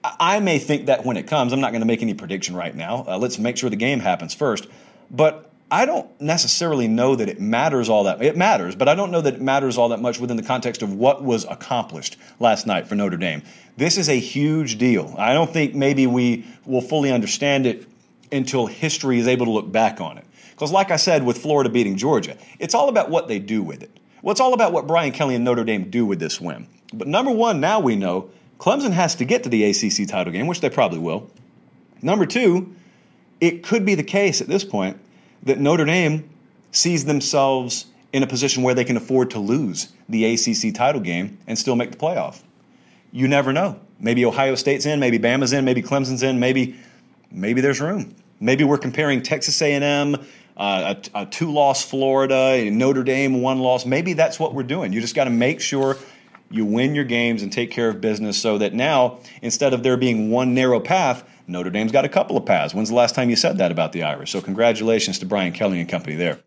I 0.03 0.39
may 0.39 0.59
think 0.59 0.85
that 0.85 1.03
when 1.03 1.17
it 1.17 1.27
comes. 1.27 1.51
I'm 1.51 1.59
not 1.59 1.71
going 1.71 1.81
to 1.81 1.87
make 1.87 2.03
any 2.03 2.13
prediction 2.13 2.55
right 2.55 2.73
now. 2.73 3.03
Uh, 3.07 3.17
let's 3.17 3.39
make 3.39 3.57
sure 3.57 3.69
the 3.69 3.75
game 3.75 3.99
happens 3.99 4.33
first. 4.33 4.67
But 5.09 5.46
I 5.69 5.85
don't 5.85 6.09
necessarily 6.21 6.87
know 6.87 7.15
that 7.15 7.27
it 7.27 7.41
matters 7.41 7.89
all 7.89 8.05
that. 8.05 8.21
It 8.21 8.37
matters, 8.37 8.75
but 8.75 8.87
I 8.87 8.95
don't 8.95 9.11
know 9.11 9.19
that 9.19 9.35
it 9.35 9.41
matters 9.41 9.77
all 9.77 9.89
that 9.89 10.01
much 10.01 10.17
within 10.17 10.37
the 10.37 10.43
context 10.43 10.81
of 10.81 10.93
what 10.93 11.23
was 11.23 11.43
accomplished 11.43 12.15
last 12.39 12.65
night 12.65 12.87
for 12.87 12.95
Notre 12.95 13.17
Dame. 13.17 13.43
This 13.75 13.97
is 13.97 14.07
a 14.07 14.17
huge 14.17 14.77
deal. 14.77 15.13
I 15.17 15.33
don't 15.33 15.51
think 15.51 15.75
maybe 15.75 16.07
we 16.07 16.45
will 16.65 16.81
fully 16.81 17.11
understand 17.11 17.65
it 17.65 17.85
until 18.31 18.67
history 18.67 19.19
is 19.19 19.27
able 19.27 19.45
to 19.45 19.51
look 19.51 19.69
back 19.69 19.99
on 19.99 20.17
it. 20.17 20.25
Because, 20.51 20.71
like 20.71 20.89
I 20.89 20.95
said, 20.95 21.23
with 21.23 21.37
Florida 21.37 21.69
beating 21.69 21.97
Georgia, 21.97 22.37
it's 22.59 22.73
all 22.73 22.87
about 22.87 23.09
what 23.09 23.27
they 23.27 23.37
do 23.37 23.61
with 23.61 23.83
it. 23.83 23.99
Well, 24.21 24.31
it's 24.31 24.41
all 24.41 24.53
about 24.53 24.71
what 24.71 24.87
Brian 24.87 25.11
Kelly 25.11 25.35
and 25.35 25.43
Notre 25.43 25.65
Dame 25.65 25.89
do 25.89 26.05
with 26.05 26.19
this 26.19 26.39
win. 26.39 26.67
But 26.93 27.07
number 27.07 27.31
one, 27.31 27.59
now 27.59 27.81
we 27.81 27.95
know 27.97 28.29
Clemson 28.57 28.91
has 28.91 29.15
to 29.15 29.25
get 29.25 29.43
to 29.43 29.49
the 29.49 29.65
ACC 29.65 30.07
title 30.07 30.31
game, 30.31 30.47
which 30.47 30.61
they 30.61 30.69
probably 30.69 30.99
will. 30.99 31.29
Number 32.01 32.25
two, 32.25 32.73
it 33.41 33.63
could 33.63 33.85
be 33.85 33.95
the 33.95 34.03
case 34.03 34.41
at 34.41 34.47
this 34.47 34.63
point 34.63 34.99
that 35.43 35.59
Notre 35.59 35.85
Dame 35.85 36.29
sees 36.71 37.05
themselves 37.05 37.85
in 38.13 38.23
a 38.23 38.27
position 38.27 38.63
where 38.63 38.73
they 38.73 38.83
can 38.83 38.97
afford 38.97 39.31
to 39.31 39.39
lose 39.39 39.89
the 40.09 40.25
ACC 40.33 40.73
title 40.73 41.01
game 41.01 41.37
and 41.47 41.57
still 41.57 41.75
make 41.75 41.91
the 41.91 41.97
playoff. 41.97 42.41
You 43.11 43.27
never 43.27 43.53
know. 43.53 43.79
Maybe 43.99 44.25
Ohio 44.25 44.55
State's 44.55 44.85
in, 44.85 44.99
maybe 44.99 45.17
Bama's 45.17 45.53
in, 45.53 45.65
maybe 45.65 45.81
Clemson's 45.81 46.23
in, 46.23 46.39
maybe 46.39 46.75
maybe 47.31 47.61
there's 47.61 47.81
room. 47.81 48.15
Maybe 48.39 48.63
we're 48.63 48.77
comparing 48.77 49.23
Texas 49.23 49.59
A&M, 49.61 50.15
uh, 50.55 50.95
a, 51.13 51.21
a 51.21 51.25
two-loss 51.25 51.83
Florida, 51.83 52.69
Notre 52.69 53.03
Dame 53.03 53.41
one 53.41 53.59
loss. 53.59 53.85
Maybe 53.85 54.13
that's 54.13 54.39
what 54.39 54.53
we're 54.53 54.63
doing. 54.63 54.93
You 54.93 55.01
just 55.01 55.15
got 55.15 55.23
to 55.23 55.31
make 55.31 55.59
sure 55.59 55.97
you 56.49 56.65
win 56.65 56.95
your 56.95 57.03
games 57.03 57.41
and 57.41 57.51
take 57.51 57.71
care 57.71 57.89
of 57.89 57.99
business 57.99 58.39
so 58.39 58.57
that 58.59 58.73
now 58.73 59.19
instead 59.41 59.73
of 59.73 59.83
there 59.83 59.97
being 59.97 60.29
one 60.29 60.53
narrow 60.53 60.79
path, 60.79 61.27
Notre 61.49 61.69
Dame's 61.69 61.93
got 61.93 62.03
a 62.03 62.09
couple 62.09 62.35
of 62.35 62.45
paths. 62.45 62.73
When's 62.73 62.89
the 62.89 62.95
last 62.95 63.15
time 63.15 63.29
you 63.29 63.37
said 63.37 63.57
that 63.59 63.71
about 63.71 63.93
the 63.93 64.03
Irish? 64.03 64.31
So 64.31 64.41
congratulations 64.41 65.19
to 65.19 65.25
Brian 65.25 65.53
Kelly 65.53 65.79
and 65.79 65.87
company 65.87 66.17
there. 66.17 66.39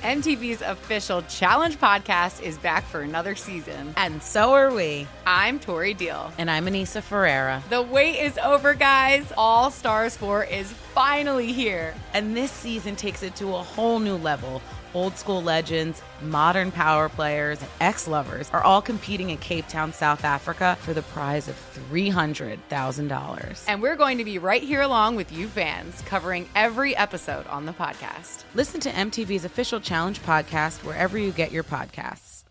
MTV's 0.00 0.62
official 0.62 1.22
Challenge 1.22 1.78
podcast 1.78 2.42
is 2.42 2.56
back 2.58 2.84
for 2.84 3.02
another 3.02 3.34
season. 3.34 3.92
And 3.96 4.22
so 4.22 4.54
are 4.54 4.72
we. 4.72 5.06
I'm 5.26 5.60
Tori 5.60 5.92
Deal. 5.92 6.32
And 6.38 6.50
I'm 6.50 6.66
Aneesa 6.66 7.02
Ferreira. 7.02 7.62
The 7.68 7.82
wait 7.82 8.18
is 8.18 8.38
over, 8.38 8.72
guys. 8.72 9.30
All 9.36 9.70
Stars 9.70 10.16
4 10.16 10.44
is 10.44 10.72
finally 10.72 11.52
here. 11.52 11.94
And 12.14 12.34
this 12.34 12.50
season 12.50 12.96
takes 12.96 13.22
it 13.22 13.36
to 13.36 13.48
a 13.48 13.62
whole 13.62 13.98
new 13.98 14.16
level 14.16 14.62
old 14.94 15.16
school 15.16 15.42
legends, 15.42 16.02
modern 16.22 16.70
power 16.70 17.08
players, 17.08 17.60
and 17.60 17.70
ex 17.80 18.06
lovers 18.08 18.50
are 18.50 18.62
all 18.62 18.82
competing 18.82 19.30
in 19.30 19.38
Cape 19.38 19.68
Town, 19.68 19.92
South 19.92 20.24
Africa 20.24 20.76
for 20.80 20.94
the 20.94 21.02
prize 21.02 21.48
of 21.48 21.56
$300,000. 21.90 23.64
And 23.68 23.82
we're 23.82 23.96
going 23.96 24.18
to 24.18 24.24
be 24.24 24.38
right 24.38 24.62
here 24.62 24.82
along 24.82 25.16
with 25.16 25.32
you 25.32 25.48
fans, 25.48 26.00
covering 26.02 26.48
every 26.54 26.96
episode 26.96 27.46
on 27.46 27.66
the 27.66 27.72
podcast. 27.72 28.44
Listen 28.54 28.80
to 28.80 28.90
MTV's 28.90 29.44
official 29.44 29.80
Challenge 29.80 30.20
podcast 30.22 30.84
wherever 30.84 31.18
you 31.18 31.32
get 31.32 31.52
your 31.52 31.64
podcasts. 31.64 32.44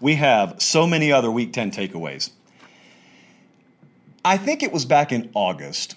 We 0.00 0.14
have 0.14 0.60
so 0.62 0.86
many 0.86 1.12
other 1.12 1.30
Week 1.30 1.52
10 1.52 1.72
takeaways. 1.72 2.30
I 4.24 4.36
think 4.36 4.62
it 4.62 4.72
was 4.72 4.84
back 4.84 5.12
in 5.12 5.30
August. 5.34 5.94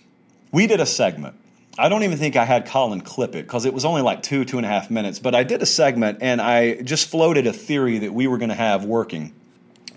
We 0.52 0.68
did 0.68 0.80
a 0.80 0.86
segment 0.86 1.36
I 1.78 1.90
don't 1.90 2.04
even 2.04 2.20
think 2.20 2.36
I 2.36 2.46
had 2.46 2.68
Colin 2.68 3.02
clip 3.02 3.32
it 3.36 3.46
because 3.46 3.66
it 3.66 3.74
was 3.74 3.84
only 3.84 4.04
like 4.04 4.22
two, 4.22 4.46
two 4.46 4.58
and 4.58 4.66
a 4.66 4.70
half 4.70 4.92
minutes. 4.92 5.18
But 5.18 5.34
I 5.34 5.44
did 5.44 5.62
a 5.62 5.66
segment 5.66 6.20
and 6.22 6.40
I 6.40 6.82
just 6.82 7.10
floated 7.10 7.48
a 7.48 7.54
theory 7.54 7.98
that 8.00 8.14
we 8.14 8.28
were 8.28 8.38
going 8.38 8.50
to 8.50 8.56
have 8.56 8.86
working. 8.86 9.34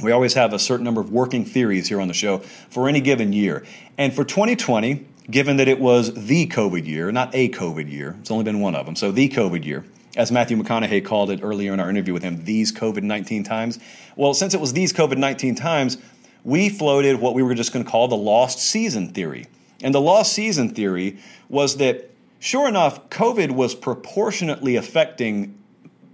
We 0.02 0.12
always 0.12 0.34
have 0.34 0.52
a 0.52 0.58
certain 0.58 0.84
number 0.84 1.00
of 1.00 1.10
working 1.10 1.44
theories 1.44 1.88
here 1.88 2.00
on 2.00 2.08
the 2.08 2.14
show 2.14 2.38
for 2.38 2.88
any 2.88 3.00
given 3.00 3.32
year. 3.32 3.64
And 3.98 4.14
for 4.14 4.24
2020, 4.24 5.06
given 5.30 5.56
that 5.56 5.68
it 5.68 5.78
was 5.78 6.14
the 6.14 6.46
COVID 6.46 6.86
year, 6.86 7.12
not 7.12 7.34
a 7.34 7.48
COVID 7.50 7.90
year, 7.90 8.16
it's 8.20 8.30
only 8.30 8.44
been 8.44 8.60
one 8.60 8.74
of 8.74 8.86
them, 8.86 8.94
so 8.94 9.10
the 9.10 9.28
COVID 9.28 9.64
year, 9.64 9.84
as 10.16 10.30
Matthew 10.30 10.56
McConaughey 10.56 11.04
called 11.04 11.30
it 11.30 11.40
earlier 11.42 11.72
in 11.72 11.80
our 11.80 11.90
interview 11.90 12.14
with 12.14 12.22
him, 12.22 12.44
these 12.44 12.72
COVID 12.72 13.02
19 13.02 13.44
times. 13.44 13.78
Well, 14.16 14.34
since 14.34 14.54
it 14.54 14.60
was 14.60 14.72
these 14.72 14.92
COVID 14.92 15.18
19 15.18 15.54
times, 15.54 15.98
we 16.44 16.68
floated 16.68 17.20
what 17.20 17.34
we 17.34 17.42
were 17.42 17.54
just 17.54 17.72
going 17.72 17.84
to 17.84 17.90
call 17.90 18.08
the 18.08 18.16
lost 18.16 18.58
season 18.58 19.08
theory. 19.08 19.46
And 19.82 19.94
the 19.94 20.00
lost 20.00 20.32
season 20.32 20.70
theory 20.70 21.18
was 21.48 21.76
that, 21.76 22.10
sure 22.38 22.68
enough, 22.68 23.08
COVID 23.10 23.50
was 23.50 23.74
proportionately 23.74 24.76
affecting 24.76 25.58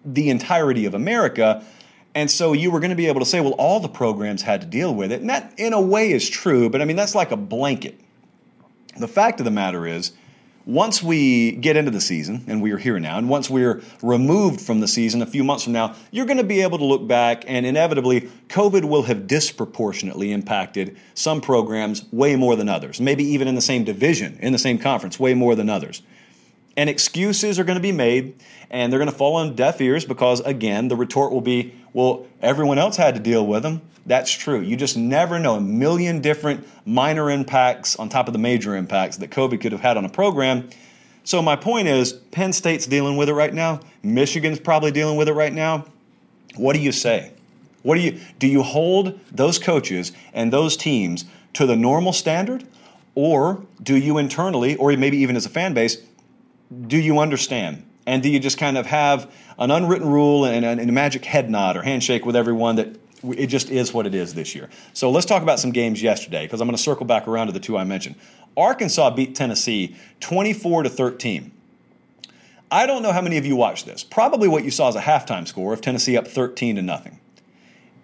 the 0.05 0.31
entirety 0.31 0.85
of 0.85 0.95
America. 0.95 1.65
And 2.15 2.31
so 2.31 2.53
you 2.53 2.71
were 2.71 2.81
going 2.81 2.91
to 2.91 2.97
be 2.97 3.07
able 3.07 3.21
to 3.21 3.27
say, 3.27 3.41
well, 3.41 3.53
all 3.53 3.81
the 3.81 3.89
programs 3.89 4.43
had 4.43 4.61
to 4.61 4.67
deal 4.67 4.95
with 4.95 5.13
it. 5.13 5.21
And 5.21 5.31
that, 5.31 5.53
in 5.57 5.73
a 5.73 5.81
way, 5.81 6.13
is 6.13 6.29
true, 6.29 6.69
but 6.69 6.83
I 6.83 6.85
mean, 6.85 6.97
that's 6.97 7.15
like 7.15 7.31
a 7.31 7.37
blanket. 7.37 7.99
The 8.99 9.09
fact 9.09 9.41
of 9.41 9.45
the 9.45 9.51
matter 9.51 9.87
is, 9.87 10.13
once 10.65 11.03
we 11.03 11.53
get 11.53 11.77
into 11.77 11.91
the 11.91 12.01
season, 12.01 12.45
and 12.47 12.63
we 12.63 12.71
are 12.73 12.79
here 12.79 12.99
now, 12.99 13.19
and 13.19 13.29
once 13.29 13.51
we're 13.51 13.83
removed 14.03 14.61
from 14.61 14.81
the 14.81 14.89
season 14.89 15.23
a 15.23 15.27
few 15.27 15.43
months 15.43 15.65
from 15.65 15.73
now, 15.73 15.95
you're 16.11 16.27
going 16.27 16.39
to 16.39 16.45
be 16.45 16.61
able 16.61 16.79
to 16.79 16.85
look 16.85 17.07
back, 17.07 17.45
and 17.47 17.67
inevitably, 17.67 18.23
COVID 18.49 18.85
will 18.85 19.03
have 19.03 19.27
disproportionately 19.27 20.33
impacted 20.33 20.97
some 21.15 21.41
programs 21.41 22.11
way 22.13 22.37
more 22.37 22.57
than 22.57 22.69
others, 22.69 23.01
maybe 23.01 23.25
even 23.25 23.49
in 23.49 23.55
the 23.55 23.61
same 23.61 23.85
division, 23.85 24.39
in 24.41 24.53
the 24.53 24.59
same 24.59 24.79
conference, 24.79 25.19
way 25.19 25.35
more 25.35 25.55
than 25.55 25.69
others. 25.69 26.03
And 26.77 26.89
excuses 26.89 27.59
are 27.59 27.65
going 27.65 27.77
to 27.77 27.83
be 27.83 27.93
made, 27.93 28.35
and 28.71 28.91
they're 28.91 28.99
going 28.99 29.11
to 29.11 29.17
fall 29.17 29.37
on 29.37 29.55
deaf 29.55 29.81
ears 29.81 30.05
because, 30.05 30.41
again, 30.41 30.89
the 30.89 30.97
retort 30.97 31.33
will 31.33 31.43
be, 31.43 31.75
well, 31.93 32.27
everyone 32.41 32.79
else 32.79 32.97
had 32.97 33.15
to 33.15 33.21
deal 33.21 33.47
with 33.47 33.63
them. 33.63 33.83
That's 34.07 34.33
true. 34.33 34.61
You 34.61 34.77
just 34.77 34.97
never 34.97 35.39
know. 35.39 35.57
A 35.57 35.61
million 35.61 36.21
different 36.21 36.67
minor 36.87 37.31
impacts 37.31 37.95
on 37.97 38.09
top 38.09 38.27
of 38.27 38.33
the 38.33 38.39
major 38.39 38.75
impacts 38.75 39.19
that 39.19 39.31
COVID 39.31 39.61
could 39.61 39.73
have 39.73 39.83
had 39.83 39.97
on 39.97 40.05
a 40.05 40.09
program. 40.09 40.69
So, 41.25 41.41
my 41.41 41.55
point 41.55 41.89
is 41.89 42.13
Penn 42.13 42.53
State's 42.53 42.87
dealing 42.87 43.17
with 43.17 43.29
it 43.29 43.35
right 43.35 43.55
now. 43.55 43.81
Michigan's 44.03 44.59
probably 44.59 44.91
dealing 44.91 45.17
with 45.17 45.29
it 45.29 45.35
right 45.35 45.53
now. 45.53 45.85
What 46.57 46.75
do 46.75 46.81
you 46.81 46.91
say? 46.91 47.33
What 47.83 47.97
do 47.97 48.01
you 48.01 48.21
do 48.39 48.47
you 48.47 48.63
hold 48.63 49.19
those 49.31 49.59
coaches 49.59 50.13
and 50.33 50.53
those 50.53 50.77
teams 50.77 51.25
to 51.55 51.67
the 51.67 51.77
normal 51.77 52.13
standard 52.13 52.65
or 53.15 53.65
do 53.83 53.97
you 53.97 54.19
internally 54.19 54.77
or 54.77 54.97
maybe 54.97 55.19
even 55.19 55.37
as 55.37 55.45
a 55.45 55.49
fan 55.49 55.75
base 55.75 55.99
do 56.87 56.99
you 56.99 57.19
understand 57.19 57.85
and 58.07 58.23
do 58.23 58.29
you 58.29 58.41
just 58.41 58.59
kind 58.59 58.77
of 58.77 58.87
have 58.87 59.33
an 59.59 59.71
unwritten 59.71 60.09
rule 60.09 60.45
and, 60.45 60.65
and 60.65 60.81
a 60.81 60.93
magic 60.93 61.25
head 61.25 61.51
nod 61.51 61.77
or 61.77 61.83
handshake 61.83 62.27
with 62.27 62.37
everyone 62.37 62.77
that 62.77 62.97
it 63.25 63.47
just 63.47 63.71
is 63.71 63.95
what 63.95 64.07
it 64.07 64.15
is 64.15 64.35
this 64.35 64.55
year. 64.55 64.69
So 64.95 65.11
let's 65.11 65.27
talk 65.27 65.43
about 65.43 65.61
some 65.61 65.71
games 65.71 66.03
yesterday 66.03 66.45
because 66.45 66.61
I'm 66.61 66.67
going 66.67 66.77
to 66.77 66.83
circle 66.83 67.07
back 67.07 67.29
around 67.29 67.47
to 67.47 67.53
the 67.53 67.61
two 67.61 67.79
I 67.79 67.85
mentioned. 67.85 68.17
Arkansas 68.57 69.11
beat 69.11 69.35
Tennessee 69.35 69.97
24 70.21 70.85
to 70.85 70.91
13. 70.91 71.53
I 72.71 72.87
don't 72.87 73.03
know 73.03 73.13
how 73.13 73.21
many 73.21 73.37
of 73.37 73.47
you 73.47 73.55
watched 73.55 73.87
this. 73.87 74.03
Probably 74.03 74.49
what 74.49 74.65
you 74.65 74.71
saw 74.71 74.89
is 74.89 74.97
a 74.97 75.01
halftime 75.01 75.47
score 75.47 75.73
of 75.73 75.81
Tennessee 75.81 76.17
up 76.17 76.27
13 76.27 76.77
to 76.77 76.83
nothing. 76.83 77.21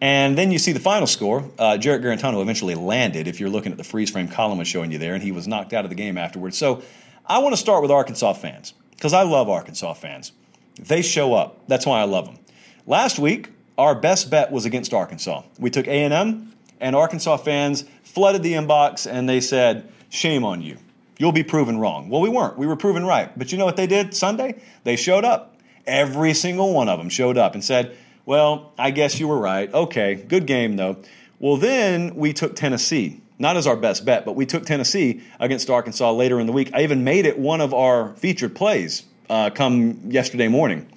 And 0.01 0.39
then 0.39 0.53
you 0.53 0.59
see 0.59 0.73
the 0.73 0.81
final 0.81 1.07
score. 1.09 1.51
Uh, 1.59 1.77
Jarrett 1.77 2.03
Guarantano 2.03 2.41
eventually 2.41 2.77
landed, 2.77 3.27
if 3.27 3.41
you're 3.41 3.49
looking 3.49 3.73
at 3.73 3.79
the 3.79 3.85
freeze 3.85 4.11
frame 4.11 4.29
column 4.29 4.59
was 4.59 4.69
showing 4.69 4.93
you 4.93 4.99
there, 4.99 5.15
and 5.15 5.23
he 5.23 5.33
was 5.33 5.49
knocked 5.49 5.73
out 5.73 5.85
of 5.85 5.91
the 5.91 5.97
game 5.97 6.17
afterwards. 6.17 6.57
So 6.57 6.83
I 7.31 7.41
want 7.41 7.53
to 7.53 7.61
start 7.61 7.83
with 7.83 7.91
Arkansas 7.91 8.33
fans 8.33 8.73
because 8.93 9.13
I 9.13 9.23
love 9.23 9.51
Arkansas 9.51 9.93
fans. 9.95 10.33
They 10.81 11.03
show 11.03 11.35
up. 11.35 11.69
That's 11.69 11.85
why 11.85 12.01
I 12.01 12.05
love 12.05 12.25
them. 12.25 12.39
Last 12.87 13.19
week, 13.19 13.51
our 13.77 13.95
best 13.95 14.31
bet 14.31 14.51
was 14.51 14.65
against 14.65 14.95
Arkansas. 14.95 15.43
We 15.59 15.69
took 15.69 15.87
A&M, 15.87 16.55
and 16.81 16.97
Arkansas 16.97 17.37
fans 17.37 17.85
flooded 18.03 18.43
the 18.43 18.55
inbox 18.55 19.07
and 19.11 19.29
they 19.29 19.43
said, 19.43 19.87
"Shame 20.09 20.43
on 20.43 20.63
you. 20.63 20.79
You'll 21.19 21.33
be 21.33 21.43
proven 21.43 21.79
wrong." 21.79 22.09
Well, 22.09 22.23
we 22.23 22.31
weren't. 22.31 22.57
We 22.57 22.67
were 22.67 22.77
proven 22.77 23.05
right. 23.05 23.37
But 23.39 23.53
you 23.53 23.59
know 23.59 23.67
what 23.67 23.77
they 23.77 23.87
did 23.87 24.15
Sunday? 24.15 24.55
They 24.85 24.97
showed 24.97 25.27
up. 25.27 25.57
Every 25.87 26.33
single 26.33 26.73
one 26.73 26.89
of 26.89 26.99
them 26.99 27.11
showed 27.11 27.37
up 27.37 27.53
and 27.53 27.63
said, 27.63 27.95
"Well, 28.25 28.73
I 28.79 28.91
guess 28.91 29.21
you 29.21 29.29
were 29.29 29.39
right. 29.39 29.73
Okay, 29.75 30.15
good 30.15 30.47
game 30.47 30.77
though." 30.77 30.97
Well, 31.39 31.59
then 31.59 32.15
we 32.17 32.33
took 32.33 32.57
Tennessee. 32.57 33.21
Not 33.39 33.57
as 33.57 33.67
our 33.67 33.77
best 33.77 34.05
bet, 34.05 34.25
but 34.25 34.35
we 34.35 34.47
took 34.47 34.67
Tennessee 34.67 35.23
against 35.39 35.71
Arkansas 35.71 36.13
later 36.13 36.41
in 36.41 36.47
the 36.47 36.53
week. 36.53 36.71
I 36.75 36.83
even 36.83 37.05
made 37.05 37.25
it 37.25 37.39
one 37.39 37.61
of 37.61 37.73
our 37.73 38.15
featured 38.17 38.57
plays 38.57 39.05
uh, 39.31 39.51
come 39.51 40.11
yesterday 40.11 40.49
morning. 40.49 40.91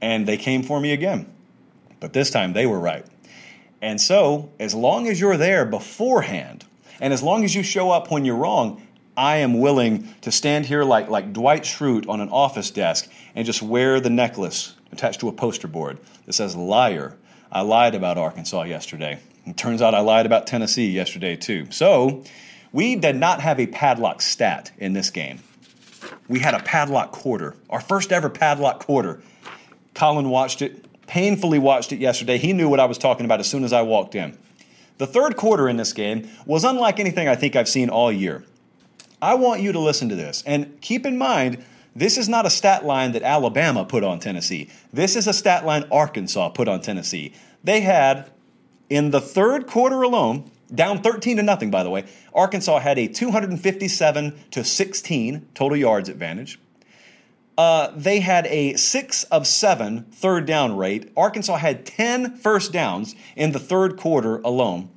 And 0.00 0.26
they 0.26 0.36
came 0.36 0.62
for 0.62 0.80
me 0.80 0.92
again. 0.92 1.32
But 1.98 2.12
this 2.12 2.30
time 2.30 2.52
they 2.52 2.66
were 2.66 2.78
right. 2.78 3.04
And 3.82 4.00
so, 4.00 4.50
as 4.60 4.74
long 4.74 5.08
as 5.08 5.20
you're 5.20 5.36
there 5.36 5.64
beforehand, 5.64 6.64
and 7.00 7.12
as 7.12 7.22
long 7.22 7.44
as 7.44 7.54
you 7.54 7.62
show 7.62 7.90
up 7.90 8.10
when 8.10 8.24
you're 8.24 8.36
wrong, 8.36 8.82
I 9.16 9.38
am 9.38 9.60
willing 9.60 10.14
to 10.22 10.30
stand 10.30 10.66
here 10.66 10.84
like, 10.84 11.08
like 11.08 11.32
Dwight 11.32 11.62
Schrute 11.62 12.08
on 12.08 12.20
an 12.20 12.28
office 12.28 12.70
desk 12.70 13.10
and 13.34 13.46
just 13.46 13.62
wear 13.62 13.98
the 13.98 14.10
necklace 14.10 14.74
attached 14.92 15.20
to 15.20 15.28
a 15.28 15.32
poster 15.32 15.68
board 15.68 15.98
that 16.26 16.34
says, 16.34 16.54
Liar. 16.54 17.16
I 17.50 17.62
lied 17.62 17.94
about 17.94 18.18
Arkansas 18.18 18.64
yesterday. 18.64 19.20
It 19.46 19.56
turns 19.56 19.80
out 19.80 19.94
I 19.94 20.00
lied 20.00 20.26
about 20.26 20.46
Tennessee 20.46 20.90
yesterday, 20.90 21.36
too. 21.36 21.68
So, 21.70 22.24
we 22.72 22.96
did 22.96 23.16
not 23.16 23.40
have 23.40 23.60
a 23.60 23.66
padlock 23.66 24.20
stat 24.20 24.72
in 24.78 24.92
this 24.92 25.10
game. 25.10 25.40
We 26.28 26.40
had 26.40 26.54
a 26.54 26.58
padlock 26.58 27.12
quarter, 27.12 27.54
our 27.70 27.80
first 27.80 28.12
ever 28.12 28.28
padlock 28.28 28.84
quarter. 28.84 29.22
Colin 29.94 30.28
watched 30.28 30.62
it, 30.62 30.84
painfully 31.06 31.58
watched 31.58 31.92
it 31.92 32.00
yesterday. 32.00 32.38
He 32.38 32.52
knew 32.52 32.68
what 32.68 32.80
I 32.80 32.84
was 32.84 32.98
talking 32.98 33.24
about 33.24 33.40
as 33.40 33.48
soon 33.48 33.64
as 33.64 33.72
I 33.72 33.82
walked 33.82 34.14
in. 34.14 34.36
The 34.98 35.06
third 35.06 35.36
quarter 35.36 35.68
in 35.68 35.76
this 35.76 35.92
game 35.92 36.28
was 36.44 36.64
unlike 36.64 36.98
anything 36.98 37.28
I 37.28 37.36
think 37.36 37.54
I've 37.54 37.68
seen 37.68 37.88
all 37.88 38.10
year. 38.10 38.44
I 39.20 39.34
want 39.34 39.60
you 39.60 39.72
to 39.72 39.78
listen 39.78 40.08
to 40.08 40.16
this 40.16 40.42
and 40.46 40.80
keep 40.80 41.06
in 41.06 41.16
mind 41.16 41.64
this 41.94 42.18
is 42.18 42.28
not 42.28 42.44
a 42.44 42.50
stat 42.50 42.84
line 42.84 43.12
that 43.12 43.22
Alabama 43.22 43.84
put 43.86 44.04
on 44.04 44.18
Tennessee. 44.18 44.68
This 44.92 45.16
is 45.16 45.26
a 45.26 45.32
stat 45.32 45.64
line 45.64 45.84
Arkansas 45.90 46.50
put 46.50 46.68
on 46.68 46.82
Tennessee. 46.82 47.32
They 47.64 47.80
had 47.80 48.30
in 48.88 49.10
the 49.10 49.20
third 49.20 49.66
quarter 49.66 50.02
alone, 50.02 50.50
down 50.74 51.02
13 51.02 51.36
to 51.36 51.42
nothing 51.42 51.70
by 51.70 51.82
the 51.82 51.90
way, 51.90 52.04
Arkansas 52.34 52.80
had 52.80 52.98
a 52.98 53.06
257 53.06 54.38
to 54.50 54.64
16 54.64 55.48
total 55.54 55.76
yards 55.76 56.08
advantage. 56.08 56.58
Uh, 57.58 57.90
they 57.96 58.20
had 58.20 58.46
a 58.48 58.74
six 58.74 59.24
of 59.24 59.46
seven 59.46 60.02
third 60.12 60.44
down 60.44 60.76
rate. 60.76 61.10
Arkansas 61.16 61.56
had 61.56 61.86
10 61.86 62.36
first 62.36 62.72
downs 62.72 63.14
in 63.34 63.52
the 63.52 63.58
third 63.58 63.96
quarter 63.96 64.38
alone. 64.38 64.90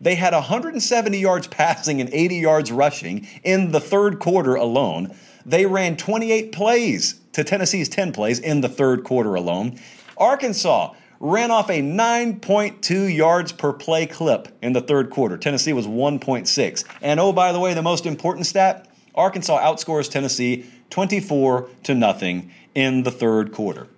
They 0.00 0.14
had 0.14 0.32
170 0.32 1.18
yards 1.18 1.46
passing 1.46 2.00
and 2.00 2.10
80 2.12 2.36
yards 2.36 2.70
rushing 2.70 3.26
in 3.42 3.72
the 3.72 3.80
third 3.80 4.18
quarter 4.18 4.54
alone. 4.54 5.16
They 5.44 5.66
ran 5.66 5.96
28 5.96 6.52
plays 6.52 7.20
to 7.32 7.42
Tennessee's 7.42 7.88
10 7.88 8.12
plays 8.12 8.38
in 8.38 8.60
the 8.60 8.68
third 8.68 9.04
quarter 9.04 9.34
alone. 9.34 9.80
Arkansas 10.16 10.92
ran 11.20 11.50
off 11.50 11.70
a 11.70 11.80
9.2 11.80 13.14
yards 13.14 13.52
per 13.52 13.72
play 13.72 14.06
clip 14.06 14.48
in 14.62 14.72
the 14.72 14.80
third 14.80 15.10
quarter. 15.10 15.36
Tennessee 15.36 15.72
was 15.72 15.86
1.6. 15.86 16.84
And 17.02 17.20
oh, 17.20 17.32
by 17.32 17.52
the 17.52 17.60
way, 17.60 17.74
the 17.74 17.82
most 17.82 18.06
important 18.06 18.46
stat 18.46 18.88
Arkansas 19.14 19.58
outscores 19.58 20.10
Tennessee 20.10 20.66
24 20.90 21.68
to 21.84 21.94
nothing 21.94 22.50
in 22.74 23.02
the 23.02 23.10
third 23.10 23.52
quarter. 23.52 23.88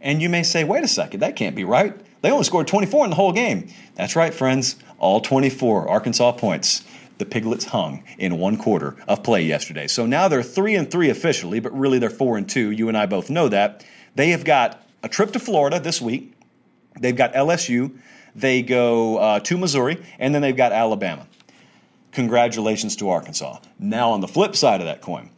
And 0.00 0.22
you 0.22 0.28
may 0.28 0.42
say, 0.44 0.62
wait 0.62 0.84
a 0.84 0.88
second, 0.88 1.20
that 1.20 1.36
can't 1.36 1.56
be 1.56 1.64
right. 1.64 1.98
They 2.22 2.30
only 2.30 2.44
scored 2.44 2.68
24 2.68 3.04
in 3.04 3.10
the 3.10 3.16
whole 3.16 3.32
game. 3.32 3.68
That's 3.94 4.16
right, 4.16 4.32
friends. 4.32 4.76
All 4.98 5.20
24 5.20 5.88
Arkansas 5.88 6.32
points. 6.32 6.84
The 7.18 7.24
Piglets 7.24 7.64
hung 7.64 8.04
in 8.18 8.38
one 8.38 8.56
quarter 8.56 8.94
of 9.08 9.22
play 9.22 9.42
yesterday. 9.42 9.86
So 9.86 10.06
now 10.06 10.28
they're 10.28 10.42
3 10.42 10.76
and 10.76 10.90
3 10.90 11.08
officially, 11.08 11.60
but 11.60 11.76
really 11.76 11.98
they're 11.98 12.10
4 12.10 12.36
and 12.36 12.48
2. 12.48 12.70
You 12.70 12.88
and 12.88 12.96
I 12.96 13.06
both 13.06 13.30
know 13.30 13.48
that. 13.48 13.84
They 14.14 14.30
have 14.30 14.44
got 14.44 14.82
a 15.02 15.08
trip 15.08 15.32
to 15.32 15.38
Florida 15.38 15.80
this 15.80 16.00
week. 16.00 16.35
They've 16.98 17.16
got 17.16 17.34
LSU. 17.34 17.96
They 18.34 18.62
go 18.62 19.16
uh, 19.16 19.40
to 19.40 19.56
Missouri, 19.56 20.02
and 20.18 20.34
then 20.34 20.42
they've 20.42 20.56
got 20.56 20.72
Alabama. 20.72 21.26
Congratulations 22.12 22.96
to 22.96 23.10
Arkansas. 23.10 23.60
Now, 23.78 24.12
on 24.12 24.20
the 24.20 24.28
flip 24.28 24.56
side 24.56 24.80
of 24.80 24.86
that 24.86 25.02
coin, 25.02 25.30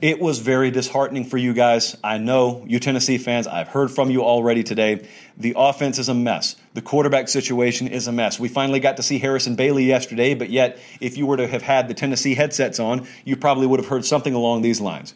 it 0.00 0.20
was 0.20 0.38
very 0.38 0.70
disheartening 0.70 1.24
for 1.24 1.38
you 1.38 1.52
guys. 1.52 1.96
I 2.04 2.18
know 2.18 2.64
you 2.66 2.78
Tennessee 2.78 3.18
fans, 3.18 3.46
I've 3.46 3.68
heard 3.68 3.90
from 3.90 4.10
you 4.10 4.22
already 4.22 4.62
today. 4.62 5.08
The 5.36 5.54
offense 5.56 5.98
is 5.98 6.08
a 6.08 6.14
mess. 6.14 6.54
The 6.74 6.82
quarterback 6.82 7.28
situation 7.28 7.88
is 7.88 8.06
a 8.06 8.12
mess. 8.12 8.38
We 8.38 8.48
finally 8.48 8.78
got 8.78 8.98
to 8.98 9.02
see 9.02 9.18
Harrison 9.18 9.56
Bailey 9.56 9.84
yesterday, 9.84 10.34
but 10.34 10.50
yet, 10.50 10.78
if 11.00 11.16
you 11.16 11.26
were 11.26 11.36
to 11.36 11.48
have 11.48 11.62
had 11.62 11.88
the 11.88 11.94
Tennessee 11.94 12.34
headsets 12.34 12.78
on, 12.78 13.08
you 13.24 13.36
probably 13.36 13.66
would 13.66 13.80
have 13.80 13.88
heard 13.88 14.04
something 14.04 14.34
along 14.34 14.62
these 14.62 14.80
lines 14.80 15.14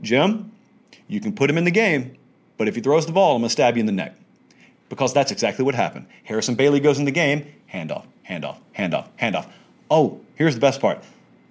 Jim, 0.00 0.52
you 1.08 1.20
can 1.20 1.32
put 1.32 1.50
him 1.50 1.58
in 1.58 1.64
the 1.64 1.70
game, 1.70 2.16
but 2.58 2.68
if 2.68 2.74
he 2.74 2.80
throws 2.80 3.06
the 3.06 3.12
ball, 3.12 3.36
I'm 3.36 3.42
going 3.42 3.48
to 3.48 3.52
stab 3.52 3.76
you 3.76 3.80
in 3.80 3.86
the 3.86 3.92
neck. 3.92 4.16
Because 4.92 5.14
that's 5.14 5.32
exactly 5.32 5.64
what 5.64 5.74
happened. 5.74 6.04
Harrison 6.24 6.54
Bailey 6.54 6.78
goes 6.78 6.98
in 6.98 7.06
the 7.06 7.10
game, 7.10 7.46
handoff, 7.72 8.04
handoff, 8.28 8.58
handoff, 8.76 9.08
handoff. 9.18 9.48
Oh, 9.90 10.20
here's 10.34 10.54
the 10.54 10.60
best 10.60 10.82
part. 10.82 11.02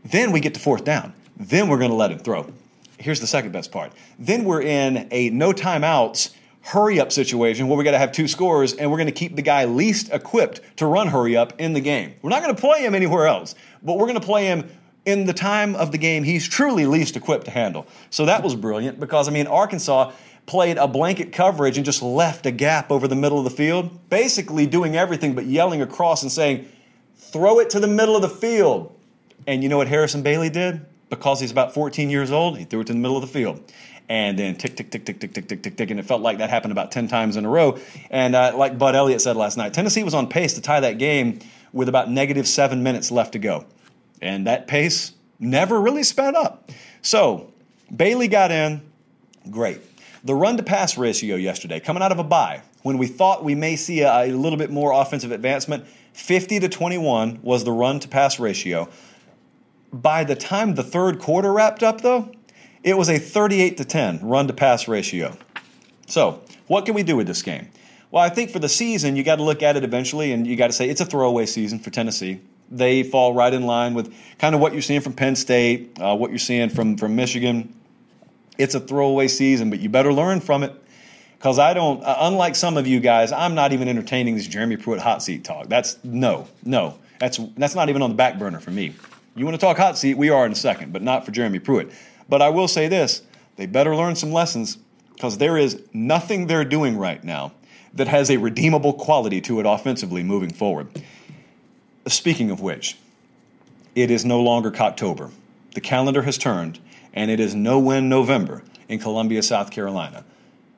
Then 0.06 0.32
we 0.32 0.40
get 0.40 0.54
to 0.54 0.60
fourth 0.60 0.84
down. 0.84 1.14
Then 1.36 1.68
we're 1.68 1.80
going 1.80 1.90
to 1.90 1.98
let 1.98 2.12
him 2.12 2.20
throw 2.20 2.54
here's 3.02 3.20
the 3.20 3.28
second 3.28 3.52
best 3.52 3.72
part. 3.72 3.92
Then 4.20 4.46
we're 4.46 4.62
in 4.62 5.08
a 5.12 5.30
no 5.32 5.52
timeouts 5.52 6.34
hurry 6.64 7.00
up 7.00 7.12
situation 7.12 7.68
where 7.68 7.78
we 7.78 7.84
got 7.84 7.92
to 7.92 7.98
have 7.98 8.12
two 8.12 8.28
scores 8.28 8.74
and 8.74 8.92
we're 8.92 8.98
going 8.98 9.08
to 9.08 9.14
keep 9.14 9.36
the 9.36 9.42
guy 9.42 9.66
least 9.66 10.12
equipped 10.14 10.62
to 10.78 10.86
run 10.86 11.08
hurry 11.08 11.36
up 11.36 11.60
in 11.60 11.74
the 11.74 11.82
game. 11.82 12.14
We're 12.22 12.30
not 12.30 12.44
going 12.44 12.56
to 12.56 12.62
play 12.62 12.86
him 12.86 12.94
anywhere 12.94 13.26
else, 13.26 13.56
but 13.82 13.98
we're 13.98 14.06
going 14.06 14.20
to 14.20 14.26
play 14.26 14.46
him 14.46 14.70
in 15.04 15.26
the 15.26 15.34
time 15.34 15.76
of 15.76 15.92
the 15.92 15.98
game 15.98 16.24
he's 16.24 16.48
truly 16.48 16.86
least 16.86 17.18
equipped 17.18 17.46
to 17.46 17.52
handle. 17.52 17.88
So 18.12 18.28
that 18.28 18.44
was 18.44 18.56
brilliant 18.56 19.00
because 19.00 19.28
I 19.28 19.32
mean 19.32 19.48
Arkansas 19.48 20.12
played 20.46 20.78
a 20.78 20.88
blanket 20.88 21.32
coverage 21.32 21.78
and 21.78 21.86
just 21.86 22.02
left 22.02 22.46
a 22.46 22.52
gap 22.52 22.92
over 22.92 23.08
the 23.08 23.16
middle 23.16 23.38
of 23.38 23.44
the 23.44 23.50
field, 23.50 24.10
basically 24.10 24.66
doing 24.66 24.96
everything 24.96 25.34
but 25.34 25.46
yelling 25.46 25.82
across 25.82 26.24
and 26.24 26.32
saying, 26.32 26.66
"Throw 27.18 27.60
it 27.60 27.70
to 27.72 27.80
the 27.80 27.88
middle 27.88 28.16
of 28.16 28.22
the 28.22 28.30
field." 28.30 28.94
And 29.48 29.64
you 29.64 29.70
know 29.70 29.78
what 29.78 29.88
Harrison 29.88 30.22
Bailey 30.22 30.50
did? 30.50 30.86
because 31.12 31.42
he's 31.42 31.52
about 31.52 31.74
14 31.74 32.10
years 32.10 32.32
old, 32.32 32.58
he 32.58 32.64
threw 32.64 32.80
it 32.80 32.88
to 32.88 32.94
the 32.94 33.00
middle 33.00 33.18
of 33.18 33.22
the 33.22 33.28
field. 33.28 33.62
And 34.10 34.40
then 34.40 34.56
tick, 34.56 34.76
tick, 34.76 34.90
tick, 34.90 35.06
tick, 35.06 35.20
tick, 35.20 35.34
tick, 35.34 35.48
tick, 35.48 35.62
tick, 35.62 35.78
tick. 35.78 35.92
And 35.92 36.00
it 36.00 36.06
felt 36.06 36.22
like 36.22 36.40
that 36.40 36.50
happened 36.50 36.72
about 36.72 36.92
10 36.92 37.08
times 37.08 37.38
in 37.38 37.46
a 37.46 37.50
row. 37.50 37.78
And 38.10 38.36
uh, 38.36 38.54
like 38.58 38.78
Bud 38.78 38.96
Elliott 38.96 39.22
said 39.22 39.36
last 39.36 39.58
night, 39.58 39.74
Tennessee 39.74 40.04
was 40.04 40.14
on 40.14 40.28
pace 40.28 40.54
to 40.56 40.62
tie 40.62 40.80
that 40.80 40.98
game 40.98 41.40
with 41.72 41.88
about 41.88 42.10
negative 42.10 42.48
seven 42.48 42.82
minutes 42.82 43.12
left 43.12 43.34
to 43.34 43.40
go. 43.40 43.66
And 44.22 44.48
that 44.48 44.68
pace 44.68 45.14
never 45.40 45.80
really 45.80 46.04
sped 46.04 46.34
up. 46.34 46.70
So 47.02 47.52
Bailey 47.96 48.28
got 48.28 48.52
in, 48.52 48.82
great. 49.50 49.80
The 50.24 50.36
run 50.36 50.58
to 50.58 50.64
pass 50.64 50.98
ratio 50.98 51.36
yesterday, 51.36 51.80
coming 51.80 52.04
out 52.04 52.12
of 52.12 52.20
a 52.20 52.24
bye, 52.24 52.62
when 52.84 52.98
we 52.98 53.08
thought 53.08 53.44
we 53.44 53.56
may 53.56 53.76
see 53.76 54.02
a, 54.02 54.26
a 54.26 54.32
little 54.32 54.58
bit 54.58 54.70
more 54.70 54.92
offensive 54.92 55.32
advancement, 55.32 55.86
50 56.14 56.60
to 56.60 56.70
21 56.70 57.40
was 57.42 57.64
the 57.64 57.72
run 57.72 58.00
to 58.02 58.08
pass 58.08 58.40
ratio. 58.40 58.90
By 59.92 60.24
the 60.24 60.36
time 60.36 60.76
the 60.76 60.84
third 60.84 61.20
quarter 61.20 61.52
wrapped 61.52 61.84
up, 61.84 62.02
though, 62.02 62.32
it 62.84 62.98
was 62.98 63.10
a 63.10 63.18
38 63.18 63.78
to 63.78 63.86
10 63.86 64.20
run 64.22 64.48
to 64.48 64.54
pass 64.54 64.88
ratio. 64.88 65.36
So, 66.08 66.44
what 66.68 66.86
can 66.86 66.94
we 66.94 67.04
do 67.04 67.16
with 67.16 67.28
this 67.28 67.42
game? 67.42 67.70
Well, 68.12 68.24
I 68.24 68.30
think 68.30 68.52
for 68.52 68.60
the 68.60 68.70
season, 68.70 69.16
you 69.16 69.24
got 69.24 69.38
to 69.38 69.44
look 69.44 69.64
at 69.64 69.78
it 69.78 69.84
eventually, 69.84 70.34
and 70.34 70.46
you 70.46 70.56
got 70.56 70.68
to 70.68 70.74
say 70.74 70.90
it's 70.90 71.02
a 71.02 71.06
throwaway 71.06 71.46
season 71.46 71.80
for 71.80 71.90
Tennessee. 71.90 72.42
They 72.70 73.04
fall 73.04 73.34
right 73.34 73.54
in 73.54 73.64
line 73.64 73.94
with 73.94 74.14
kind 74.38 74.54
of 74.54 74.62
what 74.62 74.74
you're 74.74 74.82
seeing 74.82 75.02
from 75.02 75.14
Penn 75.14 75.36
State, 75.36 75.98
uh, 76.00 76.16
what 76.16 76.30
you're 76.30 76.40
seeing 76.40 76.70
from 76.70 76.98
from 76.98 77.16
Michigan. 77.16 77.74
It's 78.62 78.76
a 78.76 78.80
throwaway 78.80 79.28
season, 79.28 79.70
but 79.70 79.80
you 79.80 79.90
better 79.90 80.14
learn 80.14 80.40
from 80.40 80.64
it. 80.64 80.74
Because 81.38 81.58
I 81.58 81.74
don't, 81.74 82.04
uh, 82.04 82.18
unlike 82.20 82.56
some 82.56 82.78
of 82.78 82.86
you 82.86 83.00
guys, 83.00 83.32
I'm 83.32 83.56
not 83.56 83.74
even 83.74 83.88
entertaining 83.88 84.36
this 84.36 84.46
Jeremy 84.46 84.78
Pruitt 84.78 85.00
hot 85.00 85.24
seat 85.24 85.44
talk. 85.44 85.68
That's 85.68 85.98
no, 86.04 86.48
no. 86.64 87.00
That's 87.20 87.40
that's 87.58 87.74
not 87.74 87.90
even 87.90 88.04
on 88.04 88.12
the 88.12 88.16
back 88.16 88.38
burner 88.38 88.60
for 88.60 88.70
me. 88.70 88.94
You 89.36 89.46
want 89.46 89.60
to 89.60 89.66
talk 89.66 89.78
hot 89.78 89.98
seat? 89.98 90.18
We 90.18 90.30
are 90.30 90.46
in 90.46 90.52
a 90.52 90.56
second, 90.56 90.94
but 90.94 91.02
not 91.02 91.26
for 91.26 91.32
Jeremy 91.32 91.58
Pruitt. 91.58 91.92
But 92.30 92.44
I 92.44 92.50
will 92.50 92.68
say 92.68 92.88
this: 92.88 93.24
they 93.56 93.66
better 93.66 93.96
learn 93.96 94.16
some 94.16 94.32
lessons 94.32 94.78
because 95.16 95.40
there 95.40 95.58
is 95.58 95.82
nothing 95.94 96.46
they're 96.46 96.64
doing 96.64 96.98
right 96.98 97.24
now 97.24 97.54
that 97.94 98.08
has 98.08 98.30
a 98.30 98.38
redeemable 98.38 98.94
quality 98.94 99.42
to 99.42 99.60
it 99.60 99.66
offensively 99.66 100.22
moving 100.22 100.54
forward. 100.54 100.88
Speaking 102.08 102.52
of 102.52 102.62
which, 102.62 102.98
it 103.96 104.12
is 104.12 104.24
no 104.24 104.42
longer 104.42 104.72
Cocktober. 104.72 105.32
The 105.74 105.82
calendar 105.82 106.22
has 106.22 106.38
turned, 106.38 106.80
and 107.14 107.32
it 107.32 107.40
is 107.40 107.56
no 107.56 107.80
win 107.80 108.10
November 108.10 108.64
in 108.88 109.00
Columbia, 109.00 109.44
South 109.44 109.72
Carolina. 109.72 110.24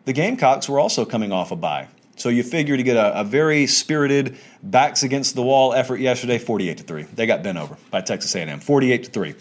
The 0.05 0.13
Gamecocks 0.13 0.67
were 0.67 0.79
also 0.79 1.05
coming 1.05 1.31
off 1.31 1.51
a 1.51 1.55
bye. 1.55 1.87
So 2.15 2.29
you 2.29 2.43
figure 2.43 2.77
to 2.77 2.83
get 2.83 2.95
a, 2.95 3.21
a, 3.21 3.23
very 3.23 3.65
spirited, 3.65 4.37
backs 4.61 5.01
against 5.01 5.33
the 5.33 5.41
wall 5.41 5.73
effort 5.73 5.99
yesterday, 5.99 6.37
48 6.37 6.77
to 6.77 6.83
3. 6.83 7.03
They 7.03 7.25
got 7.25 7.41
bent 7.41 7.57
over 7.57 7.77
by 7.89 8.01
Texas 8.01 8.35
A&M, 8.35 8.59
48 8.59 9.03
to 9.05 9.09
3. 9.09 9.35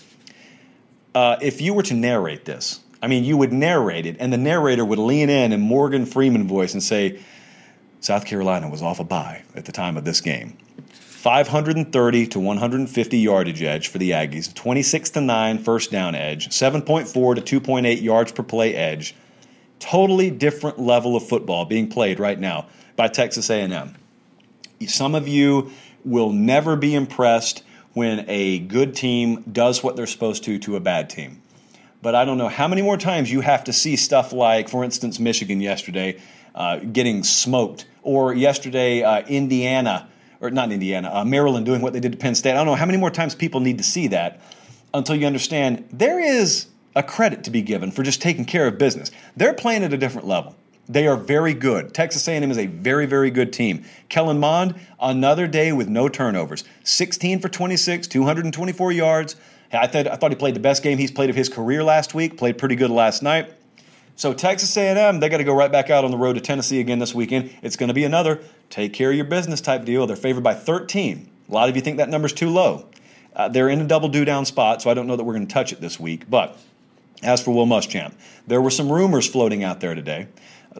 Uh, 1.14 1.36
if 1.42 1.60
you 1.60 1.74
were 1.74 1.82
to 1.82 1.94
narrate 1.94 2.46
this, 2.46 2.80
I 3.02 3.08
mean, 3.08 3.24
you 3.24 3.36
would 3.36 3.52
narrate 3.52 4.06
it, 4.06 4.16
and 4.20 4.32
the 4.32 4.38
narrator 4.38 4.84
would 4.84 4.98
lean 4.98 5.28
in 5.28 5.52
in 5.52 5.60
Morgan 5.60 6.06
Freeman 6.06 6.48
voice 6.48 6.72
and 6.72 6.82
say, 6.82 7.20
South 8.00 8.24
Carolina 8.24 8.68
was 8.68 8.80
off 8.80 9.00
a 9.00 9.04
bye 9.04 9.42
at 9.54 9.64
the 9.64 9.72
time 9.72 9.96
of 9.96 10.04
this 10.04 10.20
game. 10.20 10.56
530 11.22 12.26
to 12.26 12.40
150 12.40 13.16
yardage 13.16 13.62
edge 13.62 13.86
for 13.86 13.98
the 13.98 14.10
Aggies, 14.10 14.52
26 14.52 15.10
to 15.10 15.20
9 15.20 15.58
first 15.58 15.92
down 15.92 16.16
edge, 16.16 16.48
7.4 16.48 17.44
to 17.44 17.60
2.8 17.60 18.02
yards 18.02 18.32
per 18.32 18.42
play 18.42 18.74
edge, 18.74 19.14
totally 19.78 20.32
different 20.32 20.80
level 20.80 21.14
of 21.14 21.24
football 21.24 21.64
being 21.64 21.88
played 21.88 22.18
right 22.18 22.40
now 22.40 22.66
by 22.96 23.06
Texas 23.06 23.50
A&M. 23.50 23.94
Some 24.88 25.14
of 25.14 25.28
you 25.28 25.70
will 26.04 26.32
never 26.32 26.74
be 26.74 26.92
impressed 26.92 27.62
when 27.92 28.28
a 28.28 28.58
good 28.58 28.96
team 28.96 29.42
does 29.42 29.80
what 29.80 29.94
they're 29.94 30.08
supposed 30.08 30.42
to 30.42 30.58
to 30.58 30.74
a 30.74 30.80
bad 30.80 31.08
team. 31.08 31.40
But 32.02 32.16
I 32.16 32.24
don't 32.24 32.36
know 32.36 32.48
how 32.48 32.66
many 32.66 32.82
more 32.82 32.96
times 32.96 33.30
you 33.30 33.42
have 33.42 33.62
to 33.64 33.72
see 33.72 33.94
stuff 33.94 34.32
like, 34.32 34.68
for 34.68 34.82
instance, 34.82 35.20
Michigan 35.20 35.60
yesterday 35.60 36.20
uh, 36.52 36.78
getting 36.78 37.22
smoked, 37.22 37.86
or 38.02 38.34
yesterday 38.34 39.04
uh, 39.04 39.24
Indiana, 39.28 40.08
or 40.42 40.50
not 40.50 40.72
Indiana, 40.72 41.10
uh, 41.14 41.24
Maryland 41.24 41.64
doing 41.64 41.80
what 41.80 41.92
they 41.92 42.00
did 42.00 42.12
to 42.12 42.18
Penn 42.18 42.34
State. 42.34 42.50
I 42.50 42.54
don't 42.56 42.66
know 42.66 42.74
how 42.74 42.84
many 42.84 42.98
more 42.98 43.10
times 43.10 43.34
people 43.34 43.60
need 43.60 43.78
to 43.78 43.84
see 43.84 44.08
that 44.08 44.40
until 44.92 45.14
you 45.14 45.26
understand 45.26 45.88
there 45.90 46.20
is 46.20 46.66
a 46.94 47.02
credit 47.02 47.44
to 47.44 47.50
be 47.50 47.62
given 47.62 47.90
for 47.90 48.02
just 48.02 48.20
taking 48.20 48.44
care 48.44 48.66
of 48.66 48.76
business. 48.76 49.10
They're 49.36 49.54
playing 49.54 49.84
at 49.84 49.94
a 49.94 49.96
different 49.96 50.26
level. 50.26 50.56
They 50.88 51.06
are 51.06 51.16
very 51.16 51.54
good. 51.54 51.94
Texas 51.94 52.26
A&M 52.26 52.50
is 52.50 52.58
a 52.58 52.66
very, 52.66 53.06
very 53.06 53.30
good 53.30 53.52
team. 53.52 53.84
Kellen 54.08 54.40
Mond, 54.40 54.74
another 55.00 55.46
day 55.46 55.72
with 55.72 55.88
no 55.88 56.08
turnovers. 56.08 56.64
16 56.82 57.38
for 57.38 57.48
26, 57.48 58.08
224 58.08 58.92
yards. 58.92 59.36
I 59.72 59.86
thought, 59.86 60.08
I 60.08 60.16
thought 60.16 60.32
he 60.32 60.36
played 60.36 60.56
the 60.56 60.60
best 60.60 60.82
game 60.82 60.98
he's 60.98 61.12
played 61.12 61.30
of 61.30 61.36
his 61.36 61.48
career 61.48 61.84
last 61.84 62.14
week. 62.14 62.36
Played 62.36 62.58
pretty 62.58 62.74
good 62.74 62.90
last 62.90 63.22
night. 63.22 63.54
So 64.16 64.34
Texas 64.34 64.76
A&M, 64.76 65.20
they 65.20 65.28
got 65.28 65.38
to 65.38 65.44
go 65.44 65.54
right 65.54 65.72
back 65.72 65.88
out 65.88 66.04
on 66.04 66.10
the 66.10 66.18
road 66.18 66.34
to 66.34 66.40
Tennessee 66.40 66.80
again 66.80 66.98
this 66.98 67.14
weekend. 67.14 67.56
It's 67.62 67.76
going 67.76 67.88
to 67.88 67.94
be 67.94 68.04
another 68.04 68.40
take 68.72 68.94
care 68.94 69.10
of 69.10 69.16
your 69.16 69.26
business 69.26 69.60
type 69.60 69.84
deal. 69.84 70.06
They're 70.06 70.16
favored 70.16 70.42
by 70.42 70.54
13. 70.54 71.30
A 71.48 71.52
lot 71.52 71.68
of 71.68 71.76
you 71.76 71.82
think 71.82 71.98
that 71.98 72.08
number's 72.08 72.32
too 72.32 72.48
low. 72.48 72.86
Uh, 73.36 73.48
they're 73.48 73.68
in 73.68 73.82
a 73.82 73.84
double 73.84 74.08
do 74.08 74.24
down 74.24 74.46
spot, 74.46 74.80
so 74.80 74.90
I 74.90 74.94
don't 74.94 75.06
know 75.06 75.14
that 75.14 75.24
we're 75.24 75.34
going 75.34 75.46
to 75.46 75.52
touch 75.52 75.72
it 75.72 75.80
this 75.82 76.00
week. 76.00 76.28
But 76.30 76.58
as 77.22 77.42
for 77.42 77.50
Will 77.50 77.66
Muschamp, 77.66 78.14
there 78.46 78.62
were 78.62 78.70
some 78.70 78.90
rumors 78.90 79.28
floating 79.28 79.62
out 79.62 79.80
there 79.80 79.94
today. 79.94 80.26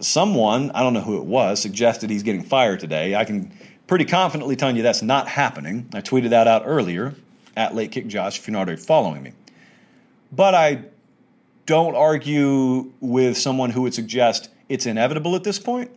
Someone, 0.01 0.70
I 0.70 0.82
don't 0.82 0.95
know 0.95 1.03
who 1.03 1.18
it 1.18 1.24
was, 1.24 1.61
suggested 1.61 2.09
he's 2.09 2.22
getting 2.22 2.43
fired 2.43 2.80
today. 2.80 3.14
I 3.14 3.26
can 3.26 3.53
pretty 3.86 4.07
confidently 4.07 4.57
tell 4.57 4.74
you 4.74 4.82
that's 4.82 5.03
not 5.03 5.28
happening. 5.28 5.90
I 5.93 6.01
tweeted 6.01 6.30
that 6.30 6.49
out 6.49 6.62
earlier 6.64 7.14
at 7.59 7.74
Late 7.74 7.93
Kick 7.93 8.07
Josh 8.07 8.38
if 8.38 8.47
you're 8.47 8.53
not 8.53 8.66
already 8.68 8.80
following 8.80 9.22
me. 9.22 9.32
But 10.32 10.55
I 10.55 10.84
don't 11.66 11.95
argue 11.95 12.90
with 13.01 13.36
someone 13.36 13.68
who 13.68 13.82
would 13.82 13.93
suggest 13.93 14.49
it's 14.70 14.86
inevitable 14.86 15.36
at 15.36 15.45
this 15.45 15.59
point. 15.59 15.90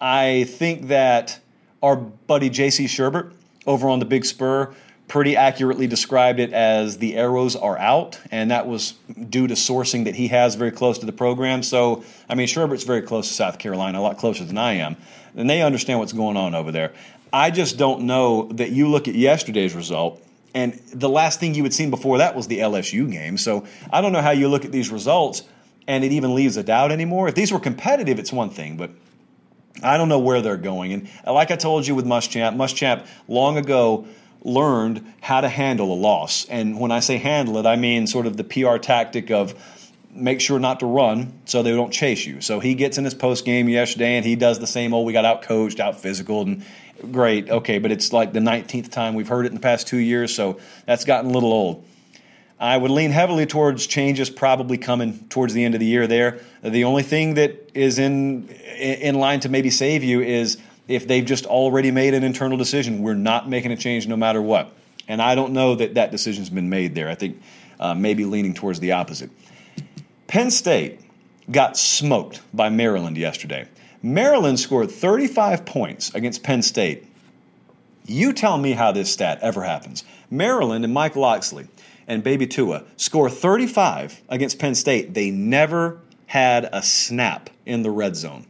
I 0.00 0.44
think 0.44 0.88
that 0.88 1.40
our 1.82 1.96
buddy 1.96 2.50
JC 2.50 2.86
Shurburtt 2.86 3.32
over 3.66 3.88
on 3.88 3.98
the 3.98 4.04
Big 4.04 4.24
Spur 4.24 4.74
pretty 5.08 5.36
accurately 5.36 5.86
described 5.86 6.38
it 6.38 6.52
as 6.52 6.98
the 6.98 7.16
arrows 7.16 7.56
are 7.56 7.78
out, 7.78 8.20
and 8.30 8.50
that 8.50 8.66
was 8.66 8.92
due 9.30 9.46
to 9.46 9.54
sourcing 9.54 10.04
that 10.04 10.14
he 10.14 10.28
has 10.28 10.54
very 10.54 10.70
close 10.70 10.98
to 10.98 11.06
the 11.06 11.12
program. 11.12 11.62
So, 11.62 12.04
I 12.28 12.34
mean, 12.34 12.46
Shurburtt's 12.46 12.84
very 12.84 13.02
close 13.02 13.28
to 13.28 13.34
South 13.34 13.58
Carolina, 13.58 13.98
a 13.98 14.02
lot 14.02 14.18
closer 14.18 14.44
than 14.44 14.58
I 14.58 14.74
am, 14.74 14.96
and 15.34 15.48
they 15.48 15.62
understand 15.62 15.98
what's 15.98 16.12
going 16.12 16.36
on 16.36 16.54
over 16.54 16.70
there. 16.70 16.92
I 17.32 17.50
just 17.50 17.78
don't 17.78 18.02
know 18.02 18.48
that 18.52 18.70
you 18.70 18.88
look 18.88 19.08
at 19.08 19.14
yesterday's 19.14 19.74
result, 19.74 20.22
and 20.54 20.74
the 20.92 21.08
last 21.08 21.40
thing 21.40 21.54
you 21.54 21.62
had 21.62 21.74
seen 21.74 21.90
before 21.90 22.18
that 22.18 22.34
was 22.36 22.46
the 22.46 22.58
LSU 22.58 23.10
game. 23.10 23.38
So, 23.38 23.66
I 23.90 24.02
don't 24.02 24.12
know 24.12 24.22
how 24.22 24.32
you 24.32 24.48
look 24.48 24.64
at 24.64 24.72
these 24.72 24.90
results 24.90 25.42
and 25.88 26.04
it 26.04 26.12
even 26.12 26.34
leaves 26.34 26.56
a 26.58 26.62
doubt 26.62 26.92
anymore. 26.92 27.28
If 27.28 27.34
these 27.34 27.50
were 27.50 27.58
competitive, 27.58 28.18
it's 28.18 28.30
one 28.30 28.50
thing, 28.50 28.76
but 28.76 28.90
I 29.82 29.96
don't 29.96 30.08
know 30.08 30.18
where 30.18 30.40
they're 30.42 30.56
going. 30.56 30.92
And 30.92 31.08
like 31.26 31.50
I 31.50 31.56
told 31.56 31.86
you 31.86 31.94
with 31.94 32.06
Muschamp, 32.06 32.56
Muschamp 32.56 33.06
long 33.28 33.56
ago 33.56 34.06
learned 34.42 35.04
how 35.20 35.40
to 35.40 35.48
handle 35.48 35.92
a 35.92 35.94
loss. 35.94 36.46
And 36.48 36.78
when 36.78 36.90
I 36.90 37.00
say 37.00 37.18
handle 37.18 37.58
it, 37.58 37.66
I 37.66 37.76
mean 37.76 38.06
sort 38.06 38.26
of 38.26 38.36
the 38.36 38.44
PR 38.44 38.76
tactic 38.76 39.30
of 39.30 39.54
make 40.10 40.40
sure 40.40 40.58
not 40.58 40.80
to 40.80 40.86
run 40.86 41.32
so 41.44 41.62
they 41.62 41.70
don't 41.70 41.92
chase 41.92 42.26
you. 42.26 42.40
So 42.40 42.60
he 42.60 42.74
gets 42.74 42.98
in 42.98 43.04
his 43.04 43.14
post 43.14 43.44
game 43.44 43.68
yesterday 43.68 44.16
and 44.16 44.24
he 44.24 44.36
does 44.36 44.58
the 44.58 44.66
same 44.66 44.94
old 44.94 45.06
we 45.06 45.12
got 45.12 45.24
out 45.24 45.42
coached, 45.42 45.80
out 45.80 46.00
physical 46.00 46.42
and 46.42 46.64
great. 47.12 47.50
Okay, 47.50 47.78
but 47.78 47.92
it's 47.92 48.12
like 48.12 48.32
the 48.32 48.40
19th 48.40 48.90
time 48.90 49.14
we've 49.14 49.28
heard 49.28 49.44
it 49.44 49.48
in 49.48 49.54
the 49.54 49.60
past 49.60 49.86
2 49.86 49.98
years, 49.98 50.34
so 50.34 50.58
that's 50.86 51.04
gotten 51.04 51.30
a 51.30 51.32
little 51.32 51.52
old. 51.52 51.84
I 52.60 52.76
would 52.76 52.90
lean 52.90 53.12
heavily 53.12 53.46
towards 53.46 53.86
changes 53.86 54.30
probably 54.30 54.78
coming 54.78 55.26
towards 55.28 55.54
the 55.54 55.64
end 55.64 55.74
of 55.74 55.80
the 55.80 55.86
year 55.86 56.06
there. 56.06 56.40
The 56.62 56.84
only 56.84 57.04
thing 57.04 57.34
that 57.34 57.70
is 57.74 57.98
in 57.98 58.48
in 58.48 59.14
line 59.16 59.40
to 59.40 59.48
maybe 59.48 59.70
save 59.70 60.02
you 60.02 60.20
is 60.20 60.58
if 60.88 61.06
they've 61.06 61.24
just 61.24 61.46
already 61.46 61.90
made 61.90 62.14
an 62.14 62.24
internal 62.24 62.56
decision, 62.56 63.02
we're 63.02 63.14
not 63.14 63.48
making 63.48 63.70
a 63.70 63.76
change 63.76 64.08
no 64.08 64.16
matter 64.16 64.42
what. 64.42 64.72
And 65.06 65.22
I 65.22 65.34
don't 65.34 65.52
know 65.52 65.74
that 65.76 65.94
that 65.94 66.10
decision's 66.10 66.50
been 66.50 66.68
made 66.68 66.94
there. 66.94 67.08
I 67.08 67.14
think 67.14 67.40
uh, 67.78 67.94
maybe 67.94 68.24
leaning 68.24 68.54
towards 68.54 68.80
the 68.80 68.92
opposite. 68.92 69.30
Penn 70.26 70.50
State 70.50 71.00
got 71.50 71.76
smoked 71.76 72.40
by 72.52 72.68
Maryland 72.68 73.16
yesterday. 73.16 73.68
Maryland 74.02 74.60
scored 74.60 74.90
35 74.90 75.64
points 75.64 76.14
against 76.14 76.42
Penn 76.42 76.62
State. 76.62 77.04
You 78.06 78.32
tell 78.32 78.56
me 78.58 78.72
how 78.72 78.92
this 78.92 79.12
stat 79.12 79.38
ever 79.42 79.62
happens. 79.62 80.04
Maryland 80.30 80.84
and 80.84 80.94
Mike 80.94 81.16
Locksley 81.16 81.66
and 82.08 82.24
Baby 82.24 82.46
Tua 82.48 82.84
score 82.96 83.30
35 83.30 84.22
against 84.28 84.58
Penn 84.58 84.74
State. 84.74 85.14
They 85.14 85.30
never 85.30 86.00
had 86.26 86.68
a 86.72 86.82
snap 86.82 87.50
in 87.64 87.82
the 87.82 87.90
red 87.90 88.16
zone. 88.16 88.46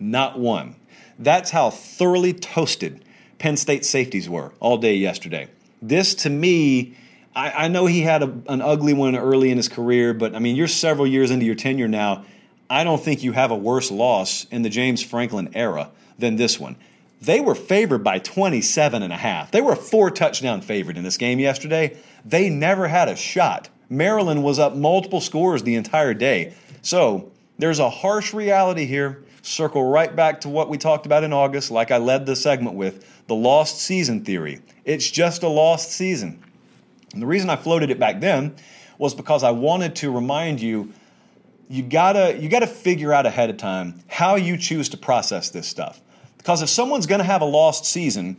Not 0.00 0.38
one. 0.38 0.76
That's 1.18 1.50
how 1.50 1.70
thoroughly 1.70 2.32
toasted 2.32 3.04
Penn 3.38 3.56
State 3.56 3.84
safeties 3.84 4.28
were 4.28 4.52
all 4.60 4.78
day 4.78 4.94
yesterday. 4.94 5.48
This, 5.82 6.14
to 6.16 6.30
me, 6.30 6.96
I, 7.36 7.64
I 7.64 7.68
know 7.68 7.86
he 7.86 8.00
had 8.02 8.22
a, 8.22 8.32
an 8.48 8.62
ugly 8.62 8.94
one 8.94 9.16
early 9.16 9.50
in 9.50 9.56
his 9.56 9.68
career, 9.68 10.14
but 10.14 10.34
I 10.34 10.38
mean, 10.38 10.56
you're 10.56 10.68
several 10.68 11.06
years 11.06 11.30
into 11.30 11.44
your 11.44 11.54
tenure 11.54 11.88
now. 11.88 12.24
I 12.70 12.84
don't 12.84 13.02
think 13.02 13.22
you 13.22 13.32
have 13.32 13.50
a 13.50 13.56
worse 13.56 13.90
loss 13.90 14.46
in 14.50 14.62
the 14.62 14.70
James 14.70 15.02
Franklin 15.02 15.50
era 15.54 15.90
than 16.18 16.36
this 16.36 16.58
one. 16.58 16.76
They 17.20 17.40
were 17.40 17.54
favored 17.54 18.04
by 18.04 18.18
27 18.18 19.02
and 19.02 19.12
a 19.12 19.16
half. 19.16 19.50
They 19.50 19.60
were 19.60 19.72
a 19.72 19.76
four 19.76 20.10
touchdown 20.10 20.60
favorite 20.60 20.96
in 20.96 21.04
this 21.04 21.16
game 21.16 21.38
yesterday. 21.38 21.96
They 22.24 22.48
never 22.48 22.88
had 22.88 23.08
a 23.08 23.16
shot. 23.16 23.68
Maryland 23.88 24.42
was 24.42 24.58
up 24.58 24.74
multiple 24.74 25.20
scores 25.20 25.62
the 25.62 25.74
entire 25.74 26.14
day. 26.14 26.54
So 26.82 27.32
there's 27.58 27.78
a 27.78 27.90
harsh 27.90 28.32
reality 28.32 28.86
here 28.86 29.24
circle 29.42 29.90
right 29.90 30.14
back 30.14 30.40
to 30.40 30.48
what 30.48 30.70
we 30.70 30.78
talked 30.78 31.06
about 31.06 31.22
in 31.22 31.32
August, 31.32 31.70
like 31.70 31.90
I 31.90 31.98
led 31.98 32.26
the 32.26 32.34
segment 32.34 32.76
with 32.76 33.26
the 33.26 33.34
lost 33.34 33.78
season 33.78 34.24
theory. 34.24 34.60
It's 34.84 35.10
just 35.10 35.42
a 35.42 35.48
lost 35.48 35.92
season. 35.92 36.42
And 37.12 37.22
the 37.22 37.26
reason 37.26 37.50
I 37.50 37.56
floated 37.56 37.90
it 37.90 37.98
back 37.98 38.20
then 38.20 38.56
was 38.98 39.14
because 39.14 39.42
I 39.42 39.50
wanted 39.50 39.96
to 39.96 40.10
remind 40.10 40.60
you 40.60 40.92
you 41.68 41.82
gotta 41.82 42.36
you 42.38 42.48
gotta 42.48 42.66
figure 42.66 43.12
out 43.12 43.26
ahead 43.26 43.50
of 43.50 43.56
time 43.56 44.00
how 44.06 44.36
you 44.36 44.56
choose 44.56 44.88
to 44.90 44.96
process 44.96 45.50
this 45.50 45.66
stuff. 45.66 46.00
Because 46.38 46.62
if 46.62 46.68
someone's 46.68 47.06
gonna 47.06 47.24
have 47.24 47.42
a 47.42 47.46
lost 47.46 47.84
season, 47.86 48.36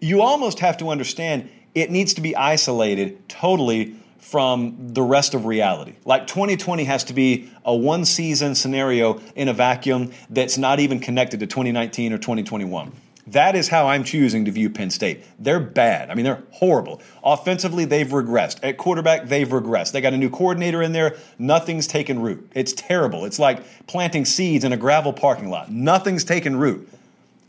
you 0.00 0.22
almost 0.22 0.58
have 0.60 0.76
to 0.78 0.88
understand 0.90 1.50
it 1.74 1.90
needs 1.90 2.14
to 2.14 2.20
be 2.20 2.36
isolated 2.36 3.28
totally 3.28 3.96
from 4.18 4.76
the 4.94 5.02
rest 5.02 5.34
of 5.34 5.46
reality. 5.46 5.94
Like 6.04 6.26
2020 6.26 6.84
has 6.84 7.04
to 7.04 7.12
be 7.12 7.50
a 7.64 7.74
one 7.74 8.04
season 8.04 8.54
scenario 8.54 9.20
in 9.34 9.48
a 9.48 9.52
vacuum 9.52 10.12
that's 10.30 10.56
not 10.56 10.80
even 10.80 11.00
connected 11.00 11.40
to 11.40 11.46
2019 11.46 12.12
or 12.12 12.18
2021. 12.18 12.92
That 13.28 13.54
is 13.54 13.68
how 13.68 13.88
I'm 13.88 14.02
choosing 14.04 14.46
to 14.46 14.50
view 14.50 14.68
Penn 14.68 14.90
State. 14.90 15.24
They're 15.38 15.60
bad. 15.60 16.10
I 16.10 16.14
mean, 16.14 16.24
they're 16.24 16.42
horrible. 16.50 17.00
Offensively, 17.22 17.84
they've 17.84 18.06
regressed. 18.06 18.58
At 18.62 18.78
quarterback, 18.78 19.28
they've 19.28 19.48
regressed. 19.48 19.92
They 19.92 20.00
got 20.00 20.12
a 20.12 20.18
new 20.18 20.30
coordinator 20.30 20.82
in 20.82 20.92
there. 20.92 21.16
Nothing's 21.38 21.86
taken 21.86 22.20
root. 22.20 22.50
It's 22.54 22.72
terrible. 22.72 23.24
It's 23.24 23.38
like 23.38 23.86
planting 23.86 24.24
seeds 24.24 24.64
in 24.64 24.72
a 24.72 24.76
gravel 24.76 25.12
parking 25.12 25.50
lot. 25.50 25.70
Nothing's 25.70 26.24
taken 26.24 26.56
root. 26.56 26.88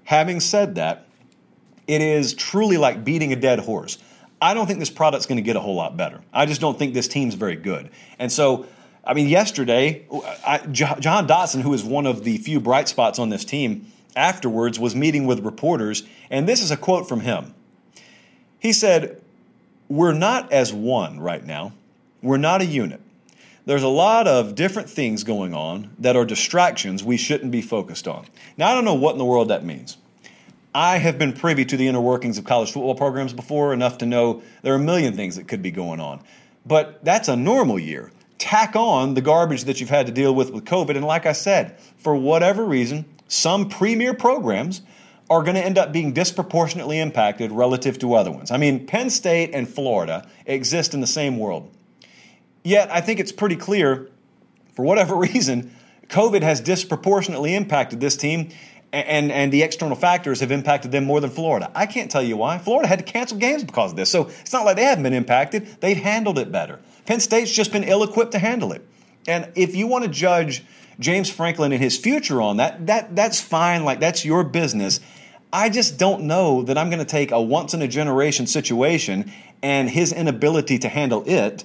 Having 0.06 0.42
said 0.42 0.76
that, 0.76 1.08
it 1.88 2.02
is 2.02 2.34
truly 2.34 2.78
like 2.78 3.04
beating 3.04 3.34
a 3.34 3.36
dead 3.36 3.60
horse. 3.60 3.98
I 4.44 4.54
don't 4.54 4.68
think 4.68 4.80
this 4.80 4.90
product's 4.90 5.26
going 5.26 5.38
to 5.38 5.42
get 5.42 5.56
a 5.56 5.62
whole 5.62 5.76
lot 5.76 5.96
better. 5.96 6.20
I 6.34 6.46
just 6.46 6.60
don't 6.60 6.78
think 6.78 6.94
this 6.94 7.08
team's 7.08 7.36
very 7.36 7.56
good. 7.56 7.90
And 8.20 8.30
so, 8.30 8.66
I 9.06 9.14
mean, 9.14 9.30
yesterday, 9.30 10.06
Jahan 10.70 11.28
Dotson, 11.28 11.62
who 11.62 11.74
is 11.74 11.82
one 11.82 12.06
of 12.06 12.26
the 12.26 12.38
few 12.40 12.60
bright 12.60 12.90
spots 12.90 13.20
on 13.20 13.30
this 13.30 13.46
team, 13.46 13.88
afterwards 14.18 14.78
was 14.82 14.98
meeting 14.98 15.26
with 15.26 15.46
reporters, 15.46 16.04
and 16.30 16.46
this 16.46 16.62
is 16.62 16.72
a 16.72 16.78
quote 16.78 17.08
from 17.08 17.22
him. 17.22 17.54
He 18.60 18.74
said, 18.74 19.22
We're 19.88 20.14
not 20.14 20.52
as 20.52 20.74
one 20.74 21.22
right 21.22 21.46
now, 21.46 21.72
we're 22.22 22.36
not 22.36 22.62
a 22.62 22.66
unit. 22.66 23.00
There's 23.66 23.84
a 23.84 23.88
lot 23.88 24.28
of 24.28 24.56
different 24.56 24.90
things 24.90 25.24
going 25.24 25.54
on 25.54 25.96
that 26.00 26.18
are 26.18 26.26
distractions 26.26 27.02
we 27.02 27.16
shouldn't 27.16 27.52
be 27.52 27.62
focused 27.62 28.10
on. 28.10 28.26
Now, 28.58 28.70
I 28.70 28.74
don't 28.74 28.84
know 28.84 28.94
what 28.94 29.14
in 29.14 29.20
the 29.20 29.26
world 29.26 29.48
that 29.48 29.64
means. 29.64 29.96
I 30.76 30.98
have 30.98 31.20
been 31.20 31.34
privy 31.34 31.66
to 31.66 31.78
the 31.78 31.88
inner 31.88 32.02
workings 32.02 32.38
of 32.38 32.46
college 32.46 32.72
football 32.72 32.96
programs 32.96 33.34
before 33.34 33.74
enough 33.74 34.00
to 34.00 34.06
know 34.06 34.42
there 34.64 34.74
are 34.74 34.78
a 34.78 34.80
million 34.80 35.16
things 35.16 35.36
that 35.36 35.48
could 35.48 35.62
be 35.62 35.72
going 35.72 36.00
on. 36.00 36.22
But 36.66 37.04
that's 37.04 37.28
a 37.28 37.36
normal 37.36 37.78
year. 37.78 38.12
Tack 38.40 38.76
on 38.76 39.14
the 39.14 39.22
garbage 39.22 39.66
that 39.66 39.80
you've 39.80 39.90
had 39.90 40.08
to 40.08 40.12
deal 40.12 40.34
with 40.34 40.52
with 40.52 40.66
COVID. 40.66 40.96
And 40.96 41.06
like 41.06 41.26
I 41.26 41.34
said, 41.34 41.80
for 41.98 42.16
whatever 42.16 42.66
reason, 42.66 43.06
some 43.28 43.70
premier 43.70 44.14
programs 44.14 44.82
are 45.30 45.44
going 45.44 45.56
to 45.56 45.64
end 45.64 45.78
up 45.78 45.92
being 45.92 46.14
disproportionately 46.14 47.00
impacted 47.00 47.52
relative 47.52 47.98
to 48.00 48.14
other 48.16 48.32
ones. 48.32 48.52
I 48.52 48.58
mean, 48.58 48.86
Penn 48.86 49.10
State 49.10 49.52
and 49.54 49.68
Florida 49.68 50.28
exist 50.46 50.94
in 50.94 51.02
the 51.02 51.08
same 51.08 51.38
world. 51.38 51.72
Yet, 52.64 52.92
I 52.92 53.02
think 53.02 53.20
it's 53.20 53.32
pretty 53.32 53.56
clear, 53.56 54.10
for 54.74 54.84
whatever 54.84 55.16
reason, 55.32 55.74
COVID 56.08 56.42
has 56.42 56.62
disproportionately 56.62 57.56
impacted 57.56 58.00
this 58.00 58.16
team, 58.18 58.50
and, 58.94 59.32
and 59.32 59.52
the 59.52 59.64
external 59.64 59.96
factors 59.96 60.40
have 60.40 60.52
impacted 60.52 60.92
them 60.92 61.04
more 61.04 61.20
than 61.20 61.32
Florida. 61.32 61.72
I 61.74 61.88
can't 61.88 62.12
tell 62.12 62.22
you 62.22 62.38
why. 62.38 62.60
Florida 62.60 62.88
had 62.88 63.00
to 63.00 63.06
cancel 63.06 63.38
games 63.38 63.64
because 63.64 63.92
of 63.92 63.98
this. 63.98 64.10
So 64.10 64.28
it's 64.42 64.54
not 64.54 64.66
like 64.66 64.76
they 64.76 64.84
haven't 64.84 65.04
been 65.04 65.14
impacted, 65.14 65.82
they've 65.82 65.98
handled 65.98 66.38
it 66.38 66.52
better. 66.52 66.80
Penn 67.06 67.20
State's 67.20 67.52
just 67.52 67.72
been 67.72 67.84
ill 67.84 68.04
equipped 68.04 68.34
to 68.34 68.40
handle 68.40 68.72
it. 68.72 68.86
And 69.28 69.52
if 69.56 69.76
you 69.76 69.88
want 69.88 70.06
to 70.06 70.10
judge 70.10 70.64
James 71.00 71.30
Franklin 71.30 71.72
and 71.72 71.82
his 71.82 71.98
future 71.98 72.42
on 72.42 72.58
that, 72.58 72.86
that 72.88 73.16
that's 73.16 73.42
fine. 73.42 73.84
Like 73.84 74.00
that's 74.00 74.24
your 74.24 74.44
business. 74.44 75.00
I 75.52 75.70
just 75.70 75.98
don't 75.98 76.24
know 76.24 76.64
that 76.64 76.78
I'm 76.78 76.90
going 76.90 77.00
to 77.00 77.06
take 77.06 77.32
a 77.32 77.42
once 77.42 77.74
in 77.74 77.82
a 77.82 77.88
generation 77.88 78.48
situation 78.48 79.32
and 79.62 79.90
his 79.90 80.12
inability 80.12 80.80
to 80.80 80.90
handle 80.90 81.24
it 81.26 81.64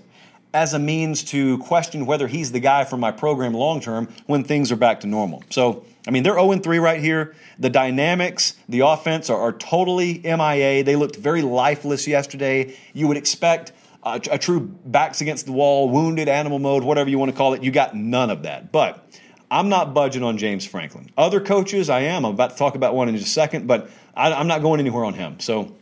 as 0.55 0.73
a 0.73 0.79
means 0.79 1.25
to 1.25 1.59
question 1.59 2.07
whether 2.07 2.27
he's 2.27 2.53
the 2.53 2.61
guy 2.61 2.85
for 2.85 2.97
my 2.97 3.11
program 3.11 3.55
long 3.55 3.81
term 3.81 4.09
when 4.27 4.45
things 4.45 4.73
are 4.73 4.77
back 4.77 5.01
to 5.01 5.07
normal. 5.07 5.43
So, 5.51 5.85
I 6.07 6.11
mean, 6.11 6.23
they're 6.23 6.39
0 6.39 6.59
3 6.59 6.79
right 6.79 7.01
here. 7.01 7.35
The 7.59 7.71
dynamics, 7.71 8.55
the 8.69 8.81
offense 8.81 9.29
are, 9.31 9.39
are, 9.39 9.53
totally 9.53 10.21
MIA. 10.25 10.85
They 10.85 10.97
looked 10.97 11.17
very 11.17 11.43
lifeless 11.43 12.07
yesterday. 12.07 12.77
You 12.95 13.09
would 13.09 13.17
expect 13.17 13.73
a, 14.03 14.21
a 14.31 14.39
true 14.39 14.61
backs 14.61 15.21
against 15.21 15.47
the 15.47 15.53
wall, 15.53 15.91
wounded 15.91 16.29
animal 16.29 16.59
mode, 16.59 16.85
whatever 16.85 17.11
you 17.11 17.19
want 17.19 17.31
to 17.31 17.37
call 17.37 17.55
it. 17.55 17.63
You 17.63 17.71
got 17.71 17.95
none 17.95 18.31
of 18.31 18.45
that. 18.45 18.73
But 18.73 19.05
I'm 19.51 19.69
not 19.69 19.95
budging 19.95 20.23
on 20.23 20.39
James 20.39 20.65
Franklin. 20.65 21.11
Other 21.17 21.41
coaches, 21.41 21.91
I 21.91 22.01
am. 22.01 22.25
I'm 22.25 22.35
about 22.35 22.51
to 22.51 22.57
talk 22.57 22.75
about 22.75 22.95
one 22.95 23.09
in 23.09 23.17
just 23.17 23.29
a 23.29 23.31
second, 23.31 23.67
but 23.67 23.91
I, 24.15 24.33
I'm 24.33 24.47
not 24.47 24.63
going 24.63 24.81
anywhere 24.81 25.05
on 25.05 25.15
him. 25.15 25.41
So, 25.41 25.75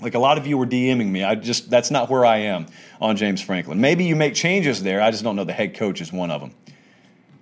like 0.00 0.14
a 0.14 0.18
lot 0.18 0.38
of 0.38 0.46
you 0.46 0.56
were 0.56 0.66
DMing 0.66 1.10
me, 1.10 1.22
I 1.22 1.34
just 1.34 1.68
that's 1.68 1.90
not 1.90 2.08
where 2.08 2.24
I 2.24 2.38
am 2.38 2.66
on 3.00 3.16
James 3.16 3.42
Franklin. 3.42 3.80
Maybe 3.80 4.04
you 4.04 4.16
make 4.16 4.34
changes 4.34 4.82
there. 4.82 5.02
I 5.02 5.10
just 5.10 5.22
don't 5.22 5.36
know 5.36 5.44
the 5.44 5.52
head 5.52 5.74
coach 5.74 6.00
is 6.00 6.12
one 6.12 6.30
of 6.30 6.40
them. 6.40 6.52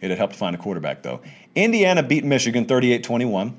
It'd 0.00 0.16
help 0.16 0.32
to 0.32 0.38
find 0.38 0.54
a 0.54 0.58
quarterback 0.58 1.02
though. 1.02 1.20
Indiana 1.59 2.04
beat 2.04 2.24
Michigan 2.24 2.66
38-21. 2.66 3.52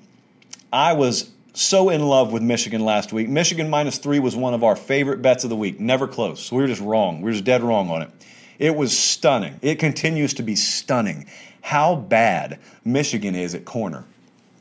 I 0.72 0.94
was 0.94 1.30
so 1.54 1.90
in 1.90 2.02
love 2.02 2.32
with 2.32 2.42
Michigan 2.42 2.86
last 2.86 3.12
week. 3.12 3.28
Michigan 3.28 3.70
minus 3.70 3.98
three 3.98 4.20
was 4.20 4.38
one 4.38 4.54
of 4.54 4.64
our 4.64 4.78
favorite 4.78 5.22
bets 5.22 5.44
of 5.44 5.50
the 5.50 5.58
week. 5.58 5.82
Never 5.82 6.08
close. 6.08 6.50
We 6.50 6.62
were 6.62 6.68
just 6.68 6.82
wrong. 6.82 7.18
We 7.18 7.26
were 7.26 7.34
just 7.34 7.44
dead 7.44 7.62
wrong 7.62 7.90
on 7.90 8.04
it. 8.04 8.10
It 8.58 8.74
was 8.74 8.98
stunning. 8.98 9.60
It 9.62 9.80
continues 9.80 10.36
to 10.36 10.44
be 10.44 10.56
stunning 10.56 11.28
how 11.60 11.96
bad 11.96 12.60
Michigan 12.86 13.36
is 13.36 13.54
at 13.54 13.66
corner. 13.66 14.06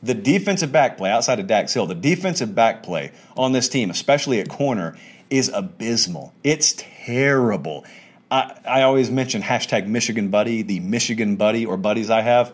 The 0.03 0.13
defensive 0.13 0.73
back 0.73 0.97
play 0.97 1.09
outside 1.09 1.39
of 1.39 1.47
Dax 1.47 1.73
Hill, 1.73 1.85
the 1.85 1.95
defensive 1.95 2.53
back 2.53 2.83
play 2.83 3.13
on 3.37 3.53
this 3.53 3.69
team, 3.69 3.89
especially 3.89 4.41
at 4.41 4.49
corner, 4.49 4.97
is 5.29 5.49
abysmal. 5.53 6.33
It's 6.43 6.75
terrible. 6.77 7.85
I, 8.29 8.59
I 8.67 8.81
always 8.81 9.09
mention 9.09 9.41
hashtag 9.41 9.87
Michigan 9.87 10.27
Buddy, 10.27 10.61
the 10.61 10.81
Michigan 10.81 11.37
Buddy 11.37 11.65
or 11.65 11.77
buddies 11.77 12.09
I 12.09 12.19
have. 12.19 12.53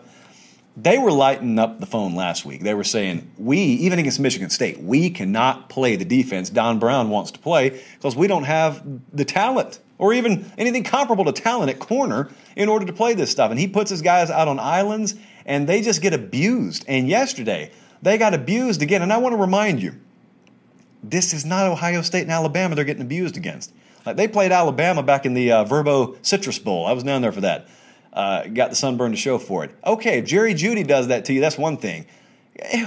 They 0.76 0.98
were 0.98 1.10
lighting 1.10 1.58
up 1.58 1.80
the 1.80 1.86
phone 1.86 2.14
last 2.14 2.44
week. 2.44 2.62
They 2.62 2.74
were 2.74 2.84
saying, 2.84 3.30
we, 3.38 3.58
even 3.58 3.98
against 3.98 4.20
Michigan 4.20 4.50
State, 4.50 4.78
we 4.78 5.08
cannot 5.08 5.70
play 5.70 5.96
the 5.96 6.04
defense 6.04 6.50
Don 6.50 6.78
Brown 6.78 7.08
wants 7.08 7.30
to 7.30 7.38
play 7.38 7.82
because 7.94 8.14
we 8.14 8.26
don't 8.26 8.44
have 8.44 8.82
the 9.10 9.24
talent 9.24 9.80
or 9.96 10.12
even 10.12 10.50
anything 10.58 10.84
comparable 10.84 11.24
to 11.24 11.32
talent 11.32 11.70
at 11.70 11.78
corner 11.78 12.30
in 12.56 12.68
order 12.68 12.84
to 12.84 12.92
play 12.92 13.14
this 13.14 13.30
stuff. 13.30 13.50
And 13.50 13.58
he 13.58 13.66
puts 13.66 13.90
his 13.90 14.02
guys 14.02 14.30
out 14.30 14.48
on 14.48 14.58
islands 14.58 15.14
and 15.46 15.66
they 15.66 15.80
just 15.80 16.02
get 16.02 16.12
abused. 16.12 16.84
And 16.86 17.08
yesterday, 17.08 17.70
they 18.02 18.18
got 18.18 18.34
abused 18.34 18.82
again. 18.82 19.00
And 19.00 19.12
I 19.12 19.16
want 19.16 19.32
to 19.32 19.40
remind 19.40 19.82
you, 19.82 19.94
this 21.02 21.32
is 21.32 21.46
not 21.46 21.66
Ohio 21.66 22.02
State 22.02 22.22
and 22.22 22.30
Alabama 22.30 22.74
they're 22.74 22.84
getting 22.84 23.02
abused 23.02 23.38
against. 23.38 23.72
Like 24.04 24.16
they 24.16 24.28
played 24.28 24.52
Alabama 24.52 25.02
back 25.02 25.24
in 25.24 25.32
the 25.32 25.52
uh, 25.52 25.64
Vrbo 25.64 26.18
Citrus 26.24 26.58
Bowl. 26.58 26.86
I 26.86 26.92
was 26.92 27.02
down 27.02 27.22
there 27.22 27.32
for 27.32 27.40
that. 27.40 27.66
Uh, 28.16 28.46
got 28.46 28.70
the 28.70 28.76
sunburn 28.76 29.10
to 29.10 29.16
show 29.16 29.36
for 29.36 29.62
it. 29.62 29.70
Okay, 29.84 30.22
Jerry 30.22 30.54
Jeudy 30.54 30.86
does 30.86 31.08
that 31.08 31.26
to 31.26 31.34
you. 31.34 31.40
That's 31.42 31.58
one 31.58 31.76
thing. 31.76 32.06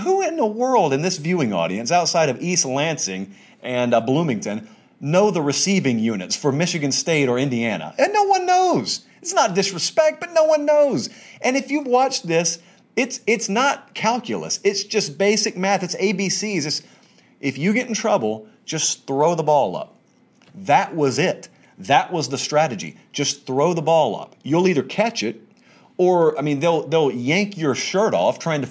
Who 0.02 0.24
in 0.24 0.38
the 0.38 0.46
world 0.46 0.92
in 0.92 1.04
this 1.04 1.18
viewing 1.18 1.54
audience, 1.54 1.92
outside 1.92 2.30
of 2.30 2.42
East 2.42 2.66
Lansing 2.66 3.36
and 3.62 3.94
uh, 3.94 4.02
Bloomington, 4.02 4.68
know 5.00 5.30
the 5.30 5.42
receiving 5.44 6.00
units 6.00 6.36
for 6.36 6.52
Michigan 6.52 6.92
State 6.92 7.30
or 7.30 7.38
Indiana. 7.38 7.94
And 8.00 8.12
no 8.12 8.24
one 8.24 8.48
knows. 8.48 9.06
It's 9.22 9.34
not 9.34 9.54
disrespect, 9.54 10.20
but 10.20 10.34
no 10.34 10.46
one 10.46 10.66
knows. 10.66 11.10
And 11.42 11.56
if 11.56 11.70
you've 11.70 11.86
watched 11.86 12.28
this, 12.28 12.58
it's 12.96 13.22
it's 13.28 13.50
not 13.50 13.94
calculus. 13.94 14.60
It's 14.64 14.84
just 14.84 15.18
basic 15.18 15.56
math. 15.56 15.84
It's 15.84 15.96
ABCs. 15.96 16.66
It's, 16.66 16.82
if 17.40 17.56
you 17.58 17.72
get 17.74 17.88
in 17.88 17.94
trouble, 17.94 18.48
just 18.66 19.06
throw 19.06 19.36
the 19.36 19.44
ball 19.44 19.76
up. 19.76 19.96
That 20.56 20.96
was 20.96 21.20
it. 21.20 21.50
That 21.80 22.12
was 22.12 22.30
the 22.30 22.38
strategy. 22.38 22.98
Just 23.14 23.48
throw 23.48 23.74
the 23.74 23.82
ball 23.82 24.20
up. 24.20 24.36
You'll 24.44 24.68
either 24.68 24.84
catch 24.84 25.24
it, 25.24 25.42
or 25.98 26.38
I 26.38 26.42
mean, 26.42 26.60
they'll 26.60 26.88
they'll 26.88 27.12
yank 27.12 27.58
your 27.58 27.74
shirt 27.74 28.14
off 28.14 28.38
trying 28.40 28.62
to 28.64 28.70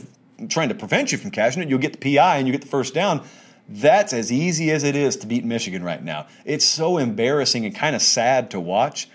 trying 0.49 0.69
to 0.69 0.75
prevent 0.75 1.11
you 1.11 1.19
from 1.19 1.31
catching 1.31 1.63
it. 1.63 1.69
You'll 1.69 1.79
get 1.79 1.99
the 1.99 2.17
PI 2.17 2.37
and 2.37 2.47
you 2.47 2.53
get 2.53 2.61
the 2.61 2.69
first 2.69 2.95
down. 2.95 3.27
That's 3.69 4.13
as 4.13 4.31
easy 4.33 4.71
as 4.71 4.85
it 4.85 4.97
is 4.97 5.17
to 5.17 5.27
beat 5.27 5.45
Michigan 5.45 5.83
right 5.83 6.03
now. 6.03 6.27
It's 6.45 6.65
so 6.65 6.97
embarrassing 6.99 7.67
and 7.67 7.75
kind 7.75 7.97
of 7.97 8.03
sad 8.03 8.51
to 8.53 8.61
watch. 8.61 9.09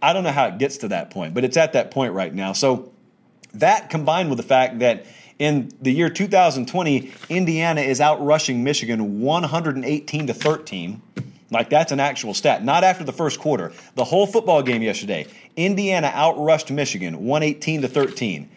I 0.00 0.12
don't 0.12 0.22
know 0.22 0.32
how 0.32 0.46
it 0.46 0.58
gets 0.58 0.78
to 0.78 0.88
that 0.88 1.10
point, 1.10 1.34
but 1.34 1.44
it's 1.44 1.56
at 1.56 1.72
that 1.72 1.90
point 1.90 2.12
right 2.14 2.32
now. 2.32 2.52
So 2.52 2.92
that 3.54 3.90
combined 3.90 4.30
with 4.30 4.38
the 4.38 4.44
fact 4.44 4.78
that 4.78 5.04
in 5.38 5.70
the 5.80 5.92
year 5.92 6.08
2020, 6.08 7.12
Indiana 7.28 7.80
is 7.80 8.00
outrushing 8.00 8.62
Michigan 8.62 9.20
118 9.20 10.26
to 10.26 10.34
13. 10.34 11.02
Like 11.50 11.70
that's 11.70 11.92
an 11.92 12.00
actual 12.00 12.34
stat. 12.34 12.64
Not 12.64 12.84
after 12.84 13.04
the 13.04 13.12
first 13.12 13.40
quarter. 13.40 13.72
The 13.94 14.04
whole 14.04 14.26
football 14.26 14.62
game 14.62 14.82
yesterday, 14.82 15.26
Indiana 15.56 16.10
outrushed 16.14 16.70
Michigan 16.70 17.24
118 17.24 17.82
to 17.82 17.88
13 17.88 18.50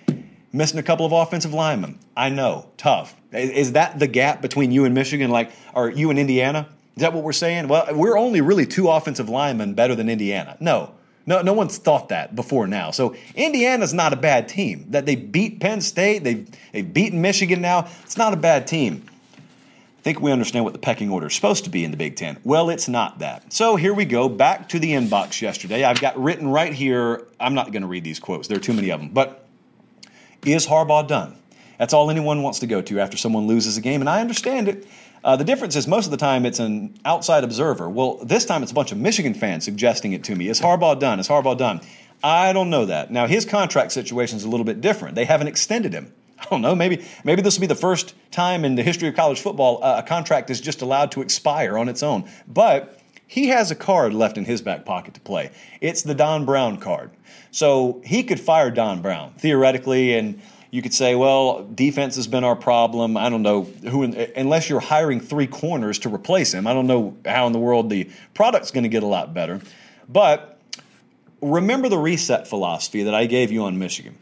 missing 0.54 0.80
a 0.80 0.84
couple 0.84 1.06
of 1.06 1.12
offensive 1.12 1.54
linemen. 1.54 1.98
I 2.16 2.30
know, 2.30 2.68
tough. 2.78 3.16
Is 3.32 3.74
that 3.74 4.00
the 4.00 4.08
gap 4.08 4.42
between 4.42 4.72
you 4.72 4.86
and 4.86 4.94
Michigan, 4.94 5.32
like, 5.32 5.52
or 5.74 5.90
you 5.90 6.10
and 6.10 6.20
Indiana? 6.20 6.68
Is 6.96 7.02
that 7.02 7.14
what 7.14 7.24
we're 7.24 7.32
saying? 7.32 7.68
Well, 7.68 7.88
we're 7.94 8.18
only 8.18 8.42
really 8.42 8.66
two 8.66 8.90
offensive 8.90 9.30
linemen 9.30 9.74
better 9.74 9.96
than 9.96 10.10
Indiana. 10.10 10.58
No, 10.60 10.94
no, 11.26 11.42
no 11.42 11.54
one's 11.54 11.78
thought 11.78 12.10
that 12.10 12.36
before 12.36 12.68
now. 12.68 12.92
So 12.92 13.16
Indiana's 13.36 13.94
not 13.94 14.12
a 14.12 14.18
bad 14.18 14.50
team. 14.50 14.88
That 14.90 15.06
they 15.06 15.16
beat 15.16 15.60
Penn 15.60 15.80
State, 15.80 16.24
they've 16.24 16.48
they've 16.74 16.94
beaten 16.94 17.22
Michigan 17.22 17.62
now. 17.62 17.88
It's 18.04 18.18
not 18.18 18.34
a 18.34 18.38
bad 18.38 18.68
team. 18.68 19.06
Think 20.02 20.20
we 20.20 20.32
understand 20.32 20.66
what 20.66 20.74
the 20.74 20.80
pecking 20.80 21.10
order 21.10 21.28
is 21.28 21.34
supposed 21.34 21.64
to 21.66 21.70
be 21.70 21.84
in 21.84 21.92
the 21.92 21.98
Big 21.98 22.16
Ten. 22.16 22.40
Well, 22.44 22.70
it's 22.70 22.88
not 22.88 23.20
that. 23.20 23.54
So 23.54 23.76
here 23.76 23.94
we 23.94 24.06
go, 24.06 24.28
back 24.30 24.70
to 24.70 24.80
the 24.80 24.92
inbox 24.92 25.42
yesterday. 25.42 25.84
I've 25.84 26.02
got 26.02 26.22
written 26.22 26.48
right 26.48 26.74
here, 26.74 27.28
I'm 27.40 27.54
not 27.54 27.72
going 27.72 27.84
to 27.84 27.88
read 27.88 28.04
these 28.04 28.20
quotes, 28.20 28.48
there 28.48 28.58
are 28.58 28.62
too 28.62 28.74
many 28.74 28.90
of 28.90 29.00
them, 29.00 29.10
but 29.10 29.48
is 30.46 30.66
Harbaugh 30.66 31.08
done? 31.08 31.38
That's 31.78 31.94
all 31.94 32.10
anyone 32.12 32.44
wants 32.44 32.60
to 32.60 32.68
go 32.68 32.82
to 32.82 33.00
after 33.00 33.18
someone 33.18 33.48
loses 33.48 33.78
a 33.78 33.82
game, 33.82 34.02
and 34.02 34.10
I 34.10 34.22
understand 34.22 34.68
it. 34.68 34.88
Uh, 35.24 35.36
the 35.36 35.44
difference 35.44 35.76
is 35.76 35.88
most 35.88 36.06
of 36.06 36.12
the 36.12 36.18
time 36.18 36.46
it's 36.46 36.60
an 36.60 36.96
outside 37.06 37.44
observer. 37.44 37.90
Well, 37.90 38.18
this 38.24 38.46
time 38.46 38.64
it's 38.64 38.72
a 38.72 38.76
bunch 38.76 38.92
of 38.92 38.98
Michigan 38.98 39.34
fans 39.34 39.66
suggesting 39.66 40.14
it 40.14 40.24
to 40.26 40.36
me. 40.36 40.48
Is 40.48 40.60
Harbaugh 40.60 41.00
done? 41.00 41.20
Is 41.20 41.28
Harbaugh 41.28 41.58
done? 41.58 41.82
I 42.24 42.54
don't 42.54 42.70
know 42.70 42.86
that. 42.86 43.12
Now 43.12 43.28
his 43.28 43.46
contract 43.46 43.92
situation 43.92 44.38
is 44.38 44.44
a 44.44 44.50
little 44.50 44.64
bit 44.64 44.82
different. 44.82 45.16
They 45.16 45.26
haven't 45.26 45.48
extended 45.48 45.94
him. 45.94 46.14
I 46.42 46.46
don't 46.50 46.62
know. 46.62 46.76
Maybe 46.76 47.06
maybe 47.24 47.42
this 47.42 47.56
will 47.56 47.62
be 47.62 47.68
the 47.68 47.76
first 47.76 48.16
time 48.32 48.66
in 48.66 48.76
the 48.76 48.84
history 48.84 49.08
of 49.08 49.16
college 49.16 49.40
football 49.40 49.84
uh, 49.84 50.02
a 50.04 50.08
contract 50.08 50.50
is 50.50 50.60
just 50.60 50.82
allowed 50.82 51.12
to 51.12 51.22
expire 51.22 51.78
on 51.78 51.88
its 51.88 52.02
own. 52.02 52.30
But 52.48 53.00
he 53.28 53.48
has 53.48 53.72
a 53.72 53.76
card 53.76 54.14
left 54.14 54.38
in 54.38 54.44
his 54.44 54.62
back 54.62 54.84
pocket 54.84 55.14
to 55.14 55.22
play. 55.22 55.52
It's 55.80 56.02
the 56.02 56.16
Don 56.16 56.46
Brown 56.46 56.78
card. 56.78 57.12
So 57.52 58.02
he 58.04 58.24
could 58.24 58.40
fire 58.40 58.72
Don 58.72 59.02
Brown 59.02 59.34
theoretically, 59.38 60.16
and 60.16 60.42
you 60.72 60.82
could 60.82 60.94
say, 60.94 61.16
well, 61.16 61.64
defense 61.64 62.16
has 62.16 62.28
been 62.28 62.44
our 62.44 62.56
problem. 62.56 63.16
I 63.16 63.30
don't 63.30 63.42
know 63.42 63.64
who, 63.64 64.04
unless 64.04 64.70
you're 64.70 64.80
hiring 64.80 65.20
three 65.20 65.48
corners 65.48 66.00
to 66.00 66.14
replace 66.14 66.54
him. 66.54 66.66
I 66.66 66.74
don't 66.74 66.88
know 66.88 67.16
how 67.26 67.48
in 67.48 67.54
the 67.54 67.60
world 67.60 67.90
the 67.90 68.10
product's 68.34 68.72
going 68.72 68.84
to 68.84 68.90
get 68.90 69.04
a 69.04 69.08
lot 69.08 69.34
better. 69.34 69.62
But 70.10 70.60
remember 71.42 71.88
the 71.88 71.98
reset 71.98 72.48
philosophy 72.48 73.04
that 73.04 73.14
I 73.14 73.28
gave 73.28 73.52
you 73.52 73.64
on 73.64 73.80
Michigan. 73.80 74.18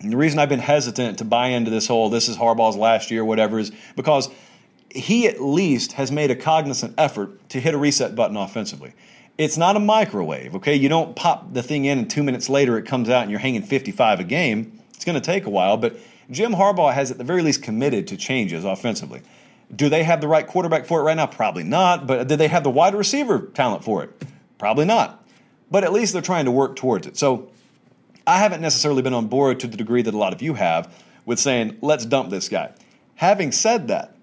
And 0.00 0.12
the 0.12 0.16
reason 0.16 0.38
I've 0.38 0.48
been 0.48 0.60
hesitant 0.60 1.18
to 1.18 1.24
buy 1.24 1.48
into 1.48 1.70
this 1.70 1.88
whole 1.88 2.08
this 2.08 2.28
is 2.28 2.36
Harbaugh's 2.36 2.76
last 2.76 3.10
year, 3.10 3.24
whatever, 3.24 3.58
is 3.58 3.72
because 3.96 4.28
he 4.90 5.26
at 5.26 5.40
least 5.40 5.92
has 5.92 6.12
made 6.12 6.30
a 6.30 6.36
cognizant 6.36 6.94
effort 6.96 7.48
to 7.50 7.60
hit 7.60 7.74
a 7.74 7.78
reset 7.78 8.14
button 8.14 8.36
offensively. 8.36 8.92
It's 9.36 9.56
not 9.56 9.76
a 9.76 9.80
microwave, 9.80 10.54
okay? 10.56 10.74
You 10.74 10.88
don't 10.88 11.14
pop 11.14 11.52
the 11.52 11.62
thing 11.62 11.84
in 11.84 11.98
and 11.98 12.10
two 12.10 12.22
minutes 12.22 12.48
later 12.48 12.78
it 12.78 12.86
comes 12.86 13.08
out 13.08 13.22
and 13.22 13.30
you're 13.30 13.40
hanging 13.40 13.62
55 13.62 14.20
a 14.20 14.24
game. 14.24 14.80
It's 14.94 15.04
going 15.04 15.14
to 15.14 15.24
take 15.24 15.46
a 15.46 15.50
while, 15.50 15.76
but 15.76 15.96
Jim 16.30 16.52
Harbaugh 16.52 16.92
has 16.92 17.10
at 17.10 17.18
the 17.18 17.24
very 17.24 17.42
least 17.42 17.62
committed 17.62 18.06
to 18.08 18.16
changes 18.16 18.64
offensively. 18.64 19.22
Do 19.74 19.88
they 19.88 20.02
have 20.02 20.20
the 20.20 20.28
right 20.28 20.46
quarterback 20.46 20.86
for 20.86 21.00
it 21.00 21.04
right 21.04 21.16
now? 21.16 21.26
Probably 21.26 21.62
not. 21.62 22.06
But 22.06 22.28
do 22.28 22.36
they 22.36 22.48
have 22.48 22.64
the 22.64 22.70
wide 22.70 22.94
receiver 22.94 23.50
talent 23.54 23.84
for 23.84 24.02
it? 24.02 24.10
Probably 24.58 24.84
not. 24.84 25.24
But 25.70 25.84
at 25.84 25.92
least 25.92 26.14
they're 26.14 26.22
trying 26.22 26.46
to 26.46 26.50
work 26.50 26.76
towards 26.76 27.06
it. 27.06 27.16
So 27.16 27.50
I 28.28 28.38
haven't 28.38 28.60
necessarily 28.60 29.02
been 29.02 29.14
on 29.14 29.26
board 29.26 29.58
to 29.60 29.66
the 29.66 29.76
degree 29.76 30.02
that 30.02 30.14
a 30.14 30.18
lot 30.18 30.32
of 30.32 30.42
you 30.42 30.54
have 30.54 30.92
with 31.26 31.40
saying, 31.40 31.78
let's 31.80 32.04
dump 32.04 32.30
this 32.30 32.48
guy. 32.48 32.72
Having 33.16 33.52
said 33.52 33.88
that, 33.88 34.14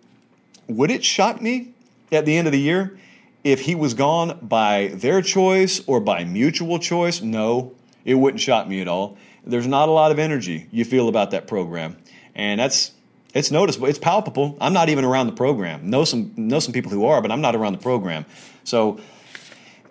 would 0.67 0.91
it 0.91 1.03
shock 1.03 1.41
me 1.41 1.73
at 2.11 2.25
the 2.25 2.37
end 2.37 2.47
of 2.47 2.53
the 2.53 2.59
year 2.59 2.97
if 3.43 3.61
he 3.61 3.75
was 3.75 3.93
gone 3.93 4.39
by 4.41 4.91
their 4.93 5.21
choice 5.21 5.81
or 5.87 5.99
by 5.99 6.23
mutual 6.23 6.79
choice? 6.79 7.21
No, 7.21 7.73
it 8.05 8.15
wouldn't 8.15 8.41
shock 8.41 8.67
me 8.67 8.79
at 8.79 8.87
all 8.87 9.17
there's 9.45 9.67
not 9.67 9.89
a 9.89 9.91
lot 9.91 10.11
of 10.11 10.19
energy 10.19 10.67
you 10.71 10.83
feel 10.83 11.07
about 11.07 11.31
that 11.31 11.47
program, 11.47 11.95
and 12.33 12.59
that's 12.59 12.91
it's 13.33 13.51
noticeable. 13.51 13.87
It's 13.87 13.99
palpable. 13.99 14.57
I'm 14.59 14.73
not 14.73 14.89
even 14.89 15.05
around 15.05 15.27
the 15.27 15.33
program. 15.33 15.89
Know 15.89 16.03
some 16.03 16.33
know 16.35 16.59
some 16.59 16.73
people 16.73 16.91
who 16.91 17.05
are, 17.05 17.21
but 17.21 17.31
I'm 17.31 17.41
not 17.41 17.55
around 17.55 17.73
the 17.73 17.79
program. 17.79 18.25
So 18.63 18.99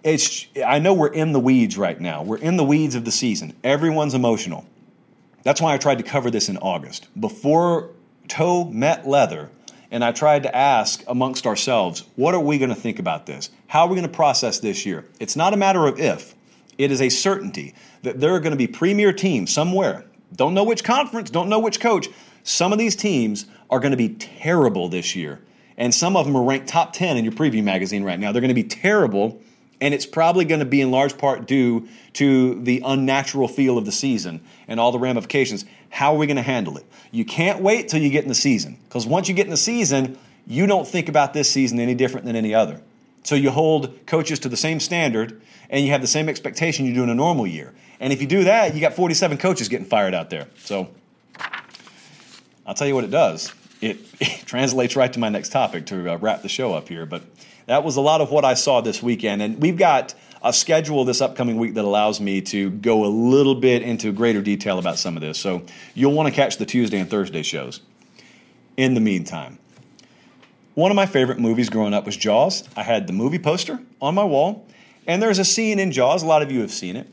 it's 0.04 0.46
I 0.64 0.78
know 0.78 0.94
we're 0.94 1.12
in 1.12 1.32
the 1.32 1.40
weeds 1.40 1.76
right 1.76 2.00
now. 2.00 2.22
We're 2.22 2.38
in 2.38 2.56
the 2.56 2.64
weeds 2.64 2.94
of 2.94 3.04
the 3.04 3.10
season. 3.10 3.56
Everyone's 3.64 4.14
emotional. 4.14 4.66
That's 5.42 5.60
why 5.60 5.74
I 5.74 5.78
tried 5.78 5.98
to 5.98 6.04
cover 6.04 6.30
this 6.30 6.48
in 6.48 6.56
August 6.58 7.08
before 7.18 7.90
toe 8.28 8.64
met 8.64 9.08
leather. 9.08 9.50
And 9.90 10.04
I 10.04 10.12
tried 10.12 10.42
to 10.42 10.54
ask 10.54 11.04
amongst 11.06 11.46
ourselves, 11.46 12.04
what 12.16 12.34
are 12.34 12.40
we 12.40 12.58
going 12.58 12.70
to 12.70 12.74
think 12.74 12.98
about 12.98 13.26
this? 13.26 13.50
How 13.68 13.82
are 13.82 13.88
we 13.88 13.94
going 13.94 14.08
to 14.08 14.14
process 14.14 14.58
this 14.58 14.84
year? 14.84 15.04
It's 15.20 15.36
not 15.36 15.54
a 15.54 15.56
matter 15.56 15.86
of 15.86 16.00
if, 16.00 16.34
it 16.78 16.90
is 16.90 17.00
a 17.00 17.08
certainty 17.10 17.74
that 18.02 18.18
there 18.18 18.34
are 18.34 18.40
going 18.40 18.52
to 18.52 18.56
be 18.56 18.66
premier 18.66 19.12
teams 19.12 19.52
somewhere. 19.52 20.04
Don't 20.34 20.54
know 20.54 20.64
which 20.64 20.82
conference, 20.82 21.30
don't 21.30 21.48
know 21.48 21.60
which 21.60 21.78
coach. 21.78 22.08
Some 22.42 22.72
of 22.72 22.78
these 22.78 22.96
teams 22.96 23.46
are 23.70 23.78
going 23.78 23.92
to 23.92 23.96
be 23.96 24.08
terrible 24.08 24.88
this 24.88 25.14
year. 25.14 25.40
And 25.76 25.94
some 25.94 26.16
of 26.16 26.26
them 26.26 26.36
are 26.36 26.42
ranked 26.42 26.68
top 26.68 26.92
10 26.92 27.16
in 27.16 27.24
your 27.24 27.32
preview 27.32 27.62
magazine 27.62 28.02
right 28.02 28.18
now. 28.18 28.32
They're 28.32 28.40
going 28.40 28.48
to 28.48 28.54
be 28.54 28.64
terrible, 28.64 29.40
and 29.80 29.92
it's 29.94 30.06
probably 30.06 30.44
going 30.44 30.60
to 30.60 30.66
be 30.66 30.80
in 30.80 30.90
large 30.90 31.18
part 31.18 31.46
due 31.46 31.88
to 32.14 32.62
the 32.62 32.82
unnatural 32.84 33.48
feel 33.48 33.76
of 33.76 33.84
the 33.84 33.92
season 33.92 34.40
and 34.68 34.78
all 34.80 34.92
the 34.92 34.98
ramifications. 34.98 35.64
How 35.90 36.14
are 36.14 36.18
we 36.18 36.26
going 36.26 36.36
to 36.36 36.42
handle 36.42 36.76
it? 36.76 36.86
You 37.10 37.24
can't 37.24 37.60
wait 37.60 37.88
till 37.88 38.00
you 38.00 38.10
get 38.10 38.22
in 38.22 38.28
the 38.28 38.34
season, 38.34 38.78
because 38.88 39.06
once 39.06 39.28
you 39.28 39.34
get 39.34 39.46
in 39.46 39.50
the 39.50 39.56
season, 39.56 40.18
you 40.46 40.66
don't 40.66 40.86
think 40.86 41.08
about 41.08 41.32
this 41.32 41.50
season 41.50 41.78
any 41.80 41.94
different 41.94 42.26
than 42.26 42.36
any 42.36 42.54
other. 42.54 42.80
So 43.22 43.34
you 43.34 43.50
hold 43.50 44.06
coaches 44.06 44.38
to 44.40 44.48
the 44.48 44.56
same 44.56 44.80
standard 44.80 45.40
and 45.70 45.84
you 45.84 45.90
have 45.92 46.02
the 46.02 46.06
same 46.06 46.28
expectation 46.28 46.84
you 46.84 46.94
do 46.94 47.02
in 47.02 47.08
a 47.08 47.14
normal 47.14 47.46
year. 47.46 47.72
And 47.98 48.12
if 48.12 48.20
you 48.20 48.26
do 48.26 48.44
that, 48.44 48.74
you 48.74 48.80
got 48.80 48.92
47 48.92 49.38
coaches 49.38 49.68
getting 49.68 49.86
fired 49.86 50.14
out 50.14 50.28
there. 50.28 50.48
So 50.58 50.88
I'll 52.66 52.74
tell 52.74 52.86
you 52.86 52.94
what 52.94 53.04
it 53.04 53.10
does. 53.10 53.52
It, 53.80 53.98
it 54.20 54.46
translates 54.46 54.94
right 54.94 55.12
to 55.12 55.18
my 55.18 55.30
next 55.30 55.50
topic 55.50 55.86
to 55.86 56.12
uh, 56.12 56.18
wrap 56.18 56.42
the 56.42 56.48
show 56.48 56.74
up 56.74 56.88
here. 56.88 57.06
But 57.06 57.22
that 57.66 57.84
was 57.84 57.96
a 57.96 58.00
lot 58.00 58.20
of 58.20 58.30
what 58.30 58.44
I 58.44 58.54
saw 58.54 58.80
this 58.80 59.02
weekend. 59.02 59.42
And 59.42 59.60
we've 59.60 59.76
got 59.76 60.14
a 60.42 60.52
schedule 60.52 61.04
this 61.04 61.20
upcoming 61.20 61.56
week 61.56 61.74
that 61.74 61.84
allows 61.84 62.20
me 62.20 62.42
to 62.42 62.70
go 62.70 63.04
a 63.04 63.08
little 63.08 63.54
bit 63.54 63.82
into 63.82 64.12
greater 64.12 64.42
detail 64.42 64.78
about 64.78 64.98
some 64.98 65.16
of 65.16 65.22
this. 65.22 65.38
So 65.38 65.62
you'll 65.94 66.12
want 66.12 66.28
to 66.28 66.34
catch 66.34 66.58
the 66.58 66.66
Tuesday 66.66 66.98
and 66.98 67.08
Thursday 67.08 67.42
shows. 67.42 67.80
In 68.76 68.94
the 68.94 69.00
meantime, 69.00 69.58
one 70.74 70.90
of 70.90 70.96
my 70.96 71.06
favorite 71.06 71.38
movies 71.38 71.70
growing 71.70 71.94
up 71.94 72.04
was 72.04 72.16
Jaws. 72.16 72.68
I 72.76 72.82
had 72.82 73.06
the 73.06 73.12
movie 73.12 73.38
poster 73.38 73.80
on 74.02 74.14
my 74.14 74.24
wall, 74.24 74.66
and 75.06 75.22
there's 75.22 75.38
a 75.38 75.44
scene 75.44 75.78
in 75.78 75.92
Jaws, 75.92 76.22
a 76.22 76.26
lot 76.26 76.42
of 76.42 76.50
you 76.50 76.60
have 76.60 76.72
seen 76.72 76.96
it, 76.96 77.06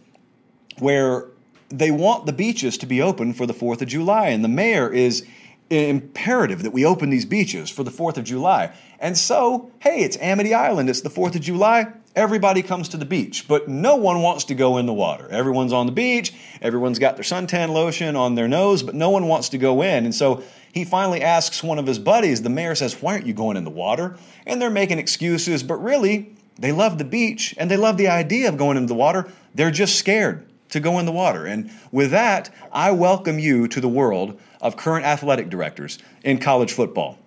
where 0.79 1.27
they 1.69 1.91
want 1.91 2.25
the 2.25 2.33
beaches 2.33 2.79
to 2.79 2.85
be 2.85 3.01
open 3.01 3.33
for 3.33 3.45
the 3.45 3.53
4th 3.53 3.81
of 3.81 3.87
July, 3.87 4.29
and 4.29 4.43
the 4.43 4.49
mayor 4.49 4.91
is 4.91 5.25
imperative 5.71 6.63
that 6.63 6.71
we 6.71 6.85
open 6.85 7.09
these 7.09 7.25
beaches 7.25 7.69
for 7.69 7.83
the 7.83 7.91
4th 7.91 8.17
of 8.17 8.25
July. 8.25 8.73
And 8.99 9.17
so, 9.17 9.71
hey, 9.79 10.01
it's 10.01 10.17
Amity 10.17 10.53
Island, 10.53 10.89
it's 10.89 11.01
the 11.01 11.09
4th 11.09 11.35
of 11.35 11.41
July. 11.41 11.93
Everybody 12.13 12.61
comes 12.61 12.89
to 12.89 12.97
the 12.97 13.05
beach, 13.05 13.47
but 13.47 13.69
no 13.69 13.95
one 13.95 14.21
wants 14.21 14.43
to 14.45 14.55
go 14.55 14.77
in 14.77 14.85
the 14.85 14.93
water. 14.93 15.29
Everyone's 15.29 15.71
on 15.71 15.85
the 15.85 15.93
beach, 15.93 16.33
everyone's 16.61 16.99
got 16.99 17.15
their 17.15 17.23
suntan 17.23 17.69
lotion 17.69 18.17
on 18.17 18.35
their 18.35 18.49
nose, 18.49 18.83
but 18.83 18.95
no 18.95 19.09
one 19.09 19.27
wants 19.27 19.47
to 19.49 19.57
go 19.57 19.81
in. 19.81 20.03
And 20.03 20.13
so 20.13 20.43
he 20.73 20.83
finally 20.83 21.21
asks 21.21 21.63
one 21.63 21.79
of 21.79 21.87
his 21.87 21.99
buddies, 21.99 22.41
the 22.41 22.49
mayor 22.49 22.75
says, 22.75 23.01
Why 23.01 23.13
aren't 23.13 23.27
you 23.27 23.33
going 23.33 23.55
in 23.55 23.63
the 23.63 23.69
water? 23.69 24.17
And 24.45 24.61
they're 24.61 24.69
making 24.69 24.99
excuses, 24.99 25.63
but 25.63 25.77
really, 25.77 26.35
they 26.59 26.73
love 26.73 26.97
the 26.97 27.05
beach 27.05 27.55
and 27.57 27.71
they 27.71 27.77
love 27.77 27.95
the 27.95 28.09
idea 28.09 28.49
of 28.49 28.57
going 28.57 28.75
into 28.75 28.87
the 28.87 28.93
water. 28.93 29.31
They're 29.55 29.71
just 29.71 29.95
scared 29.95 30.50
to 30.71 30.79
go 30.79 30.99
in 30.99 31.05
the 31.05 31.11
water. 31.11 31.45
And 31.45 31.71
with 31.91 32.11
that, 32.11 32.49
I 32.71 32.91
welcome 32.91 33.39
you 33.39 33.67
to 33.67 33.79
the 33.79 33.89
world 33.89 34.39
of 34.59 34.75
current 34.75 35.05
athletic 35.05 35.49
directors 35.49 35.99
in 36.23 36.39
college 36.39 36.73
football. 36.73 37.17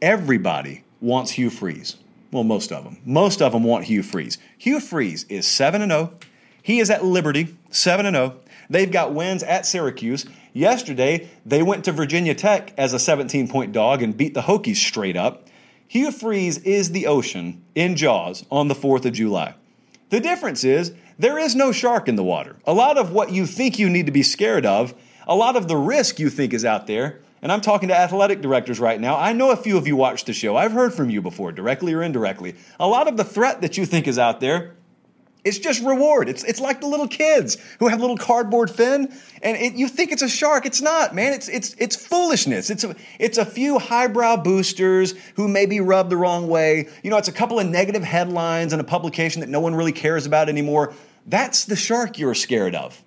Everybody 0.00 0.84
wants 1.00 1.32
Hugh 1.32 1.50
Freeze. 1.50 1.96
Well, 2.30 2.44
most 2.44 2.72
of 2.72 2.84
them. 2.84 2.98
Most 3.04 3.40
of 3.40 3.52
them 3.52 3.64
want 3.64 3.84
Hugh 3.84 4.02
Freeze. 4.02 4.38
Hugh 4.58 4.80
Freeze 4.80 5.24
is 5.28 5.46
7 5.46 5.80
0. 5.88 6.12
He 6.62 6.80
is 6.80 6.90
at 6.90 7.04
Liberty, 7.04 7.56
7 7.70 8.04
0. 8.12 8.36
They've 8.68 8.90
got 8.90 9.14
wins 9.14 9.42
at 9.42 9.64
Syracuse. 9.64 10.26
Yesterday, 10.52 11.28
they 11.46 11.62
went 11.62 11.84
to 11.84 11.92
Virginia 11.92 12.34
Tech 12.34 12.74
as 12.76 12.92
a 12.92 12.98
17 12.98 13.48
point 13.48 13.72
dog 13.72 14.02
and 14.02 14.16
beat 14.16 14.34
the 14.34 14.42
Hokies 14.42 14.76
straight 14.76 15.16
up. 15.16 15.48
Hugh 15.86 16.12
Freeze 16.12 16.58
is 16.58 16.90
the 16.90 17.06
ocean 17.06 17.64
in 17.74 17.96
Jaws 17.96 18.44
on 18.50 18.68
the 18.68 18.74
4th 18.74 19.06
of 19.06 19.14
July. 19.14 19.54
The 20.10 20.20
difference 20.20 20.64
is 20.64 20.92
there 21.18 21.38
is 21.38 21.54
no 21.54 21.72
shark 21.72 22.08
in 22.08 22.16
the 22.16 22.22
water. 22.22 22.56
A 22.64 22.72
lot 22.72 22.96
of 22.96 23.12
what 23.12 23.32
you 23.32 23.46
think 23.46 23.78
you 23.78 23.90
need 23.90 24.06
to 24.06 24.12
be 24.12 24.22
scared 24.22 24.64
of, 24.64 24.94
a 25.26 25.34
lot 25.34 25.56
of 25.56 25.68
the 25.68 25.76
risk 25.76 26.18
you 26.18 26.30
think 26.30 26.54
is 26.54 26.64
out 26.64 26.86
there, 26.86 27.20
and 27.42 27.52
I'm 27.52 27.60
talking 27.60 27.88
to 27.88 27.96
athletic 27.96 28.40
directors 28.40 28.80
right 28.80 29.00
now. 29.00 29.16
I 29.16 29.32
know 29.32 29.50
a 29.50 29.56
few 29.56 29.76
of 29.76 29.86
you 29.86 29.96
watch 29.96 30.24
the 30.24 30.32
show. 30.32 30.56
I've 30.56 30.72
heard 30.72 30.94
from 30.94 31.10
you 31.10 31.20
before, 31.20 31.52
directly 31.52 31.92
or 31.92 32.02
indirectly. 32.02 32.54
A 32.80 32.86
lot 32.86 33.08
of 33.08 33.16
the 33.16 33.24
threat 33.24 33.60
that 33.60 33.76
you 33.76 33.84
think 33.84 34.06
is 34.06 34.18
out 34.18 34.40
there 34.40 34.74
it's 35.44 35.58
just 35.58 35.82
reward. 35.82 36.28
It's, 36.28 36.44
it's 36.44 36.60
like 36.60 36.80
the 36.80 36.86
little 36.86 37.06
kids 37.06 37.56
who 37.78 37.88
have 37.88 38.00
little 38.00 38.16
cardboard 38.16 38.70
fin, 38.70 39.12
and 39.42 39.56
it, 39.56 39.74
you 39.74 39.88
think 39.88 40.12
it's 40.12 40.22
a 40.22 40.28
shark. 40.28 40.66
It's 40.66 40.82
not, 40.82 41.14
man. 41.14 41.32
It's, 41.32 41.48
it's, 41.48 41.74
it's 41.78 41.96
foolishness. 41.96 42.70
It's 42.70 42.84
a, 42.84 42.94
it's 43.18 43.38
a 43.38 43.44
few 43.44 43.78
highbrow 43.78 44.38
boosters 44.38 45.14
who 45.36 45.48
may 45.48 45.64
be 45.64 45.80
rubbed 45.80 46.10
the 46.10 46.16
wrong 46.16 46.48
way. 46.48 46.88
You 47.02 47.10
know, 47.10 47.18
it's 47.18 47.28
a 47.28 47.32
couple 47.32 47.60
of 47.60 47.66
negative 47.66 48.02
headlines 48.02 48.72
in 48.72 48.80
a 48.80 48.84
publication 48.84 49.40
that 49.40 49.48
no 49.48 49.60
one 49.60 49.74
really 49.74 49.92
cares 49.92 50.26
about 50.26 50.48
anymore. 50.48 50.92
That's 51.28 51.66
the 51.66 51.76
shark 51.76 52.18
you're 52.18 52.34
scared 52.34 52.74
of. 52.74 53.04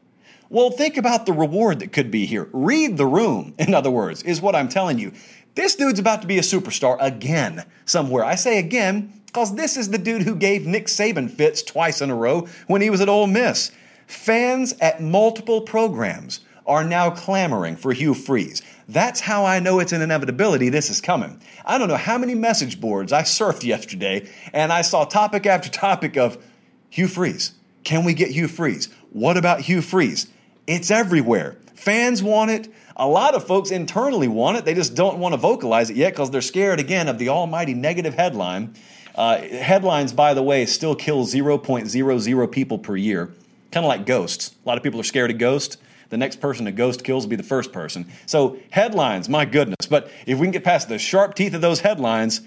Well, 0.48 0.70
think 0.70 0.96
about 0.96 1.26
the 1.26 1.34
reward 1.34 1.80
that 1.80 1.92
could 1.92 2.12
be 2.12 2.28
here. 2.28 2.48
Read 2.54 2.98
the 2.98 3.08
room, 3.08 3.56
in 3.60 3.74
other 3.74 3.90
words, 3.90 4.22
is 4.24 4.42
what 4.42 4.56
I'm 4.56 4.70
telling 4.70 5.00
you. 5.00 5.12
This 5.56 5.76
dude's 5.76 6.00
about 6.00 6.22
to 6.22 6.28
be 6.28 6.38
a 6.38 6.42
superstar 6.42 6.98
again 7.02 7.66
somewhere. 7.86 8.24
I 8.24 8.36
say 8.36 8.60
again 8.60 9.12
because 9.26 9.56
this 9.56 9.76
is 9.76 9.90
the 9.90 9.98
dude 9.98 10.24
who 10.24 10.36
gave 10.36 10.68
Nick 10.68 10.86
Saban 10.88 11.32
fits 11.32 11.64
twice 11.64 12.02
in 12.02 12.10
a 12.10 12.16
row 12.16 12.48
when 12.68 12.82
he 12.82 12.90
was 12.90 13.02
at 13.02 13.10
Ole 13.10 13.28
Miss. 13.28 13.72
Fans 14.08 14.74
at 14.82 15.02
multiple 15.02 15.62
programs 15.62 16.42
are 16.68 16.84
now 16.84 17.10
clamoring 17.10 17.76
for 17.76 17.92
Hugh 17.92 18.14
Freeze. 18.14 18.62
That's 18.88 19.22
how 19.22 19.46
I 19.46 19.60
know 19.60 19.80
it's 19.80 19.94
an 19.94 20.02
inevitability 20.02 20.70
this 20.70 20.90
is 20.90 21.02
coming. 21.02 21.42
I 21.66 21.78
don't 21.78 21.88
know 21.88 21.98
how 21.98 22.18
many 22.18 22.36
message 22.36 22.80
boards 22.80 23.12
I 23.12 23.24
surfed 23.24 23.64
yesterday 23.64 24.30
and 24.54 24.72
I 24.72 24.82
saw 24.82 25.06
topic 25.06 25.46
after 25.46 25.70
topic 25.70 26.18
of 26.18 26.38
Hugh 26.90 27.08
Freeze. 27.08 27.54
Can 27.84 28.06
we 28.06 28.14
get 28.14 28.30
Hugh 28.30 28.48
Freeze? 28.48 28.90
What 29.12 29.38
about 29.38 29.62
Hugh 29.62 29.82
Freeze? 29.82 30.28
It's 30.68 30.92
everywhere. 30.92 31.58
Fans 31.76 32.22
want 32.22 32.52
it. 32.52 32.72
A 32.96 33.08
lot 33.08 33.34
of 33.34 33.46
folks 33.46 33.72
internally 33.72 34.28
want 34.28 34.58
it. 34.58 34.66
They 34.66 34.74
just 34.74 34.94
don't 34.94 35.18
want 35.18 35.34
to 35.34 35.38
vocalize 35.38 35.90
it 35.90 35.96
yet 35.96 36.14
because 36.14 36.30
they're 36.30 36.42
scared 36.42 36.80
again 36.80 37.08
of 37.08 37.18
the 37.18 37.30
almighty 37.30 37.74
negative 37.74 38.14
headline. 38.14 38.76
Uh, 39.16 39.40
headlines, 39.40 40.14
by 40.14 40.34
the 40.34 40.44
way, 40.44 40.66
still 40.66 40.96
kill 40.96 41.26
0.00 41.26 42.52
people 42.52 42.78
per 42.78 42.96
year, 42.96 43.28
kind 43.72 43.86
of 43.86 43.90
like 43.90 44.06
ghosts. 44.06 44.56
A 44.64 44.70
lot 44.70 44.78
of 44.78 44.84
people 44.84 45.00
are 45.00 45.04
scared 45.04 45.32
of 45.32 45.38
ghosts. 45.38 45.78
The 46.10 46.18
next 46.18 46.40
person 46.42 46.68
a 46.68 46.72
ghost 46.72 47.04
kills 47.04 47.26
will 47.26 47.30
be 47.30 47.36
the 47.38 47.44
first 47.44 47.72
person. 47.72 48.06
So, 48.26 48.60
headlines, 48.70 49.30
my 49.30 49.46
goodness. 49.46 49.88
But 49.90 50.12
if 50.28 50.38
we 50.38 50.46
can 50.46 50.52
get 50.52 50.64
past 50.64 50.90
the 50.90 51.00
sharp 51.00 51.36
teeth 51.36 51.54
of 51.54 51.62
those 51.62 51.80
headlines, 51.80 52.42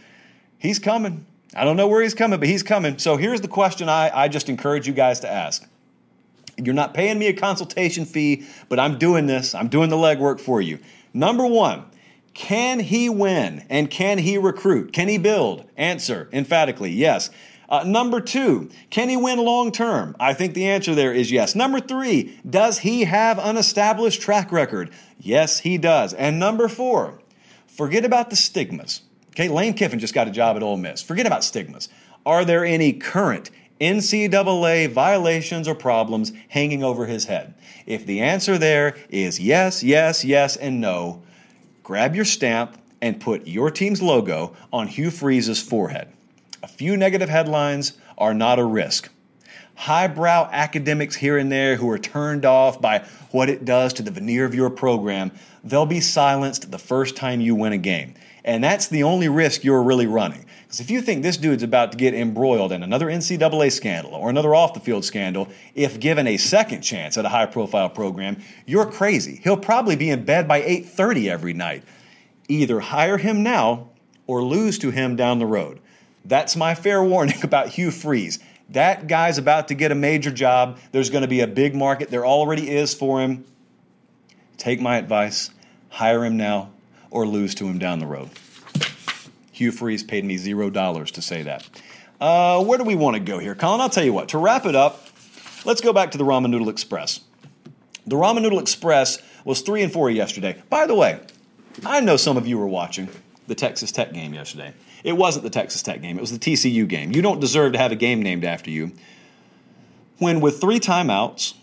he's 0.58 0.78
coming. 0.78 1.26
I 1.54 1.64
don't 1.64 1.76
know 1.76 1.88
where 1.88 2.02
he's 2.02 2.14
coming, 2.14 2.38
but 2.40 2.48
he's 2.48 2.62
coming. 2.62 2.98
So, 2.98 3.16
here's 3.16 3.40
the 3.40 3.48
question 3.48 3.88
I, 3.88 4.10
I 4.14 4.28
just 4.28 4.48
encourage 4.48 4.86
you 4.86 4.92
guys 4.92 5.20
to 5.20 5.30
ask 5.30 5.66
you're 6.56 6.74
not 6.74 6.94
paying 6.94 7.18
me 7.18 7.26
a 7.26 7.32
consultation 7.32 8.04
fee, 8.04 8.46
but 8.68 8.78
I'm 8.78 8.98
doing 8.98 9.26
this. 9.26 9.54
I'm 9.54 9.68
doing 9.68 9.90
the 9.90 9.96
legwork 9.96 10.40
for 10.40 10.60
you. 10.60 10.78
Number 11.12 11.46
one, 11.46 11.84
can 12.32 12.80
he 12.80 13.08
win 13.08 13.64
and 13.68 13.90
can 13.90 14.18
he 14.18 14.38
recruit? 14.38 14.92
Can 14.92 15.08
he 15.08 15.18
build? 15.18 15.68
Answer 15.76 16.28
emphatically 16.32 16.90
yes. 16.90 17.30
Uh, 17.68 17.82
number 17.84 18.20
two, 18.20 18.70
can 18.90 19.08
he 19.08 19.16
win 19.16 19.38
long 19.38 19.72
term? 19.72 20.14
I 20.20 20.34
think 20.34 20.54
the 20.54 20.68
answer 20.68 20.94
there 20.94 21.12
is 21.12 21.32
yes. 21.32 21.54
Number 21.54 21.80
three, 21.80 22.38
does 22.48 22.80
he 22.80 23.04
have 23.04 23.38
an 23.38 23.56
established 23.56 24.20
track 24.20 24.52
record? 24.52 24.90
Yes, 25.18 25.60
he 25.60 25.78
does. 25.78 26.12
And 26.12 26.38
number 26.38 26.68
four, 26.68 27.20
forget 27.66 28.04
about 28.04 28.30
the 28.30 28.36
stigmas. 28.36 29.02
Okay, 29.34 29.48
Lane 29.48 29.74
Kiffin 29.74 29.98
just 29.98 30.14
got 30.14 30.28
a 30.28 30.30
job 30.30 30.54
at 30.54 30.62
Ole 30.62 30.76
Miss. 30.76 31.02
Forget 31.02 31.26
about 31.26 31.42
stigmas. 31.42 31.88
Are 32.24 32.44
there 32.44 32.64
any 32.64 32.92
current 32.92 33.50
NCAA 33.80 34.88
violations 34.92 35.66
or 35.66 35.74
problems 35.74 36.32
hanging 36.48 36.84
over 36.84 37.06
his 37.06 37.24
head? 37.24 37.54
If 37.84 38.06
the 38.06 38.20
answer 38.20 38.58
there 38.58 38.96
is 39.08 39.40
yes, 39.40 39.82
yes, 39.82 40.24
yes, 40.24 40.56
and 40.56 40.80
no, 40.80 41.24
grab 41.82 42.14
your 42.14 42.24
stamp 42.24 42.78
and 43.02 43.20
put 43.20 43.48
your 43.48 43.72
team's 43.72 44.00
logo 44.00 44.54
on 44.72 44.86
Hugh 44.86 45.10
Freeze's 45.10 45.60
forehead. 45.60 46.12
A 46.62 46.68
few 46.68 46.96
negative 46.96 47.28
headlines 47.28 47.94
are 48.16 48.34
not 48.34 48.60
a 48.60 48.64
risk. 48.64 49.10
Highbrow 49.74 50.50
academics 50.52 51.16
here 51.16 51.36
and 51.36 51.50
there 51.50 51.74
who 51.74 51.90
are 51.90 51.98
turned 51.98 52.44
off 52.44 52.80
by 52.80 53.04
what 53.32 53.50
it 53.50 53.64
does 53.64 53.92
to 53.94 54.02
the 54.04 54.12
veneer 54.12 54.44
of 54.44 54.54
your 54.54 54.70
program, 54.70 55.32
they'll 55.64 55.86
be 55.86 56.00
silenced 56.00 56.70
the 56.70 56.78
first 56.78 57.16
time 57.16 57.40
you 57.40 57.56
win 57.56 57.72
a 57.72 57.78
game. 57.78 58.14
And 58.44 58.62
that's 58.62 58.88
the 58.88 59.04
only 59.04 59.28
risk 59.28 59.64
you're 59.64 59.82
really 59.82 60.06
running. 60.06 60.44
Because 60.62 60.80
if 60.80 60.90
you 60.90 61.00
think 61.00 61.22
this 61.22 61.38
dude's 61.38 61.62
about 61.62 61.92
to 61.92 61.98
get 61.98 62.12
embroiled 62.12 62.72
in 62.72 62.82
another 62.82 63.06
NCAA 63.06 63.72
scandal 63.72 64.14
or 64.14 64.28
another 64.28 64.54
off 64.54 64.74
the 64.74 64.80
field 64.80 65.04
scandal, 65.04 65.48
if 65.74 65.98
given 65.98 66.26
a 66.26 66.36
second 66.36 66.82
chance 66.82 67.16
at 67.16 67.24
a 67.24 67.30
high 67.30 67.46
profile 67.46 67.88
program, 67.88 68.42
you're 68.66 68.84
crazy. 68.84 69.40
He'll 69.42 69.56
probably 69.56 69.96
be 69.96 70.10
in 70.10 70.24
bed 70.24 70.46
by 70.46 70.60
8:30 70.60 71.30
every 71.30 71.54
night. 71.54 71.84
Either 72.48 72.80
hire 72.80 73.16
him 73.16 73.42
now 73.42 73.88
or 74.26 74.42
lose 74.42 74.78
to 74.80 74.90
him 74.90 75.16
down 75.16 75.38
the 75.38 75.46
road. 75.46 75.80
That's 76.26 76.54
my 76.54 76.74
fair 76.74 77.02
warning 77.02 77.38
about 77.42 77.68
Hugh 77.68 77.90
Freeze. 77.90 78.38
That 78.70 79.06
guy's 79.06 79.38
about 79.38 79.68
to 79.68 79.74
get 79.74 79.90
a 79.90 79.94
major 79.94 80.30
job. 80.30 80.78
There's 80.92 81.10
going 81.10 81.22
to 81.22 81.28
be 81.28 81.40
a 81.40 81.46
big 81.46 81.74
market. 81.74 82.10
There 82.10 82.26
already 82.26 82.70
is 82.70 82.92
for 82.94 83.20
him. 83.20 83.44
Take 84.58 84.80
my 84.80 84.98
advice. 84.98 85.50
Hire 85.88 86.24
him 86.24 86.36
now 86.36 86.70
or 87.14 87.26
lose 87.26 87.54
to 87.54 87.66
him 87.66 87.78
down 87.78 88.00
the 88.00 88.06
road. 88.06 88.28
Hugh 89.52 89.70
Freeze 89.70 90.02
paid 90.02 90.24
me 90.24 90.36
zero 90.36 90.68
dollars 90.68 91.12
to 91.12 91.22
say 91.22 91.42
that. 91.42 91.66
Uh, 92.20 92.62
where 92.62 92.76
do 92.76 92.84
we 92.84 92.96
want 92.96 93.14
to 93.14 93.20
go 93.20 93.38
here, 93.38 93.54
Colin? 93.54 93.80
I'll 93.80 93.88
tell 93.88 94.04
you 94.04 94.12
what. 94.12 94.28
To 94.30 94.38
wrap 94.38 94.66
it 94.66 94.74
up, 94.74 95.06
let's 95.64 95.80
go 95.80 95.92
back 95.92 96.10
to 96.10 96.18
the 96.18 96.24
Ramen 96.24 96.50
Noodle 96.50 96.68
Express. 96.68 97.20
The 98.04 98.16
Ramen 98.16 98.42
Noodle 98.42 98.58
Express 98.58 99.22
was 99.44 99.60
three 99.60 99.82
and 99.82 99.92
four 99.92 100.10
yesterday. 100.10 100.60
By 100.68 100.86
the 100.86 100.94
way, 100.94 101.20
I 101.86 102.00
know 102.00 102.16
some 102.16 102.36
of 102.36 102.48
you 102.48 102.58
were 102.58 102.66
watching 102.66 103.08
the 103.46 103.54
Texas 103.54 103.92
Tech 103.92 104.12
game 104.12 104.34
yesterday. 104.34 104.74
It 105.04 105.12
wasn't 105.12 105.44
the 105.44 105.50
Texas 105.50 105.82
Tech 105.82 106.02
game, 106.02 106.18
it 106.18 106.20
was 106.20 106.36
the 106.36 106.38
TCU 106.38 106.88
game. 106.88 107.12
You 107.12 107.22
don't 107.22 107.40
deserve 107.40 107.74
to 107.74 107.78
have 107.78 107.92
a 107.92 107.96
game 107.96 108.22
named 108.22 108.44
after 108.44 108.70
you. 108.70 108.92
When, 110.18 110.40
with 110.40 110.60
three 110.60 110.80
timeouts 110.80 111.54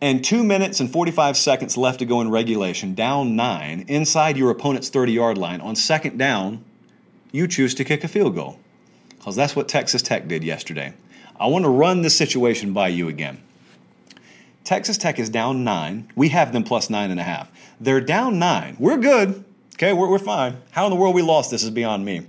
and 0.00 0.24
two 0.24 0.42
minutes 0.42 0.80
and 0.80 0.90
45 0.90 1.36
seconds 1.36 1.76
left 1.76 1.98
to 1.98 2.04
go 2.06 2.20
in 2.20 2.30
regulation, 2.30 2.94
down 2.94 3.36
nine, 3.36 3.84
inside 3.88 4.36
your 4.36 4.50
opponent's 4.50 4.88
30 4.88 5.12
yard 5.12 5.38
line, 5.38 5.60
on 5.60 5.76
second 5.76 6.18
down, 6.18 6.64
you 7.32 7.46
choose 7.46 7.74
to 7.74 7.84
kick 7.84 8.02
a 8.04 8.08
field 8.08 8.34
goal. 8.34 8.58
Because 9.10 9.36
that's 9.36 9.54
what 9.54 9.68
Texas 9.68 10.00
Tech 10.00 10.26
did 10.28 10.42
yesterday. 10.42 10.94
I 11.38 11.46
want 11.46 11.64
to 11.64 11.70
run 11.70 12.02
this 12.02 12.16
situation 12.16 12.72
by 12.72 12.88
you 12.88 13.08
again. 13.08 13.42
Texas 14.64 14.96
Tech 14.98 15.18
is 15.18 15.28
down 15.28 15.64
nine. 15.64 16.10
We 16.14 16.28
have 16.30 16.52
them 16.52 16.64
plus 16.64 16.90
nine 16.90 17.10
and 17.10 17.20
a 17.20 17.22
half. 17.22 17.50
They're 17.80 18.00
down 18.00 18.38
nine. 18.38 18.76
We're 18.78 18.98
good. 18.98 19.44
Okay, 19.74 19.92
we're, 19.92 20.10
we're 20.10 20.18
fine. 20.18 20.58
How 20.70 20.84
in 20.86 20.90
the 20.90 20.96
world 20.96 21.14
we 21.14 21.22
lost 21.22 21.50
this 21.50 21.62
is 21.62 21.70
beyond 21.70 22.04
me. 22.04 22.26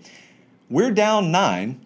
We're 0.69 0.91
down 0.91 1.31
nine, 1.31 1.85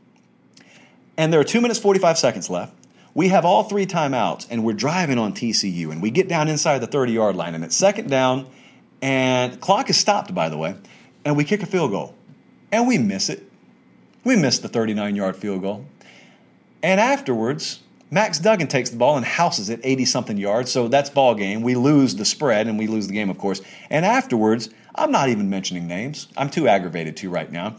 and 1.17 1.33
there 1.33 1.39
are 1.39 1.45
two 1.45 1.61
minutes, 1.61 1.79
45 1.79 2.19
seconds 2.19 2.49
left. 2.49 2.73
We 3.15 3.29
have 3.29 3.45
all 3.45 3.63
three 3.63 3.87
timeouts, 3.87 4.45
and 4.51 4.63
we're 4.63 4.73
driving 4.73 5.17
on 5.17 5.33
TCU, 5.33 5.91
and 5.91 6.01
we 6.01 6.11
get 6.11 6.27
down 6.27 6.47
inside 6.47 6.79
the 6.79 6.87
30 6.87 7.13
yard 7.13 7.35
line, 7.35 7.55
and 7.55 7.63
it's 7.63 7.75
second 7.75 8.09
down, 8.09 8.45
and 9.01 9.59
clock 9.59 9.89
is 9.89 9.97
stopped, 9.97 10.35
by 10.35 10.49
the 10.49 10.57
way, 10.57 10.75
and 11.23 11.35
we 11.35 11.43
kick 11.43 11.63
a 11.63 11.65
field 11.65 11.91
goal 11.91 12.13
and 12.71 12.87
we 12.87 12.97
miss 12.97 13.29
it. 13.29 13.43
We 14.23 14.35
miss 14.35 14.59
the 14.59 14.67
39 14.67 15.15
yard 15.15 15.35
field 15.35 15.61
goal. 15.61 15.85
And 16.83 16.99
afterwards, 16.99 17.79
Max 18.11 18.37
Duggan 18.39 18.67
takes 18.67 18.89
the 18.89 18.97
ball 18.97 19.17
and 19.17 19.25
houses 19.25 19.69
it 19.69 19.79
80 19.83 20.05
something 20.05 20.37
yards. 20.37 20.71
So 20.71 20.87
that's 20.87 21.09
ball 21.09 21.35
game. 21.35 21.61
We 21.61 21.75
lose 21.75 22.15
the 22.15 22.25
spread 22.25 22.67
and 22.67 22.77
we 22.77 22.87
lose 22.87 23.07
the 23.07 23.13
game, 23.13 23.29
of 23.29 23.37
course. 23.37 23.61
And 23.89 24.05
afterwards, 24.05 24.69
I'm 24.93 25.11
not 25.11 25.29
even 25.29 25.49
mentioning 25.49 25.87
names. 25.87 26.27
I'm 26.37 26.49
too 26.49 26.67
aggravated 26.67 27.17
to 27.17 27.29
right 27.29 27.51
now. 27.51 27.77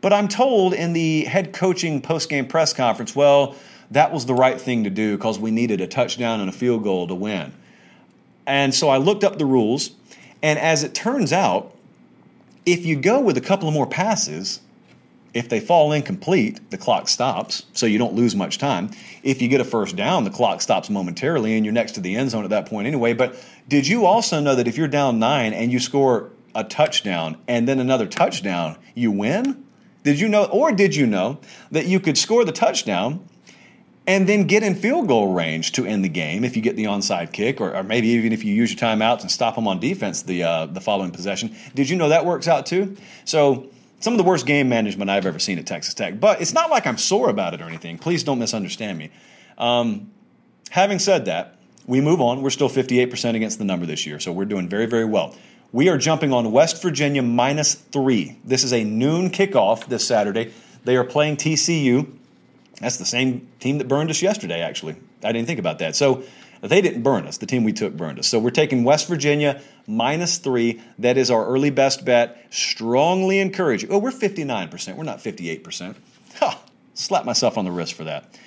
But 0.00 0.12
I'm 0.12 0.28
told 0.28 0.74
in 0.74 0.92
the 0.92 1.24
head 1.24 1.52
coaching 1.52 2.00
post 2.00 2.28
game 2.28 2.46
press 2.46 2.72
conference, 2.72 3.16
well, 3.16 3.56
that 3.90 4.12
was 4.12 4.26
the 4.26 4.34
right 4.34 4.60
thing 4.60 4.84
to 4.84 4.90
do 4.90 5.16
because 5.16 5.38
we 5.38 5.50
needed 5.50 5.80
a 5.80 5.86
touchdown 5.86 6.40
and 6.40 6.48
a 6.48 6.52
field 6.52 6.82
goal 6.82 7.06
to 7.08 7.14
win. 7.14 7.52
And 8.46 8.74
so 8.74 8.88
I 8.88 8.96
looked 8.98 9.24
up 9.24 9.38
the 9.38 9.46
rules. 9.46 9.90
And 10.42 10.58
as 10.58 10.84
it 10.84 10.94
turns 10.94 11.32
out, 11.32 11.74
if 12.64 12.84
you 12.84 12.96
go 12.96 13.20
with 13.20 13.36
a 13.36 13.40
couple 13.40 13.68
of 13.68 13.74
more 13.74 13.86
passes, 13.86 14.60
if 15.34 15.48
they 15.48 15.60
fall 15.60 15.92
incomplete, 15.92 16.70
the 16.70 16.78
clock 16.78 17.08
stops, 17.08 17.66
so 17.72 17.86
you 17.86 17.98
don't 17.98 18.14
lose 18.14 18.34
much 18.34 18.58
time. 18.58 18.90
If 19.22 19.42
you 19.42 19.48
get 19.48 19.60
a 19.60 19.64
first 19.64 19.94
down, 19.94 20.24
the 20.24 20.30
clock 20.30 20.62
stops 20.62 20.88
momentarily 20.88 21.56
and 21.56 21.64
you're 21.64 21.74
next 21.74 21.92
to 21.92 22.00
the 22.00 22.16
end 22.16 22.30
zone 22.30 22.44
at 22.44 22.50
that 22.50 22.66
point 22.66 22.86
anyway. 22.86 23.12
But 23.12 23.42
did 23.68 23.86
you 23.86 24.06
also 24.06 24.40
know 24.40 24.54
that 24.54 24.66
if 24.66 24.76
you're 24.76 24.88
down 24.88 25.18
nine 25.18 25.52
and 25.52 25.70
you 25.70 25.78
score 25.78 26.30
a 26.54 26.64
touchdown 26.64 27.36
and 27.46 27.68
then 27.68 27.80
another 27.80 28.06
touchdown, 28.06 28.76
you 28.94 29.10
win? 29.10 29.64
Did 30.04 30.18
you 30.18 30.28
know, 30.28 30.44
or 30.44 30.72
did 30.72 30.94
you 30.96 31.06
know 31.06 31.38
that 31.70 31.86
you 31.86 32.00
could 32.00 32.16
score 32.16 32.44
the 32.44 32.52
touchdown 32.52 33.28
and 34.06 34.28
then 34.28 34.46
get 34.46 34.62
in 34.62 34.74
field 34.74 35.08
goal 35.08 35.32
range 35.32 35.72
to 35.72 35.84
end 35.84 36.04
the 36.04 36.08
game 36.08 36.44
if 36.44 36.56
you 36.56 36.62
get 36.62 36.76
the 36.76 36.84
onside 36.84 37.32
kick, 37.32 37.60
or, 37.60 37.74
or 37.74 37.82
maybe 37.82 38.08
even 38.08 38.32
if 38.32 38.44
you 38.44 38.54
use 38.54 38.72
your 38.72 38.78
timeouts 38.78 39.22
and 39.22 39.30
stop 39.30 39.54
them 39.54 39.66
on 39.66 39.80
defense 39.80 40.22
the 40.22 40.42
uh, 40.42 40.66
the 40.66 40.80
following 40.80 41.10
possession. 41.10 41.54
Did 41.74 41.88
you 41.88 41.96
know 41.96 42.08
that 42.08 42.24
works 42.24 42.48
out 42.48 42.66
too? 42.66 42.96
So 43.24 43.68
some 44.00 44.12
of 44.14 44.18
the 44.18 44.24
worst 44.24 44.46
game 44.46 44.68
management 44.68 45.10
I've 45.10 45.26
ever 45.26 45.38
seen 45.38 45.58
at 45.58 45.66
Texas 45.66 45.94
Tech. 45.94 46.20
But 46.20 46.40
it's 46.40 46.52
not 46.52 46.70
like 46.70 46.86
I'm 46.86 46.98
sore 46.98 47.30
about 47.30 47.54
it 47.54 47.60
or 47.60 47.64
anything. 47.64 47.98
Please 47.98 48.24
don't 48.24 48.38
misunderstand 48.38 48.98
me. 48.98 49.10
Um, 49.58 50.10
having 50.70 50.98
said 50.98 51.24
that, 51.24 51.56
we 51.86 52.00
move 52.00 52.20
on. 52.20 52.42
We're 52.42 52.50
still 52.50 52.68
58% 52.68 53.34
against 53.34 53.58
the 53.58 53.64
number 53.64 53.86
this 53.86 54.06
year, 54.06 54.20
so 54.20 54.32
we're 54.32 54.44
doing 54.44 54.68
very, 54.68 54.86
very 54.86 55.04
well. 55.04 55.34
We 55.72 55.88
are 55.88 55.98
jumping 55.98 56.32
on 56.32 56.52
West 56.52 56.82
Virginia 56.82 57.22
minus 57.22 57.74
three. 57.74 58.38
This 58.44 58.64
is 58.64 58.72
a 58.72 58.84
noon 58.84 59.30
kickoff 59.30 59.86
this 59.86 60.06
Saturday. 60.06 60.52
They 60.84 60.96
are 60.96 61.04
playing 61.04 61.36
TCU. 61.36 62.12
That's 62.80 62.98
the 62.98 63.06
same 63.06 63.48
team 63.58 63.78
that 63.78 63.88
burned 63.88 64.10
us 64.10 64.20
yesterday, 64.20 64.60
actually. 64.60 64.96
I 65.24 65.32
didn't 65.32 65.46
think 65.46 65.58
about 65.58 65.78
that. 65.78 65.96
So 65.96 66.24
they 66.60 66.80
didn't 66.80 67.02
burn 67.02 67.26
us. 67.26 67.38
The 67.38 67.46
team 67.46 67.64
we 67.64 67.72
took 67.72 67.96
burned 67.96 68.18
us. 68.18 68.26
So 68.26 68.38
we're 68.38 68.50
taking 68.50 68.84
West 68.84 69.08
Virginia 69.08 69.60
minus 69.86 70.38
three. 70.38 70.82
That 70.98 71.16
is 71.16 71.30
our 71.30 71.46
early 71.46 71.70
best 71.70 72.04
bet. 72.04 72.46
Strongly 72.50 73.40
encourage 73.40 73.82
you. 73.82 73.88
Oh, 73.90 73.98
we're 73.98 74.10
59%. 74.10 74.96
We're 74.96 75.04
not 75.04 75.18
58%. 75.18 75.96
Ha! 76.40 76.62
Slap 76.94 77.24
myself 77.24 77.58
on 77.58 77.64
the 77.64 77.70
wrist 77.70 77.94
for 77.94 78.04
that. 78.04 78.38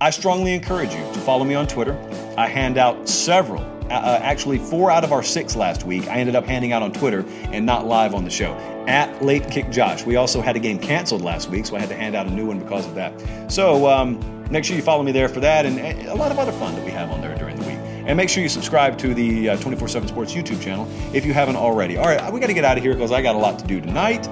I 0.00 0.10
strongly 0.10 0.54
encourage 0.54 0.94
you 0.94 1.00
to 1.00 1.20
follow 1.20 1.44
me 1.44 1.54
on 1.54 1.66
Twitter. 1.66 1.94
I 2.36 2.48
hand 2.48 2.78
out 2.78 3.08
several, 3.08 3.60
uh, 3.90 3.94
uh, 3.94 4.20
actually 4.22 4.58
four 4.58 4.88
out 4.88 5.02
of 5.02 5.10
our 5.10 5.22
six 5.22 5.56
last 5.56 5.84
week 5.84 6.06
I 6.06 6.18
ended 6.18 6.36
up 6.36 6.46
handing 6.46 6.72
out 6.72 6.80
on 6.80 6.92
Twitter 6.92 7.24
and 7.50 7.66
not 7.66 7.86
live 7.86 8.14
on 8.14 8.22
the 8.22 8.30
show. 8.30 8.52
At 8.86 9.24
Late 9.24 9.50
Kick 9.50 9.70
Josh. 9.70 10.04
We 10.04 10.14
also 10.14 10.40
had 10.40 10.54
a 10.54 10.60
game 10.60 10.78
canceled 10.78 11.22
last 11.22 11.50
week, 11.50 11.66
so 11.66 11.76
I 11.76 11.80
had 11.80 11.88
to 11.88 11.96
hand 11.96 12.14
out 12.14 12.26
a 12.26 12.30
new 12.30 12.46
one 12.46 12.60
because 12.60 12.86
of 12.86 12.94
that. 12.94 13.12
So 13.50 13.88
um, 13.88 14.20
make 14.50 14.64
sure 14.64 14.76
you 14.76 14.82
follow 14.82 15.02
me 15.02 15.10
there 15.10 15.28
for 15.28 15.40
that 15.40 15.66
and, 15.66 15.78
a 16.06 16.14
lot 16.14 16.30
of 16.30 16.38
other 16.38 16.52
fun 16.52 16.74
that 16.76 16.84
we 16.84 16.92
have 16.92 17.10
on 17.10 17.20
there 17.20 17.36
during 17.36 17.56
the 17.56 17.66
week. 17.66 17.78
And 18.06 18.16
make 18.16 18.28
sure 18.28 18.42
you 18.42 18.48
subscribe 18.48 18.96
to 18.98 19.12
the 19.12 19.50
uh, 19.50 19.56
Twenty 19.56 19.76
Four 19.76 19.88
Seven 19.88 20.08
Sports 20.08 20.34
YouTube 20.34 20.62
channel 20.62 20.88
if 21.12 21.26
you 21.26 21.32
haven't 21.32 21.56
already. 21.56 21.96
All 21.96 22.06
right, 22.06 22.32
we 22.32 22.38
got 22.38 22.46
to 22.46 22.54
get 22.54 22.64
out 22.64 22.76
of 22.76 22.84
here 22.84 22.94
because 22.94 23.10
I 23.10 23.22
got 23.22 23.34
a 23.34 23.38
lot 23.38 23.58
to 23.58 23.66
do 23.66 23.80
tonight. 23.80 24.28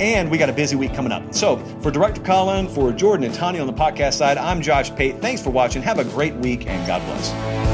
And 0.00 0.30
we 0.30 0.38
got 0.38 0.48
a 0.48 0.52
busy 0.52 0.74
week 0.76 0.94
coming 0.94 1.12
up. 1.12 1.34
So, 1.34 1.56
for 1.80 1.90
Director 1.92 2.20
Colin, 2.22 2.66
for 2.68 2.92
Jordan 2.92 3.26
and 3.26 3.34
Tony 3.34 3.60
on 3.60 3.68
the 3.68 3.72
podcast 3.72 4.14
side, 4.14 4.38
I'm 4.38 4.60
Josh 4.60 4.92
Pate. 4.94 5.20
Thanks 5.20 5.40
for 5.40 5.50
watching. 5.50 5.82
Have 5.82 5.98
a 5.98 6.04
great 6.04 6.34
week 6.34 6.66
and 6.66 6.84
God 6.86 7.00
bless. 7.06 7.73